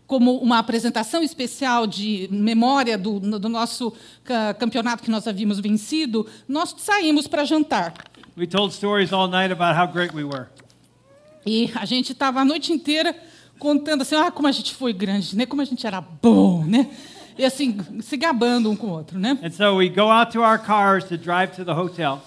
como 0.06 0.36
uma 0.36 0.58
apresentação 0.58 1.22
especial 1.22 1.86
de 1.86 2.28
memória 2.30 2.98
do, 2.98 3.18
do 3.18 3.48
nosso 3.48 3.90
ca- 4.22 4.52
campeonato 4.52 5.02
que 5.02 5.10
nós 5.10 5.26
havíamos 5.26 5.58
vencido, 5.60 6.26
nós 6.46 6.74
saímos 6.76 7.26
para 7.26 7.46
jantar. 7.46 7.94
We 8.36 8.46
told 8.46 8.74
stories 8.74 9.14
all 9.14 9.28
night 9.28 9.50
about 9.50 9.80
how 9.80 9.90
great 9.90 10.14
we 10.14 10.24
were. 10.24 10.48
E 11.44 11.70
a 11.74 11.84
gente 11.84 12.12
estava 12.12 12.40
a 12.40 12.44
noite 12.44 12.72
inteira 12.72 13.14
contando 13.58 14.02
assim, 14.02 14.14
ah, 14.16 14.30
como 14.30 14.48
a 14.48 14.52
gente 14.52 14.74
foi 14.74 14.92
grande, 14.92 15.36
né? 15.36 15.46
Como 15.46 15.62
a 15.62 15.64
gente 15.64 15.86
era 15.86 16.00
bom, 16.00 16.64
né? 16.64 16.88
E 17.38 17.44
assim, 17.44 17.78
se 18.00 18.16
gabando 18.16 18.70
um 18.70 18.76
com 18.76 18.88
o 18.88 18.90
outro, 18.90 19.18
né? 19.18 19.38
And 19.42 19.50
so 19.50 19.76
we 19.76 19.88
go 19.88 20.02
out 20.10 20.32
to 20.32 20.40
our 20.40 20.58
cars 20.58 21.04
to 21.04 21.16
drive 21.16 21.52
to 21.56 21.64
the 21.64 21.72
hotel. 21.72 22.20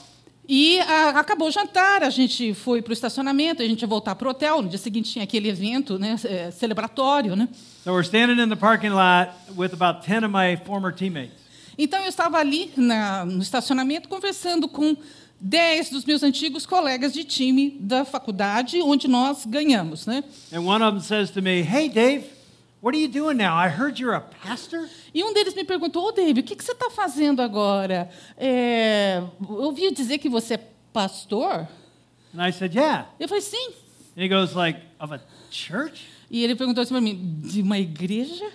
E 0.47 0.79
ah, 0.81 1.09
acabou 1.19 1.47
o 1.47 1.51
jantar, 1.51 2.03
a 2.03 2.09
gente 2.09 2.53
foi 2.53 2.81
para 2.81 2.91
o 2.91 2.93
estacionamento, 2.93 3.61
a 3.63 3.65
gente 3.65 3.81
ia 3.81 3.87
voltar 3.87 4.15
para 4.15 4.27
o 4.27 4.31
hotel. 4.31 4.61
No 4.61 4.69
dia 4.69 4.77
seguinte 4.77 5.11
tinha 5.11 5.23
aquele 5.23 5.49
evento 5.49 5.97
né, 5.97 6.15
eh, 6.23 6.51
celebratório. 6.51 7.35
Né? 7.35 7.49
So 7.83 7.91
we're 7.91 8.05
standing 8.05 8.39
in 8.41 8.49
the 8.49 8.55
parking 8.55 8.89
lot 8.89 9.31
with 9.57 9.73
about 9.73 10.05
10 10.05 10.23
of 10.25 10.27
my 10.31 10.55
former 10.65 10.93
teammates. 10.93 11.33
Então 11.77 11.99
eu 12.01 12.07
estava 12.09 12.37
ali 12.37 12.71
na- 12.77 13.25
no 13.25 13.41
estacionamento 13.41 14.07
conversando 14.07 14.67
com 14.67 14.95
10 15.39 15.89
dos 15.89 16.05
meus 16.05 16.23
antigos 16.23 16.65
colegas 16.65 17.13
de 17.13 17.23
time 17.23 17.77
da 17.79 18.05
faculdade, 18.05 18.81
onde 18.81 19.07
nós 19.07 19.45
ganhamos. 19.45 20.05
Né? 20.05 20.23
And 20.53 20.61
one 20.61 20.83
of 20.83 20.97
them 20.97 21.01
says 21.01 21.29
to 21.31 21.41
me, 21.41 21.61
Hey, 21.61 21.89
Dave, 21.89 22.25
what 22.81 22.95
are 22.95 23.01
you 23.01 23.07
doing 23.07 23.35
now? 23.35 23.55
I 23.55 23.67
heard 23.67 23.99
you're 23.99 24.15
a 24.15 24.21
pastor. 24.21 24.87
E 25.13 25.23
um 25.23 25.33
deles 25.33 25.53
me 25.53 25.63
perguntou, 25.63 26.07
ô 26.07 26.11
David, 26.11 26.39
o 26.39 26.43
que, 26.43 26.55
que 26.55 26.63
você 26.63 26.71
está 26.71 26.89
fazendo 26.89 27.41
agora? 27.41 28.09
É, 28.37 29.21
eu 29.41 29.55
ouvi 29.63 29.91
dizer 29.91 30.17
que 30.17 30.29
você 30.29 30.55
é 30.55 30.69
pastor? 30.91 31.67
And 32.33 32.47
I 32.47 32.51
said, 32.51 32.73
Yeah. 32.73 33.07
Eu 33.19 33.27
falei, 33.27 33.41
sim. 33.41 33.73
And 34.17 34.23
he 34.23 34.27
goes, 34.27 34.53
Like, 34.53 34.79
of 34.99 35.13
a 35.13 35.19
church? 35.49 36.07
E 36.29 36.43
ele 36.43 36.55
perguntou 36.55 36.81
assim 36.81 36.93
para 36.93 37.01
mim, 37.01 37.39
de 37.43 37.61
uma 37.61 37.77
igreja? 37.77 38.45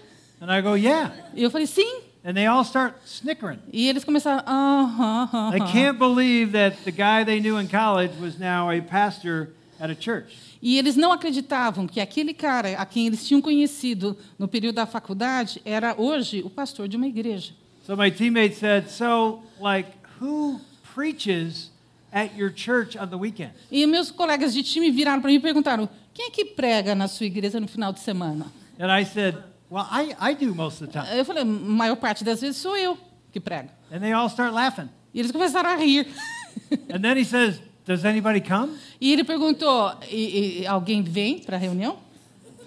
And 0.41 0.51
I 0.51 0.61
go, 0.61 0.75
Yeah. 0.77 1.15
E 1.35 1.43
eu 1.43 1.51
falei, 1.51 1.67
sim. 1.67 2.03
And 2.23 2.35
they 2.35 2.47
all 2.47 2.65
start 2.65 2.97
snickering. 3.07 3.61
E 3.73 3.89
eles 3.89 4.05
começaram, 4.05 4.43
aham, 4.47 5.29
aham. 5.33 5.51
They 5.53 5.73
can't 5.73 5.99
believe 5.99 6.53
that 6.53 6.85
the 6.85 6.91
guy 6.91 7.25
they 7.25 7.41
knew 7.41 7.59
in 7.59 7.67
college 7.67 8.13
was 8.21 8.39
now 8.39 8.71
a 8.71 8.81
pastor 8.83 9.51
at 9.81 9.91
a 9.91 9.95
church. 9.95 10.37
E 10.63 10.77
eles 10.77 10.97
não 10.97 11.13
acreditavam 11.13 11.87
que 11.87 11.99
aquele 12.01 12.35
cara 12.35 12.77
a 12.77 12.85
quem 12.85 13.07
eles 13.07 13.27
tinham 13.27 13.41
conhecido 13.41 14.17
no 14.39 14.47
período 14.47 14.75
da 14.75 14.85
faculdade 14.87 15.63
era 15.65 15.95
hoje 15.97 16.43
o 16.45 16.51
pastor 16.51 16.87
de 16.87 16.97
uma 16.97 17.07
igreja. 17.07 17.55
So 17.87 17.97
my 17.97 18.11
teammate 18.11 18.55
said, 18.55 18.91
So, 18.91 19.41
like, 19.59 19.89
who 20.21 20.61
preaches 20.95 21.71
at 22.13 22.37
your 22.37 22.53
church 22.55 22.99
on 22.99 23.09
the 23.09 23.17
weekend? 23.17 23.53
E 23.71 23.87
meus 23.87 24.11
colegas 24.11 24.53
de 24.53 24.63
time 24.63 24.91
viraram 24.91 25.23
para 25.23 25.31
mim 25.31 25.37
e 25.37 25.41
perguntaram: 25.41 25.89
quem 26.13 26.27
é 26.27 26.31
que 26.31 26.45
prega 26.45 26.95
na 26.95 27.09
sua 27.09 27.25
igreja 27.25 27.59
no 27.59 27.67
final 27.67 27.93
de 27.95 28.01
semana? 28.01 28.47
And 28.79 28.91
I 28.95 29.05
said, 29.05 29.37
Well, 29.71 29.87
I, 29.89 30.15
I 30.19 30.35
do 30.35 30.53
most 30.55 30.83
of 30.83 30.91
the 30.91 31.01
time. 31.01 31.17
Eu 31.17 31.25
falei: 31.25 31.45
maior 31.45 31.97
parte 31.97 32.25
das 32.25 32.41
vezes 32.41 32.57
sou 32.57 32.77
eu 32.77 32.99
que 33.31 33.39
prego. 33.39 33.71
And 33.93 34.01
they 34.01 34.13
all 34.13 34.29
start 34.29 34.53
laughing. 34.53 34.89
E 35.15 35.21
eles 35.21 35.31
começaram 35.31 35.71
a 35.71 35.77
rir. 35.77 36.07
And 36.93 37.01
then 37.01 37.17
he 37.17 37.25
says, 37.25 37.61
Does 37.87 38.05
anybody 38.05 38.41
come? 38.41 38.77
E 39.01 39.13
ele 39.13 39.25
perguntou: 39.25 39.93
e, 40.09 40.61
e 40.63 40.67
alguém 40.67 41.03
vem 41.03 41.39
para 41.39 41.57
a 41.57 41.59
reunião? 41.59 41.99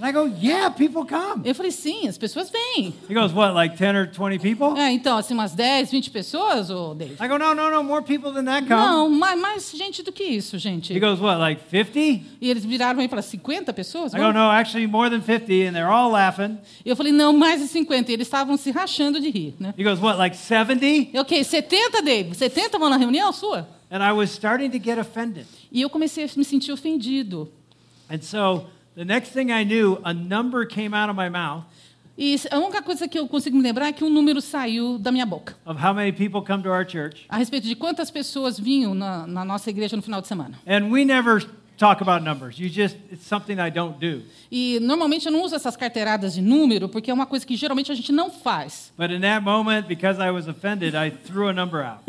And 0.03 0.09
I 0.09 0.11
go, 0.11 0.25
Yeah, 0.25 0.69
people 0.69 1.05
come. 1.05 1.43
Eu 1.45 1.55
falei: 1.55 1.71
sim, 1.71 2.09
as 2.09 2.17
pessoas 2.17 2.51
vêm. 2.51 2.93
He 3.09 3.13
goes, 3.13 3.31
What, 3.31 3.53
like 3.53 3.77
10 3.77 3.95
or 3.95 4.07
20 4.07 4.37
people? 4.37 4.73
Ah, 4.77 4.91
então, 4.91 5.17
assim, 5.17 5.33
umas 5.33 5.53
10, 5.53 5.91
20 5.91 6.11
pessoas, 6.11 6.69
ô 6.69 6.93
David? 6.93 7.15
I 7.23 7.27
go, 7.29 7.37
No, 7.37 7.55
no, 7.55 7.71
no, 7.71 7.81
more 7.81 8.03
people 8.03 8.33
than 8.33 8.43
that 8.43 8.67
come. 8.67 8.81
Não, 8.81 9.09
mais, 9.09 9.39
mais 9.39 9.71
gente 9.71 10.03
do 10.03 10.11
que 10.11 10.25
isso, 10.25 10.57
gente. 10.57 10.93
He 10.93 10.99
goes, 10.99 11.21
What, 11.21 11.39
like 11.39 11.61
50? 11.69 11.97
E 12.41 12.49
eles 12.49 12.65
viraram 12.65 12.99
aí 12.99 13.07
para 13.07 13.21
50 13.21 13.71
pessoas? 13.71 14.13
I 14.13 14.17
go, 14.17 14.33
No, 14.33 14.49
actually 14.51 14.87
more 14.87 15.09
than 15.09 15.21
50. 15.21 15.69
And 15.69 15.71
they're 15.71 15.89
all 15.89 16.11
laughing. 16.11 16.57
Eu 16.85 16.97
falei, 16.97 17.13
não, 17.13 17.31
mais 17.31 17.61
de 17.61 17.67
50. 17.69 18.11
E 18.11 18.13
eles 18.15 18.27
estavam 18.27 18.57
se 18.57 18.71
rachando 18.71 19.21
de 19.21 19.29
rir, 19.29 19.55
né? 19.57 19.73
He 19.77 19.85
goes, 19.85 20.01
What, 20.01 20.17
like 20.17 20.35
70? 20.35 21.15
Eu, 21.15 21.21
ok, 21.21 21.41
70, 21.41 22.01
David? 22.01 22.35
70 22.35 22.77
vão 22.77 22.89
na 22.89 22.97
reunião 22.97 23.31
sua? 23.31 23.69
And 23.89 24.03
I 24.03 24.11
was 24.11 24.31
starting 24.31 24.69
to 24.71 24.83
get 24.83 24.97
offended. 24.97 25.45
E 25.71 25.81
eu 25.81 25.89
comecei 25.89 26.25
a 26.25 26.29
me 26.35 26.43
sentir 26.43 26.73
ofendido. 26.73 27.49
And 28.09 28.21
so 28.21 28.65
the 28.95 29.05
next 29.05 29.29
thing 29.29 29.51
I 29.51 29.63
knew, 29.63 29.99
a 30.03 30.13
number 30.13 30.65
came 30.65 30.93
out 30.93 31.09
of 31.09 31.15
my 31.15 31.29
mouth. 31.29 31.63
E 32.15 32.35
a 32.51 32.59
única 32.59 32.81
coisa 32.83 33.07
que 33.07 33.17
eu 33.17 33.27
consigo 33.27 33.57
me 33.57 33.63
lembrar 33.63 33.87
é 33.87 33.91
que 33.91 34.03
um 34.03 34.09
número 34.09 34.39
saiu 34.39 34.99
da 34.99 35.11
minha 35.11 35.25
boca. 35.25 35.55
of 35.65 35.83
how 35.83 35.93
many 35.93 36.11
people 36.11 36.41
come 36.41 36.61
to 36.61 36.69
our 36.69 36.87
church. 36.87 37.25
A 37.27 37.37
respeito 37.37 37.67
de 37.67 37.75
quantas 37.75 38.11
pessoas 38.11 38.59
vinham 38.59 38.93
na, 38.93 39.25
na 39.25 39.43
nossa 39.43 39.69
igreja 39.69 39.95
no 39.95 40.01
final 40.03 40.21
de 40.21 40.27
semana. 40.27 40.59
And 40.67 40.91
we 40.91 41.03
never 41.05 41.43
talk 41.75 42.03
about 42.03 42.23
numbers. 42.23 42.59
You 42.59 42.69
just 42.69 42.97
it's 43.11 43.25
something 43.25 43.53
I 43.53 43.71
don't 43.71 43.97
do. 43.99 44.21
E 44.51 44.79
normalmente 44.79 45.25
eu 45.25 45.31
não 45.31 45.41
uso 45.41 45.55
essas 45.55 45.75
carteiradas 45.75 46.35
de 46.35 46.41
número, 46.41 46.87
porque 46.87 47.09
é 47.09 47.13
uma 47.13 47.25
coisa 47.25 47.43
que 47.47 47.55
geralmente 47.55 47.91
a 47.91 47.95
gente 47.95 48.11
não 48.11 48.29
faz. 48.29 48.93
But 48.97 49.09
in 49.09 49.21
that 49.21 49.43
moment, 49.43 49.87
because 49.87 50.21
I 50.21 50.29
was 50.29 50.47
offended, 50.47 50.93
I 50.95 51.09
threw 51.09 51.47
a 51.49 51.53
number 51.53 51.83
out. 51.83 52.03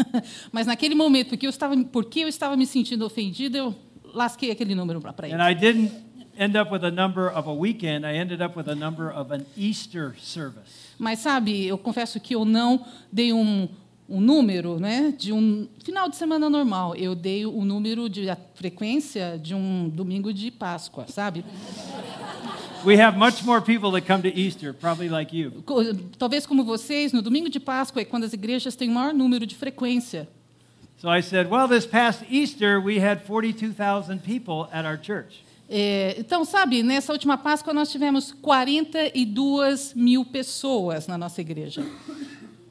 Mas 0.53 0.66
naquele 0.66 0.95
momento, 0.95 1.30
porque 1.30 1.47
eu 1.47 1.51
estava, 1.51 1.74
porque 1.85 2.20
eu 2.20 2.28
estava 2.28 2.59
me 2.59 2.66
sentindo 2.66 3.07
ofendido, 3.07 3.57
eu 3.57 3.74
lasquei 4.12 4.51
aquele 4.51 4.74
número 4.74 5.01
para 5.01 5.28
ele. 5.28 5.35
And 5.35 5.51
I 5.51 5.55
didn't 5.55 5.91
end 6.39 6.57
up 6.57 6.70
with 6.70 6.85
a 6.85 6.91
number 6.91 7.28
of 7.28 7.49
a 7.49 7.55
weekend. 7.55 8.07
I 8.07 8.14
ended 8.14 8.43
up 8.43 8.57
with 8.57 8.68
a 8.68 8.74
number 8.74 9.11
of 9.11 9.32
an 9.32 9.47
Easter 9.57 10.14
service. 10.18 10.95
Mas 10.99 11.18
sabe, 11.20 11.66
eu 11.66 11.78
confesso 11.78 12.20
que 12.20 12.35
eu 12.35 12.45
não 12.45 12.85
dei 13.12 13.32
um, 13.32 13.68
um 14.09 14.20
número, 14.20 14.78
né, 14.78 15.12
de 15.16 15.32
um 15.32 15.68
final 15.82 16.09
de 16.09 16.16
semana 16.16 16.49
normal. 16.49 16.95
Eu 16.95 17.14
dei 17.14 17.47
o 17.47 17.64
número 17.64 18.09
de 18.09 18.28
a 18.28 18.37
frequência 18.55 19.39
de 19.43 19.55
um 19.55 19.89
domingo 19.89 20.32
de 20.32 20.51
Páscoa, 20.51 21.07
sabe? 21.09 21.45
We 22.85 23.01
have 23.01 23.16
much 23.16 23.43
more 23.45 23.62
people 23.62 23.91
that 23.93 24.07
come 24.07 24.22
to 24.22 24.39
Easter, 24.39 24.74
probably 24.74 25.09
like 25.09 25.35
you. 25.35 25.64
Talvez 26.18 26.47
como 26.47 26.64
vocês, 26.64 27.12
no 27.12 27.22
domingo 27.22 27.49
de 27.49 27.59
Páscoa 27.59 28.03
é 28.03 28.05
quando 28.05 28.24
as 28.24 28.35
igrejas 28.35 28.76
têm 28.76 28.91
o 28.91 28.93
maior 28.93 29.14
número 29.14 29.47
de 29.47 29.55
frequência. 29.55 30.28
So 30.99 31.09
I 31.11 31.20
said, 31.20 31.51
well, 31.51 31.68
this 31.68 31.87
past 31.87 32.24
Easter, 32.30 32.80
we 32.80 32.99
had 32.99 33.22
42,000 33.26 34.22
people 34.22 34.68
at 34.72 34.87
our 34.87 34.97
church. 34.97 35.43
É, 35.69 36.17
então, 36.19 36.45
sabe, 36.45 36.83
nessa 36.83 37.12
última 37.12 37.39
Páscoa 37.39 37.73
nós 37.73 37.91
tivemos 37.91 38.33
42 38.33 39.95
mil 39.95 40.25
pessoas 40.25 41.07
na 41.07 41.17
nossa 41.17 41.41
igreja. 41.41 41.83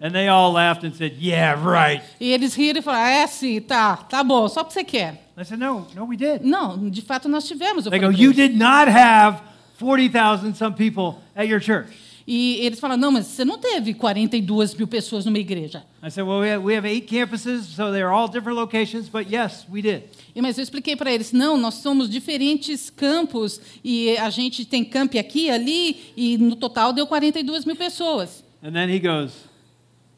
And 0.01 0.11
they 0.11 0.27
all 0.27 0.51
laughed 0.51 0.85
and 0.85 0.93
said, 0.93 1.15
yeah, 1.21 1.55
right. 1.55 2.03
E 2.19 2.31
eles 2.31 2.53
riram 2.53 2.79
e 2.79 2.81
falaram: 2.81 3.05
é 3.05 3.25
sim, 3.25 3.61
tá, 3.61 3.95
tá 3.95 4.21
bom, 4.21 4.49
só 4.49 4.61
porque 4.61 4.73
você 4.73 4.83
quer. 4.83 5.29
I 5.37 5.45
said, 5.45 5.59
no, 5.59 5.87
no, 5.95 6.05
we 6.05 6.17
did. 6.17 6.41
Não, 6.43 6.89
de 6.89 7.01
fato 7.01 7.29
nós 7.29 7.47
tivemos. 7.47 7.85
eu 7.85 7.91
They 7.91 7.99
go, 7.99 8.11
you 8.11 8.33
did 8.33 8.55
not 8.55 8.91
have 8.91 9.41
40,000 9.79 10.55
some 10.55 10.75
people 10.75 11.21
at 11.35 11.47
your 11.47 11.61
church. 11.61 12.02
E 12.25 12.57
eles 12.61 12.79
falaram: 12.79 13.01
não, 13.01 13.11
mas 13.11 13.27
você 13.27 13.43
não 13.43 13.57
teve 13.57 13.93
42 13.93 14.75
mil 14.75 14.87
pessoas 14.87 15.25
numa 15.25 15.39
igreja. 15.39 15.83
I 16.01 16.09
said, 16.09 16.25
well, 16.25 16.39
we 16.39 16.49
have, 16.49 16.63
we 16.63 16.75
have 16.75 16.87
eight 16.87 17.07
campuses, 17.07 17.65
so 17.75 17.91
they're 17.91 18.11
all 18.11 18.27
different 18.27 18.57
locations, 18.57 19.09
but 19.09 19.31
yes, 19.31 19.65
we 19.71 19.81
did. 19.81 20.03
E, 20.35 20.41
mas 20.41 20.57
eu 20.57 20.63
expliquei 20.63 20.95
para 20.95 21.11
eles: 21.11 21.31
não, 21.31 21.57
nós 21.57 21.75
somos 21.75 22.09
diferentes 22.09 22.89
campos 22.89 23.59
e 23.83 24.17
a 24.17 24.29
gente 24.29 24.65
tem 24.65 24.83
camp 24.83 25.15
aqui, 25.15 25.49
ali, 25.49 26.13
e 26.15 26.37
no 26.37 26.55
total 26.55 26.93
deu 26.93 27.05
42 27.05 27.65
mil 27.65 27.75
pessoas. 27.75 28.43
And 28.63 28.71
then 28.71 28.89
he 28.89 28.99
goes, 28.99 29.33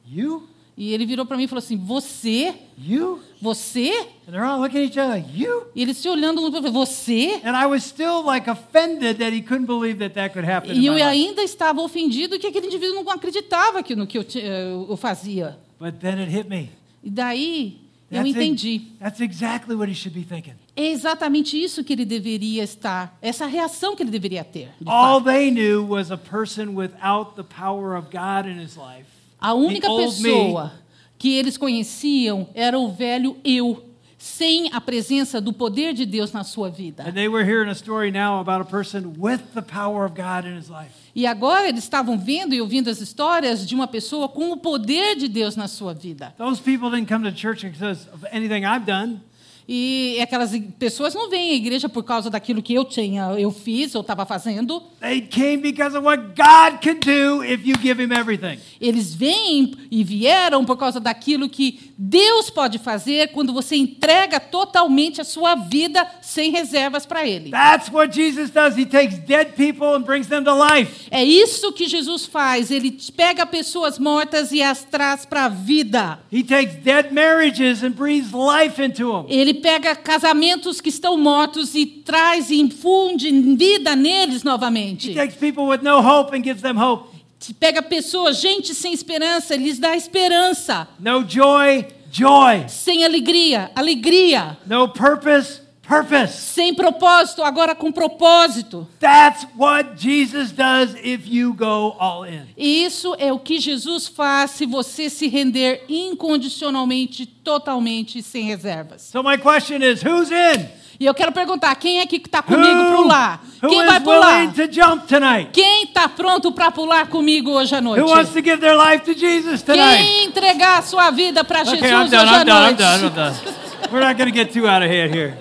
you? 0.07 0.47
E 0.78 0.93
ele 0.93 1.05
virou 1.05 1.26
para 1.26 1.38
mim 1.38 1.43
e 1.43 1.47
falou 1.47 1.63
assim: 1.63 1.78
você? 1.78 2.53
You? 2.78 3.19
Você? 3.41 3.91
And 4.28 4.32
they're 4.32 4.43
all 4.43 4.59
looking 4.59 4.80
at 4.80 4.89
each 4.89 4.99
other, 4.99 5.23
you? 5.34 5.67
E 5.73 5.82
eles 5.82 5.97
se 5.97 6.09
olhando 6.09 6.41
um 6.45 6.51
para 6.51 6.69
você? 6.69 7.39
And 7.45 7.55
I 7.55 7.65
was 7.65 7.84
still 7.84 8.23
like 8.26 8.49
offended 8.49 9.19
that 9.19 9.34
he 9.34 9.41
couldn't 9.41 9.67
believe 9.67 9.99
that 9.99 10.13
that 10.15 10.34
could 10.34 10.49
happen. 10.49 10.73
E 10.78 10.86
eu 10.86 10.95
ainda 10.95 11.41
estava 11.41 11.82
ofendido 11.82 12.38
que 12.38 12.47
aquele 12.47 12.67
indivíduo 12.67 12.95
não 12.95 13.09
acreditava 13.09 13.82
que 13.82 13.95
no 13.95 14.05
que 14.05 14.17
eu, 14.17 14.26
eh, 14.36 14.71
eu 14.89 14.97
fazia. 14.97 15.57
But 15.80 15.99
then 15.99 16.19
it 16.19 16.30
hit 16.30 16.49
me. 16.49 16.69
E 17.01 17.09
daí 17.09 17.80
eu 18.11 18.26
entendi. 18.26 18.82
that's 18.99 19.21
exactly 19.21 19.76
what 19.76 19.89
he 19.89 19.95
should 19.95 20.17
be 20.17 20.26
thinking. 20.26 20.55
É 20.76 20.88
exatamente 20.88 21.61
isso 21.61 21.86
que 21.86 21.93
ele 21.93 22.03
deveria 22.03 22.63
estar, 22.63 23.17
essa 23.21 23.45
reação 23.45 23.95
que 23.95 24.03
ele 24.03 24.11
deveria 24.11 24.43
ter. 24.43 24.69
All 24.86 25.21
they 25.21 25.49
knew 25.49 25.86
was 25.88 26.11
a 26.11 26.17
person 26.17 26.76
without 26.76 27.36
the 27.36 27.43
power 27.43 27.97
of 27.97 28.09
God 28.11 28.45
in 28.45 28.61
his 28.61 28.76
life. 28.76 29.14
A 29.45 29.53
única 29.53 29.87
pessoa 29.95 30.71
que 31.19 31.37
eles 31.37 31.55
conheciam 31.55 32.47
era 32.55 32.79
o 32.79 32.91
velho 32.91 33.37
eu, 33.45 33.85
sem 34.17 34.73
a 34.73 34.81
presença 34.81 35.39
do 35.39 35.53
poder 35.53 35.93
de 35.93 36.03
Deus 36.03 36.31
na 36.31 36.43
sua 36.43 36.67
vida. 36.67 37.03
And 37.03 37.11
they 37.11 37.27
were 37.27 37.47
hearing 37.47 37.69
a 37.69 37.75
story 37.75 38.09
now 38.09 38.39
about 38.39 38.61
a 38.61 38.65
person 38.65 39.13
with 39.19 39.41
the 39.53 39.61
power 39.61 40.03
of 40.03 40.15
God 40.15 40.47
in 40.47 40.57
his 40.57 40.67
life. 40.67 40.89
E 41.15 41.27
agora 41.27 41.69
eles 41.69 41.83
estavam 41.83 42.17
vendo 42.17 42.55
e 42.55 42.59
ouvindo 42.59 42.89
as 42.89 42.99
histórias 42.99 43.67
de 43.67 43.75
uma 43.75 43.87
pessoa 43.87 44.27
com 44.27 44.51
o 44.51 44.57
poder 44.57 45.15
de 45.15 45.27
Deus 45.27 45.55
na 45.55 45.67
sua 45.67 45.93
vida. 45.93 46.33
Those 46.39 46.59
people 46.59 46.89
didn't 46.89 47.07
come 47.07 47.31
to 47.31 47.37
church 47.37 47.67
because 47.69 48.09
of 48.11 48.25
anything 48.31 48.65
I've 48.65 48.87
done. 48.87 49.21
E 49.68 50.20
aquelas 50.22 50.51
pessoas 50.78 51.16
não 51.16 51.30
vêm 51.30 51.51
à 51.51 51.53
igreja 51.55 51.89
por 51.89 52.03
causa 52.03 52.30
daquilo 52.30 52.61
que 52.61 52.74
eu 52.74 52.86
tinha, 52.86 53.34
eu 53.38 53.49
fiz, 53.49 53.93
eu 53.93 54.01
estava 54.01 54.26
fazendo. 54.26 54.82
They 55.01 55.22
came 55.22 55.57
because 55.57 55.97
of 55.97 56.05
what 56.05 56.22
God 56.36 56.82
could 56.84 56.99
do 56.99 57.43
if 57.43 57.66
you 57.66 57.76
give 57.82 58.01
him 58.01 58.13
everything. 58.13 58.59
Eles 58.80 59.16
vêm 59.16 59.74
e 59.89 60.03
vieram 60.03 60.63
por 60.66 60.78
causa 60.78 60.99
daquilo 60.99 61.49
que 61.49 61.91
Deus 61.97 62.49
pode 62.49 62.78
fazer 62.78 63.30
quando 63.30 63.53
você 63.53 63.76
entrega 63.76 64.39
totalmente 64.39 65.22
a 65.22 65.24
sua 65.24 65.55
vida 65.55 66.05
sem 66.22 66.51
reservas 66.51 67.05
para 67.05 67.26
Ele. 67.26 67.49
That's 67.49 67.89
what 67.91 68.13
Jesus 68.13 68.51
does. 68.51 68.78
He 68.78 68.86
takes 68.86 69.18
dead 69.20 69.53
people 69.55 69.95
and 69.95 70.01
brings 70.01 70.28
them 70.28 70.43
to 70.43 70.53
life. 70.53 71.07
É 71.09 71.24
isso 71.24 71.72
que 71.72 71.88
Jesus 71.88 72.26
faz. 72.26 72.70
Ele 72.70 72.97
pega 73.16 73.45
pessoas 73.45 73.97
mortas 73.97 74.51
e 74.51 74.61
as 74.61 74.84
traz 74.84 75.26
para 75.26 75.45
a 75.45 75.49
vida. 75.49 76.20
He 76.32 76.43
takes 76.43 76.76
dead 76.84 77.11
marriages 77.11 77.84
and 77.84 77.91
breathes 77.91 78.32
life 78.32 78.82
into 78.82 79.11
them. 79.11 79.26
Ele 79.30 79.54
pega 79.55 79.95
casamentos 79.95 80.79
que 80.81 80.89
estão 80.89 81.17
mortos 81.17 81.75
e 81.75 81.85
traz 81.85 82.49
e 82.49 82.59
infunde 82.59 83.29
vida 83.55 83.95
neles 83.95 84.41
He 84.41 84.45
novamente. 84.45 85.13
takes 85.13 85.35
people 85.35 85.63
with 85.65 85.81
no 85.81 85.99
hope 85.99 86.35
and 86.35 86.43
gives 86.43 86.61
them 86.61 86.77
hope. 86.77 87.15
Pega 87.59 87.81
pessoas, 87.81 88.39
gente 88.41 88.73
sem 88.73 88.91
esperança, 88.93 89.55
lhes 89.55 89.77
dá 89.77 89.95
esperança. 89.95 90.87
No 90.99 91.23
joy, 91.27 91.85
joy. 92.11 92.67
Sem 92.67 93.03
alegria, 93.03 93.71
alegria. 93.75 94.57
No 94.65 94.87
purpose, 94.87 95.61
purpose. 95.88 96.33
Sem 96.33 96.73
propósito, 96.73 97.43
agora 97.43 97.75
com 97.75 97.91
propósito. 97.91 98.88
That's 98.99 99.45
what 99.57 99.91
Jesus 99.97 100.51
does 100.51 100.95
if 101.03 101.27
you 101.27 101.53
go 101.53 101.95
all 101.99 102.25
in. 102.25 102.43
E 102.57 102.83
isso 102.86 103.15
é 103.19 103.31
o 103.31 103.39
que 103.39 103.59
Jesus 103.59 104.07
faz 104.07 104.51
se 104.51 104.65
você 104.65 105.09
se 105.09 105.27
render 105.27 105.83
incondicionalmente, 105.89 107.25
totalmente, 107.25 108.21
sem 108.21 108.43
reservas. 108.43 109.01
So 109.11 109.21
my 109.23 109.38
question 109.38 109.81
is, 109.81 110.01
who's 110.03 110.31
in? 110.31 110.65
E 110.97 111.05
eu 111.05 111.13
quero 111.13 111.31
perguntar, 111.33 111.75
quem 111.75 111.99
é 111.99 112.05
que 112.05 112.15
está 112.15 112.41
comigo 112.41 112.73
para 112.73 112.95
pular? 112.95 113.43
who 113.61 113.69
Quem 113.69 113.86
vai 113.86 113.99
pular? 113.99 114.39
willing 114.39 114.51
to 114.53 114.71
jump 114.71 115.05
tonight? 115.07 115.49
Quem 115.51 115.83
está 115.83 116.07
pronto 116.07 116.53
para 116.53 116.71
pular 116.71 117.07
comigo 117.07 117.51
hoje 117.51 117.75
à 117.75 117.81
noite? 117.81 118.01
Who 118.01 118.09
wants 118.09 118.31
to 118.31 118.41
give 118.41 118.57
their 118.61 118.77
life 118.77 119.03
to 119.03 119.13
Jesus 119.13 119.61
tonight? 119.61 119.97
Quem 120.01 120.23
entregar 120.25 120.79
a 120.79 120.81
sua 120.81 121.11
vida 121.11 121.43
para 121.43 121.65
Jesus 121.65 121.79
Okay, 121.79 121.91
I'm 121.91 122.03
hoje 122.03 122.11
done, 122.11 122.29
à 122.29 122.41
I'm 122.41 122.45
done, 122.45 122.57
I'm 122.57 122.65
noite? 122.67 122.77
done, 122.77 123.03
I'm 123.03 123.13
done. 123.13 123.36
We're 123.91 123.99
not 123.99 124.17
going 124.17 124.31
to 124.31 124.33
get 124.33 124.53
too 124.53 124.67
out 124.67 124.81
of 124.81 124.89
hand 124.89 125.13
here. 125.13 125.38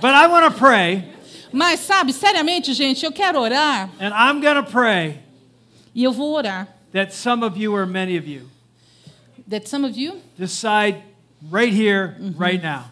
But 0.00 0.14
I 0.14 0.26
want 0.28 0.52
to 0.52 0.58
pray, 0.58 1.04
Mas 1.52 1.80
sabe, 1.80 2.12
seriamente, 2.12 2.72
gente, 2.74 3.04
eu 3.04 3.12
quero 3.12 3.40
orar 3.40 3.90
and 4.00 4.12
I'm 4.14 4.40
going 4.40 4.62
to 4.62 4.70
pray 4.70 5.18
e 5.94 6.04
eu 6.04 6.12
vou 6.12 6.32
orar. 6.34 6.68
that 6.92 7.12
some 7.12 7.44
of 7.44 7.56
you 7.58 7.74
or 7.74 7.86
many 7.86 8.16
of 8.18 8.26
you 8.28 8.48
That 9.48 9.66
some 9.68 9.86
of 9.86 9.96
you 9.96 10.20
decide 10.38 11.02
right 11.50 11.72
here, 11.72 12.16
right 12.36 12.62
now. 12.62 12.84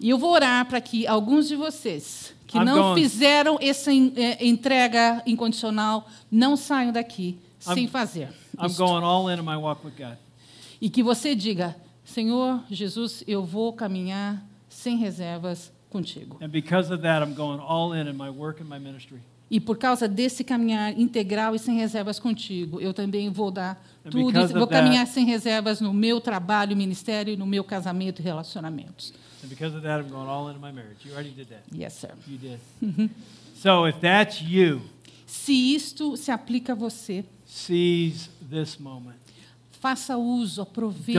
E 0.00 0.08
eu 0.10 0.16
vou 0.18 0.30
orar 0.32 0.64
para 0.64 0.80
que 0.80 1.06
alguns 1.06 1.48
de 1.48 1.54
vocês 1.54 2.32
que 2.46 2.56
I'm 2.58 2.64
não 2.64 2.76
going. 2.94 3.02
fizeram 3.02 3.58
essa 3.60 3.92
eh, 3.92 4.38
entrega 4.40 5.22
incondicional 5.26 6.08
não 6.30 6.56
saiam 6.56 6.92
daqui 6.92 7.38
sem 7.60 7.86
fazer. 7.86 8.30
I'm 8.58 8.72
going 8.74 9.04
all 9.04 9.28
in 9.28 9.38
in 9.38 9.42
my 9.44 9.56
walk 9.56 9.84
with 9.84 9.92
God. 9.98 10.16
E 10.80 10.88
que 10.88 11.02
você 11.02 11.34
diga: 11.34 11.76
Senhor 12.04 12.60
Jesus, 12.70 13.22
eu 13.26 13.44
vou 13.44 13.72
caminhar 13.74 14.42
sem 14.70 14.96
reservas 14.96 15.70
contigo. 15.92 16.38
And 16.40 16.48
because 16.48 16.90
of 16.92 17.02
that, 17.02 17.22
I'm 17.22 17.34
going 17.34 17.60
all 17.60 17.92
in 17.92 18.08
in 18.08 18.16
my 18.16 18.30
work 18.30 18.60
and 18.60 18.68
my 18.68 18.78
ministry. 18.78 19.18
E 19.50 19.60
por 19.60 19.76
causa 19.76 20.08
desse 20.08 20.42
caminhar 20.42 20.98
integral 20.98 21.54
e 21.54 21.58
sem 21.58 21.76
reservas 21.76 22.18
contigo, 22.18 22.80
eu 22.80 22.94
também 22.94 23.28
vou 23.30 23.50
dar 23.50 23.78
And 24.04 24.08
tudo, 24.10 24.30
e 24.40 24.46
vou 24.46 24.66
that- 24.66 24.70
caminhar 24.70 25.06
sem 25.06 25.26
reservas 25.26 25.78
no 25.80 25.92
meu 25.92 26.20
trabalho, 26.22 26.74
ministério, 26.74 27.36
no 27.36 27.44
meu 27.46 27.62
casamento 27.62 28.22
e 28.22 28.24
relacionamentos. 28.24 29.12
And 29.44 29.48
because 29.48 29.76
of 29.76 29.82
that, 29.82 30.00
I'm 30.02 30.08
going 30.10 30.26
all 30.28 30.48
in 30.48 30.56
in 30.56 30.60
my 30.60 30.72
marriage. 30.72 31.04
You 31.04 31.12
already 31.12 31.30
did 31.34 31.48
that. 31.48 31.62
Yes, 31.70 31.94
sir. 31.94 32.14
You 32.26 32.38
did. 32.38 32.60
so 33.56 33.86
if 33.86 34.00
that's 34.00 34.40
you, 34.40 34.80
Se 35.26 35.52
isto 35.74 36.16
se 36.16 36.30
aplica 36.30 36.72
a 36.72 36.76
você, 36.76 37.24
seize 37.44 38.30
this 38.50 38.78
moment. 38.78 39.16
Faça 39.82 40.16
uso, 40.16 40.62
aproveite 40.62 41.18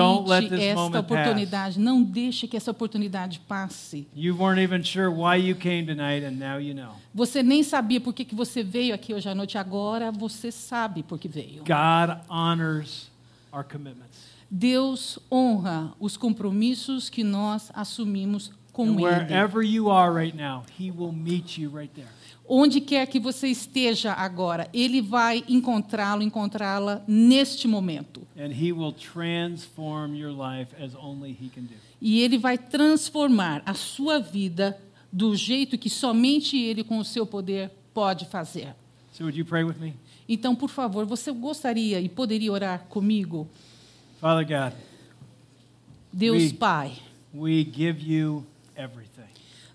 esta 0.57 0.99
oportunidade. 1.01 1.77
Não 1.77 2.01
deixe 2.01 2.47
que 2.47 2.55
essa 2.55 2.71
oportunidade 2.71 3.41
passe. 3.41 4.07
You 4.15 4.37
weren't 4.37 4.61
even 4.61 4.81
sure 4.81 5.09
why 5.09 5.35
you 5.35 5.53
came 5.53 5.85
tonight, 5.85 6.25
and 6.25 6.37
now 6.39 6.61
you 6.61 6.73
know. 6.73 6.93
Você 7.13 7.43
nem 7.43 7.61
sabia 7.61 7.99
por 7.99 8.13
que, 8.13 8.23
que 8.23 8.33
você 8.33 8.63
veio 8.63 8.95
aqui 8.95 9.13
hoje 9.13 9.27
à 9.27 9.35
noite. 9.35 9.57
Agora 9.57 10.13
você 10.13 10.49
sabe 10.49 11.03
por 11.03 11.19
que 11.19 11.27
veio. 11.27 11.65
God 11.65 12.21
honors 12.29 13.11
our 13.51 13.65
commitments. 13.65 14.31
Deus 14.49 15.19
honra 15.29 15.91
os 15.99 16.15
compromissos 16.15 17.09
que 17.09 17.21
nós 17.21 17.69
assumimos 17.73 18.49
com 18.71 18.85
And 18.85 18.93
Ele. 18.93 19.03
wherever 19.03 19.61
you 19.61 19.91
are 19.91 20.09
right 20.13 20.37
now, 20.37 20.63
He 20.79 20.89
will 20.89 21.11
meet 21.11 21.59
you 21.59 21.69
right 21.69 21.93
there. 21.93 22.07
Onde 22.55 22.79
quer 22.79 23.07
que 23.07 23.19
você 23.19 23.47
esteja 23.47 24.13
agora, 24.13 24.69
Ele 24.71 25.01
vai 25.01 25.43
encontrá-lo, 25.49 26.21
encontrá-la 26.21 27.03
neste 27.07 27.67
momento. 27.67 28.21
E 31.99 32.19
Ele 32.21 32.37
vai 32.37 32.57
transformar 32.59 33.63
a 33.65 33.73
sua 33.73 34.19
vida 34.19 34.79
do 35.11 35.35
jeito 35.35 35.79
que 35.79 35.89
somente 35.89 36.55
Ele, 36.55 36.83
com 36.83 36.99
o 36.99 37.03
seu 37.03 37.25
poder, 37.25 37.71
pode 37.91 38.25
fazer. 38.25 38.75
So? 39.11 39.23
Então, 40.29 40.55
por 40.55 40.69
favor, 40.69 41.07
você 41.07 41.31
gostaria 41.31 41.99
e 41.99 42.07
poderia 42.07 42.51
orar 42.51 42.85
comigo? 42.87 43.47
Father 44.21 44.45
God, 44.45 44.73
Deus 46.13 46.43
We- 46.43 46.53
Pai, 46.53 46.91
we 47.33 47.63
give 47.63 47.99
you 48.07 48.45
everything. 48.75 49.25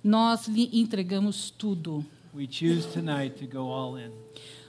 nós 0.04 0.46
lhe 0.46 0.70
entregamos 0.72 1.50
tudo. 1.50 2.06
We 2.34 2.46
choose 2.46 2.86
tonight 2.92 3.36
to 3.38 3.46
go 3.46 3.70
all 3.70 3.96
in. 3.98 4.10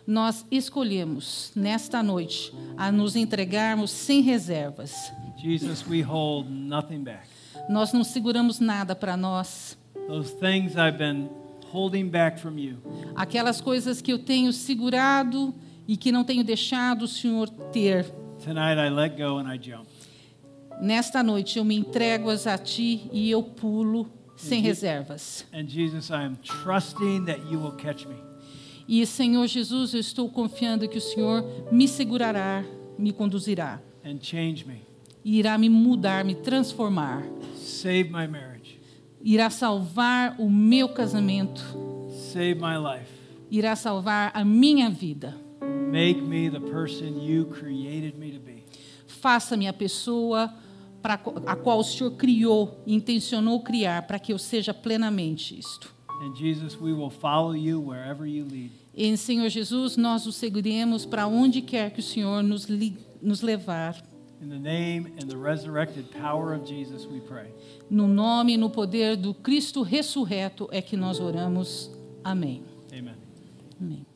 Nós 0.08 0.44
escolhemos 0.50 1.52
nesta 1.56 2.02
noite 2.02 2.52
a 2.78 2.92
nos 2.92 3.16
entregarmos 3.16 3.92
sem 3.92 4.22
reservas. 4.22 4.94
Jesus, 5.38 5.86
we 5.88 6.02
hold 6.02 6.50
nothing 6.50 7.04
back. 7.04 7.28
Nós 7.70 7.94
não 7.94 8.04
seguramos 8.04 8.60
nada 8.60 8.96
para 8.96 9.16
nós. 9.16 9.78
Those 10.08 10.32
things 10.36 10.76
I've 10.76 10.98
been 10.98 11.30
holding 11.72 12.10
back 12.10 12.40
from 12.40 12.58
you, 12.58 12.78
Aquelas 13.16 13.62
coisas 13.62 14.02
que 14.02 14.12
eu 14.12 14.18
tenho 14.20 14.52
segurado 14.52 15.54
e 15.88 15.96
que 15.96 16.12
não 16.12 16.24
tenho 16.24 16.44
deixado 16.44 17.04
o 17.04 17.08
Senhor 17.08 17.48
ter. 17.72 18.06
tonight 18.44 18.80
I 18.80 18.90
let 18.90 19.16
go 19.16 19.38
and 19.38 19.54
I 19.54 19.60
jump. 19.62 19.88
Nesta 20.82 21.22
noite 21.22 21.60
eu 21.60 21.66
me 21.66 21.76
entrego-as 21.76 22.48
a 22.48 22.58
Ti 22.58 23.10
e 23.12 23.30
eu 23.30 23.44
pulo 23.44 24.10
sem 24.40 24.62
reservas. 24.62 25.46
And 25.54 25.66
Jesus, 25.68 26.10
I 26.10 26.24
am 26.26 26.36
trusting 26.38 27.26
that 27.26 27.40
you 27.52 27.60
will 27.60 27.74
catch 27.74 28.06
me. 28.06 28.16
E 28.88 29.06
Senhor 29.06 29.46
Jesus, 29.48 29.94
eu 29.94 30.00
estou 30.00 30.30
confiando 30.30 30.88
que 30.88 30.98
o 30.98 31.02
Senhor 31.02 31.44
me 31.72 31.88
segurará, 31.88 32.64
me 32.98 33.12
conduzirá, 33.14 33.80
and 34.04 34.18
change 34.22 34.66
me. 34.66 34.82
e 35.24 35.38
irá 35.38 35.58
me 35.58 35.70
mudar, 35.70 36.24
me 36.26 36.34
transformar, 36.36 37.24
Save 37.56 38.06
my 38.10 38.28
marriage. 38.28 38.80
irá 39.22 39.50
salvar 39.50 40.36
o 40.40 40.50
meu 40.50 40.90
casamento, 40.90 41.62
Save 42.32 42.56
my 42.56 42.78
life. 42.78 43.12
irá 43.52 43.76
salvar 43.76 44.32
a 44.34 44.44
minha 44.44 44.90
vida. 44.90 45.36
Make 45.92 46.22
me 46.22 46.50
the 46.50 46.60
person 46.60 47.20
you 47.22 47.46
created 47.46 48.18
me 48.18 48.32
to 48.32 48.40
be. 48.40 48.64
Faça-me 49.08 49.68
a 49.68 49.74
pessoa 49.74 50.52
para 51.02 51.16
a 51.46 51.56
qual 51.56 51.80
o 51.80 51.84
Senhor 51.84 52.12
criou, 52.12 52.82
intencionou 52.86 53.62
criar, 53.62 54.08
para 54.08 54.20
que 54.20 54.34
eu 54.34 54.38
seja 54.38 54.74
plenamente 54.74 55.58
isto. 55.58 55.94
And 56.22 56.36
Jesus, 56.36 56.80
we 56.80 56.92
will 56.92 57.10
follow 57.10 57.56
you 57.56 57.80
wherever 57.80 58.28
you 58.28 58.46
lead. 58.46 58.72
Em 58.94 59.16
Senhor 59.16 59.48
Jesus, 59.50 59.96
nós 59.96 60.26
o 60.26 60.32
seguiremos 60.32 61.06
para 61.06 61.26
onde 61.28 61.62
quer 61.62 61.92
que 61.92 62.02
o 62.02 62.04
Senhor 62.04 62.44
nos, 62.44 62.68
nos 63.22 63.42
levar. 63.42 63.96
In 64.42 64.50
the 64.50 64.58
name 64.58 65.14
and 65.22 65.28
the 65.28 65.38
resurrected 65.38 66.06
power 66.12 66.54
of 66.54 66.66
Jesus, 66.66 67.06
we 67.06 67.20
pray. 67.22 67.54
No 67.90 68.08
nome 68.08 68.54
e 68.54 68.58
no 68.58 68.70
poder 68.70 69.16
do 69.16 69.34
Cristo 69.34 69.82
ressurreto 69.82 70.68
é 70.72 70.82
que 70.82 70.96
nós 70.96 71.20
oramos. 71.20 71.90
Amém. 72.24 72.64
Amen. 72.92 73.16
Amém. 73.80 74.09